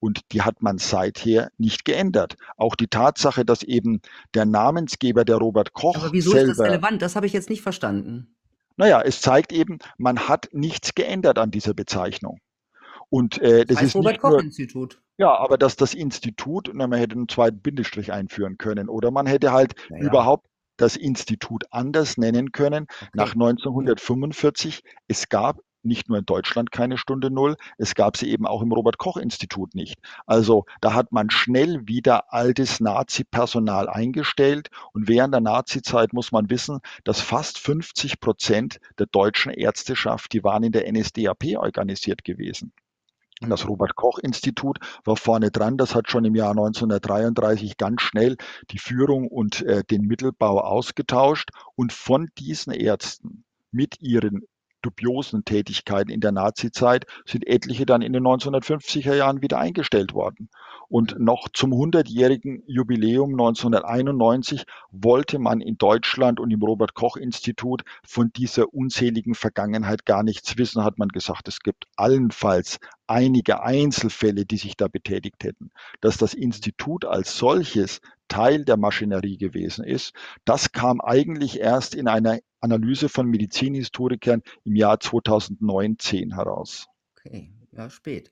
und 0.00 0.20
die 0.32 0.42
hat 0.42 0.62
man 0.62 0.78
seither 0.78 1.50
nicht 1.58 1.84
geändert. 1.84 2.36
Auch 2.56 2.76
die 2.76 2.86
Tatsache, 2.86 3.44
dass 3.44 3.62
eben 3.62 4.00
der 4.34 4.44
Namensgeber 4.44 5.24
der 5.24 5.36
Robert 5.36 5.72
Koch. 5.72 5.96
Aber 5.96 6.12
wieso 6.12 6.30
selber, 6.30 6.52
ist 6.52 6.58
das 6.58 6.66
relevant? 6.66 7.02
Das 7.02 7.16
habe 7.16 7.26
ich 7.26 7.32
jetzt 7.32 7.50
nicht 7.50 7.62
verstanden. 7.62 8.36
Naja, 8.78 9.02
es 9.02 9.20
zeigt 9.20 9.52
eben, 9.52 9.78
man 9.98 10.28
hat 10.28 10.48
nichts 10.52 10.94
geändert 10.94 11.38
an 11.38 11.50
dieser 11.50 11.74
Bezeichnung. 11.74 12.38
Und 13.10 13.38
äh, 13.42 13.66
das, 13.66 13.76
Das 13.76 13.82
heißt 13.82 13.94
ist 13.96 14.00
nicht 14.00 14.22
nur 14.22 14.40
Robert-Koch-Institut. 14.40 15.00
ja, 15.18 15.36
aber 15.36 15.58
dass 15.58 15.76
das 15.76 15.94
Institut, 15.94 16.70
na, 16.72 16.86
man 16.86 16.98
hätte 16.98 17.16
einen 17.16 17.28
zweiten 17.28 17.60
Bindestrich 17.60 18.12
einführen 18.12 18.58
können 18.58 18.88
oder 18.88 19.10
man 19.10 19.26
hätte 19.26 19.52
halt 19.52 19.74
Naja, 19.88 20.04
überhaupt 20.04 20.46
das 20.78 20.96
Institut 20.96 21.64
anders 21.72 22.18
nennen 22.18 22.52
können. 22.52 22.86
Nach 23.12 23.34
okay. 23.34 23.34
Hm. 23.34 23.42
1945, 23.42 24.82
es 25.08 25.28
gab 25.28 25.60
nicht 25.82 26.08
nur 26.08 26.18
in 26.18 26.26
Deutschland 26.26 26.70
keine 26.70 26.98
Stunde 26.98 27.30
Null, 27.30 27.56
es 27.76 27.94
gab 27.94 28.16
sie 28.16 28.30
eben 28.30 28.46
auch 28.46 28.62
im 28.62 28.72
Robert-Koch-Institut 28.72 29.74
nicht. 29.74 29.96
Also 30.26 30.64
da 30.80 30.94
hat 30.94 31.12
man 31.12 31.30
schnell 31.30 31.86
wieder 31.86 32.32
altes 32.32 32.80
Nazi-Personal 32.80 33.88
eingestellt 33.88 34.70
und 34.92 35.08
während 35.08 35.34
der 35.34 35.40
Nazi-Zeit 35.40 36.12
muss 36.12 36.32
man 36.32 36.50
wissen, 36.50 36.80
dass 37.04 37.20
fast 37.20 37.58
50 37.58 38.20
Prozent 38.20 38.80
der 38.98 39.06
deutschen 39.06 39.52
Ärzteschaft, 39.52 40.32
die 40.32 40.44
waren 40.44 40.62
in 40.62 40.72
der 40.72 40.90
NSDAP 40.90 41.56
organisiert 41.56 42.24
gewesen. 42.24 42.72
Das 43.40 43.64
Mhm. 43.64 43.70
Robert-Koch-Institut 43.70 44.78
war 45.04 45.16
vorne 45.16 45.50
dran. 45.50 45.76
Das 45.76 45.94
hat 45.94 46.10
schon 46.10 46.24
im 46.24 46.34
Jahr 46.34 46.50
1933 46.50 47.76
ganz 47.76 48.02
schnell 48.02 48.36
die 48.70 48.78
Führung 48.78 49.28
und 49.28 49.62
äh, 49.62 49.84
den 49.84 50.02
Mittelbau 50.02 50.60
ausgetauscht. 50.60 51.50
Und 51.76 51.92
von 51.92 52.28
diesen 52.38 52.72
Ärzten 52.72 53.44
mit 53.70 54.00
ihren 54.00 54.42
dubiosen 54.82 55.44
Tätigkeiten 55.44 56.10
in 56.10 56.20
der 56.20 56.32
Nazizeit 56.32 57.06
sind 57.26 57.46
etliche 57.46 57.86
dann 57.86 58.02
in 58.02 58.12
den 58.12 58.24
1950er 58.24 59.14
Jahren 59.14 59.42
wieder 59.42 59.58
eingestellt 59.58 60.14
worden. 60.14 60.48
Und 60.88 61.18
noch 61.18 61.48
zum 61.52 61.72
100-jährigen 61.72 62.62
Jubiläum 62.66 63.32
1991 63.32 64.64
wollte 64.90 65.38
man 65.38 65.60
in 65.60 65.76
Deutschland 65.76 66.40
und 66.40 66.50
im 66.50 66.62
Robert-Koch-Institut 66.62 67.82
von 68.06 68.32
dieser 68.34 68.72
unseligen 68.72 69.34
Vergangenheit 69.34 70.06
gar 70.06 70.22
nichts 70.22 70.56
wissen, 70.56 70.84
hat 70.84 70.98
man 70.98 71.08
gesagt, 71.08 71.46
es 71.46 71.60
gibt 71.60 71.86
allenfalls 71.96 72.78
einige 73.06 73.62
Einzelfälle, 73.62 74.46
die 74.46 74.56
sich 74.56 74.76
da 74.76 74.88
betätigt 74.88 75.44
hätten. 75.44 75.70
Dass 76.00 76.16
das 76.16 76.32
Institut 76.32 77.04
als 77.04 77.36
solches 77.36 78.00
Teil 78.28 78.64
der 78.64 78.78
Maschinerie 78.78 79.36
gewesen 79.36 79.84
ist, 79.84 80.14
das 80.46 80.72
kam 80.72 81.02
eigentlich 81.02 81.60
erst 81.60 81.94
in 81.94 82.08
einer 82.08 82.38
Analyse 82.60 83.10
von 83.10 83.26
Medizinhistorikern 83.26 84.42
im 84.64 84.74
Jahr 84.74 84.96
2009-10 84.96 86.34
heraus. 86.34 86.88
Okay, 87.18 87.52
ja, 87.72 87.90
spät. 87.90 88.30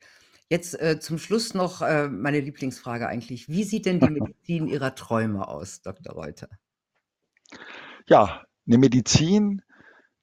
Jetzt 0.49 0.81
äh, 0.81 1.01
zum 1.01 1.19
Schluss 1.19 1.55
noch 1.55 1.83
äh, 1.83 2.09
meine 2.09 2.41
Lieblingsfrage 2.41 3.09
eigentlich. 3.09 3.49
Wie 3.49 3.65
sieht 3.65 3.87
denn 3.87 3.99
die 3.99 4.11
Medizin 4.11 4.69
Ihrer 4.69 4.95
Träume 4.95 5.49
aus, 5.49 5.83
Dr. 5.83 6.15
Reuter? 6.15 6.49
Ja, 8.07 8.45
eine 8.67 8.79
Medizin, 8.79 9.63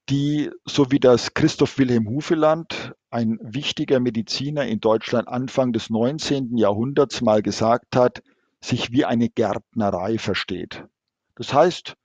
die, 0.10 0.50
so 0.66 0.92
wie 0.92 1.00
das 1.00 1.34
Christoph 1.34 1.78
Wilhelm 1.78 2.08
Hufeland, 2.08 2.94
ein 3.10 3.38
wichtiger 3.42 4.00
Mediziner 4.00 4.66
in 4.66 4.80
Deutschland 4.80 5.28
Anfang 5.28 5.74
des 5.74 5.90
19. 5.90 6.58
Jahrhunderts 6.58 7.22
mal 7.22 7.42
gesagt 7.42 7.96
hat, 7.96 8.24
sich 8.62 8.92
wie 8.92 9.06
eine 9.06 9.30
Gärtnerei 9.30 10.18
versteht. 10.18 10.86
Das 11.36 11.54
heißt, 11.54 11.96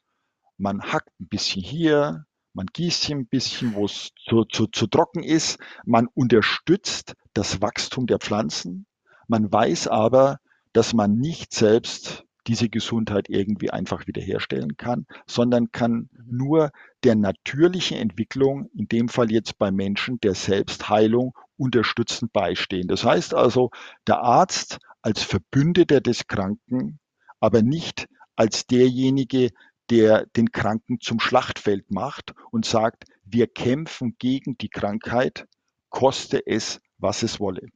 man 0.56 0.82
hackt 0.82 1.10
ein 1.20 1.28
bisschen 1.28 1.62
hier, 1.62 2.26
man 2.52 2.66
gießt 2.66 3.04
hier 3.04 3.16
ein 3.16 3.26
bisschen, 3.26 3.74
wo 3.74 3.84
es 3.84 4.10
zu, 4.28 4.44
zu, 4.44 4.66
zu 4.66 4.88
trocken 4.88 5.22
ist, 5.22 5.58
man 5.84 6.08
unterstützt 6.08 7.14
das 7.38 7.62
Wachstum 7.62 8.08
der 8.08 8.18
Pflanzen, 8.18 8.86
man 9.28 9.52
weiß 9.52 9.86
aber, 9.86 10.40
dass 10.72 10.92
man 10.92 11.18
nicht 11.18 11.54
selbst 11.54 12.24
diese 12.48 12.68
Gesundheit 12.68 13.28
irgendwie 13.28 13.70
einfach 13.70 14.06
wiederherstellen 14.06 14.76
kann, 14.76 15.06
sondern 15.26 15.70
kann 15.70 16.08
nur 16.26 16.70
der 17.04 17.14
natürlichen 17.14 17.98
Entwicklung, 17.98 18.70
in 18.74 18.88
dem 18.88 19.08
Fall 19.08 19.30
jetzt 19.30 19.56
bei 19.58 19.70
Menschen, 19.70 20.18
der 20.20 20.34
Selbstheilung 20.34 21.34
unterstützend 21.56 22.32
beistehen. 22.32 22.88
Das 22.88 23.04
heißt 23.04 23.34
also, 23.34 23.70
der 24.06 24.20
Arzt 24.20 24.78
als 25.02 25.22
Verbündeter 25.22 26.00
des 26.00 26.26
Kranken, 26.26 26.98
aber 27.38 27.62
nicht 27.62 28.08
als 28.34 28.66
derjenige, 28.66 29.50
der 29.90 30.26
den 30.26 30.50
Kranken 30.50 31.00
zum 31.00 31.20
Schlachtfeld 31.20 31.90
macht 31.92 32.34
und 32.50 32.64
sagt, 32.64 33.04
wir 33.24 33.46
kämpfen 33.46 34.16
gegen 34.18 34.58
die 34.58 34.70
Krankheit, 34.70 35.46
koste 35.90 36.44
es, 36.46 36.80
was 36.98 37.22
es 37.22 37.40
wolle. 37.40 37.68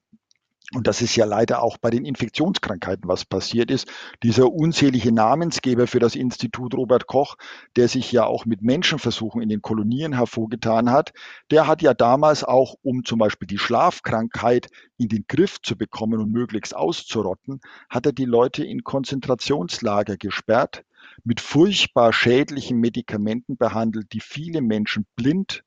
Und 0.74 0.86
das 0.86 1.02
ist 1.02 1.16
ja 1.16 1.26
leider 1.26 1.62
auch 1.62 1.76
bei 1.76 1.90
den 1.90 2.06
Infektionskrankheiten, 2.06 3.06
was 3.06 3.26
passiert 3.26 3.70
ist. 3.70 3.88
Dieser 4.22 4.50
unselige 4.50 5.12
Namensgeber 5.12 5.86
für 5.86 5.98
das 5.98 6.14
Institut 6.14 6.74
Robert 6.74 7.06
Koch, 7.06 7.36
der 7.76 7.88
sich 7.88 8.10
ja 8.10 8.24
auch 8.24 8.46
mit 8.46 8.62
Menschenversuchen 8.62 9.42
in 9.42 9.50
den 9.50 9.60
Kolonien 9.60 10.14
hervorgetan 10.14 10.90
hat, 10.90 11.12
der 11.50 11.66
hat 11.66 11.82
ja 11.82 11.92
damals 11.92 12.42
auch, 12.42 12.76
um 12.82 13.04
zum 13.04 13.18
Beispiel 13.18 13.46
die 13.46 13.58
Schlafkrankheit 13.58 14.68
in 14.96 15.08
den 15.08 15.26
Griff 15.28 15.60
zu 15.60 15.76
bekommen 15.76 16.20
und 16.20 16.32
möglichst 16.32 16.74
auszurotten, 16.74 17.60
hat 17.90 18.06
er 18.06 18.12
die 18.12 18.24
Leute 18.24 18.64
in 18.64 18.82
Konzentrationslager 18.82 20.16
gesperrt, 20.16 20.84
mit 21.22 21.40
furchtbar 21.40 22.14
schädlichen 22.14 22.78
Medikamenten 22.78 23.58
behandelt, 23.58 24.10
die 24.14 24.20
viele 24.20 24.62
Menschen 24.62 25.04
blind 25.16 25.64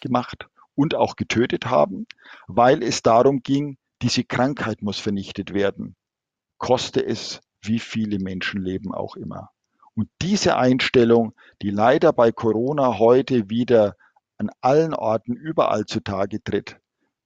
gemacht 0.00 0.48
und 0.80 0.94
auch 0.94 1.16
getötet 1.16 1.66
haben, 1.66 2.06
weil 2.46 2.82
es 2.82 3.02
darum 3.02 3.42
ging, 3.42 3.76
diese 4.00 4.24
Krankheit 4.24 4.80
muss 4.80 4.98
vernichtet 4.98 5.52
werden, 5.52 5.94
koste 6.56 7.04
es 7.04 7.42
wie 7.60 7.78
viele 7.78 8.18
Menschenleben 8.18 8.94
auch 8.94 9.14
immer. 9.14 9.50
Und 9.94 10.08
diese 10.22 10.56
Einstellung, 10.56 11.34
die 11.60 11.68
leider 11.68 12.14
bei 12.14 12.32
Corona 12.32 12.98
heute 12.98 13.50
wieder 13.50 13.94
an 14.38 14.48
allen 14.62 14.94
Orten 14.94 15.34
überall 15.34 15.84
zutage 15.84 16.42
tritt, 16.42 16.78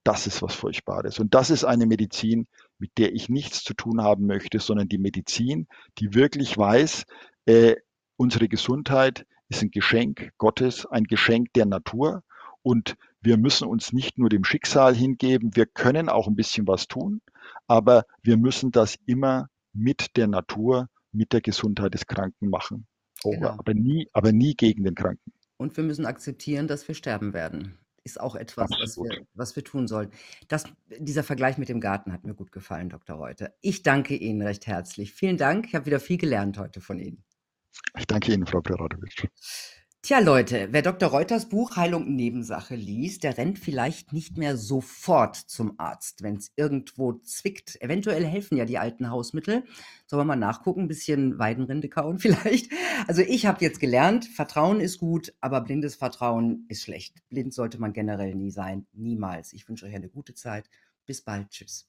das 0.03 0.27
ist 0.27 0.41
was 0.41 0.53
Furchtbares. 0.53 1.19
Und 1.19 1.33
das 1.33 1.49
ist 1.49 1.63
eine 1.63 1.85
Medizin, 1.85 2.47
mit 2.77 2.91
der 2.97 3.13
ich 3.13 3.29
nichts 3.29 3.63
zu 3.63 3.73
tun 3.73 4.01
haben 4.01 4.25
möchte, 4.25 4.59
sondern 4.59 4.89
die 4.89 4.97
Medizin, 4.97 5.69
die 5.97 6.13
wirklich 6.13 6.57
weiß, 6.57 7.05
äh, 7.45 7.75
unsere 8.17 8.49
Gesundheit 8.49 9.25
ist 9.47 9.61
ein 9.61 9.71
Geschenk 9.71 10.33
Gottes, 10.37 10.85
ein 10.85 11.05
Geschenk 11.05 11.53
der 11.53 11.67
Natur. 11.67 12.21
Und 12.65 12.95
wir 13.21 13.37
müssen 13.37 13.67
uns 13.67 13.93
nicht 13.93 14.17
nur 14.17 14.27
dem 14.27 14.43
Schicksal 14.43 14.95
hingeben, 14.95 15.55
wir 15.55 15.67
können 15.67 16.09
auch 16.09 16.27
ein 16.27 16.35
bisschen 16.35 16.67
was 16.67 16.87
tun, 16.87 17.21
aber 17.67 18.05
wir 18.23 18.37
müssen 18.37 18.71
das 18.71 18.97
immer 19.05 19.49
mit 19.71 20.17
der 20.17 20.25
Natur, 20.25 20.89
mit 21.11 21.31
der 21.31 21.41
Gesundheit 21.41 21.93
des 21.93 22.07
Kranken 22.07 22.49
machen. 22.49 22.87
Oh, 23.23 23.29
Genau. 23.29 23.49
aber 23.49 23.75
nie, 23.75 24.09
aber 24.13 24.31
nie 24.31 24.55
gegen 24.55 24.83
den 24.83 24.95
Kranken. 24.95 25.31
Und 25.57 25.77
wir 25.77 25.83
müssen 25.83 26.07
akzeptieren, 26.07 26.67
dass 26.67 26.87
wir 26.87 26.95
sterben 26.95 27.33
werden. 27.33 27.77
Ist 28.03 28.19
auch 28.19 28.35
etwas, 28.35 28.71
was 28.71 28.97
wir, 28.97 29.27
was 29.35 29.55
wir 29.55 29.63
tun 29.63 29.87
sollen. 29.87 30.09
Das, 30.47 30.63
dieser 30.97 31.23
Vergleich 31.23 31.59
mit 31.59 31.69
dem 31.69 31.79
Garten 31.79 32.11
hat 32.13 32.23
mir 32.25 32.33
gut 32.33 32.51
gefallen, 32.51 32.89
Dr. 32.89 33.15
Reuter. 33.17 33.53
Ich 33.61 33.83
danke 33.83 34.15
Ihnen 34.15 34.41
recht 34.41 34.65
herzlich. 34.65 35.13
Vielen 35.13 35.37
Dank. 35.37 35.67
Ich 35.67 35.75
habe 35.75 35.85
wieder 35.85 35.99
viel 35.99 36.17
gelernt 36.17 36.57
heute 36.57 36.81
von 36.81 36.97
Ihnen. 36.97 37.23
Ich 37.95 38.07
danke 38.07 38.33
Ihnen, 38.33 38.47
Frau 38.47 38.61
Preradovic. 38.61 39.29
Tja, 40.05 40.19
Leute, 40.19 40.67
wer 40.69 40.83
Dr. 40.83 41.09
Reuters 41.09 41.49
Buch 41.49 41.77
Heilung 41.77 42.13
Nebensache 42.13 42.75
liest, 42.75 43.23
der 43.23 43.39
rennt 43.39 43.57
vielleicht 43.57 44.13
nicht 44.13 44.37
mehr 44.37 44.55
sofort 44.55 45.35
zum 45.35 45.79
Arzt, 45.79 46.21
wenn 46.21 46.35
es 46.35 46.51
irgendwo 46.55 47.13
zwickt. 47.13 47.81
Eventuell 47.81 48.23
helfen 48.23 48.55
ja 48.55 48.65
die 48.65 48.77
alten 48.77 49.09
Hausmittel. 49.09 49.63
Sollen 50.05 50.19
wir 50.19 50.25
mal 50.25 50.35
nachgucken, 50.35 50.81
ein 50.81 50.87
bisschen 50.87 51.39
Weidenrinde 51.39 51.89
kauen 51.89 52.19
vielleicht? 52.19 52.71
Also 53.07 53.23
ich 53.23 53.47
habe 53.47 53.65
jetzt 53.65 53.79
gelernt, 53.79 54.25
Vertrauen 54.25 54.79
ist 54.79 54.99
gut, 54.99 55.33
aber 55.41 55.61
blindes 55.61 55.95
Vertrauen 55.95 56.67
ist 56.69 56.83
schlecht. 56.83 57.27
Blind 57.29 57.55
sollte 57.55 57.79
man 57.79 57.91
generell 57.91 58.35
nie 58.35 58.51
sein, 58.51 58.85
niemals. 58.93 59.53
Ich 59.53 59.67
wünsche 59.67 59.87
euch 59.87 59.95
eine 59.95 60.09
gute 60.09 60.35
Zeit. 60.35 60.69
Bis 61.07 61.23
bald. 61.23 61.49
Tschüss. 61.49 61.87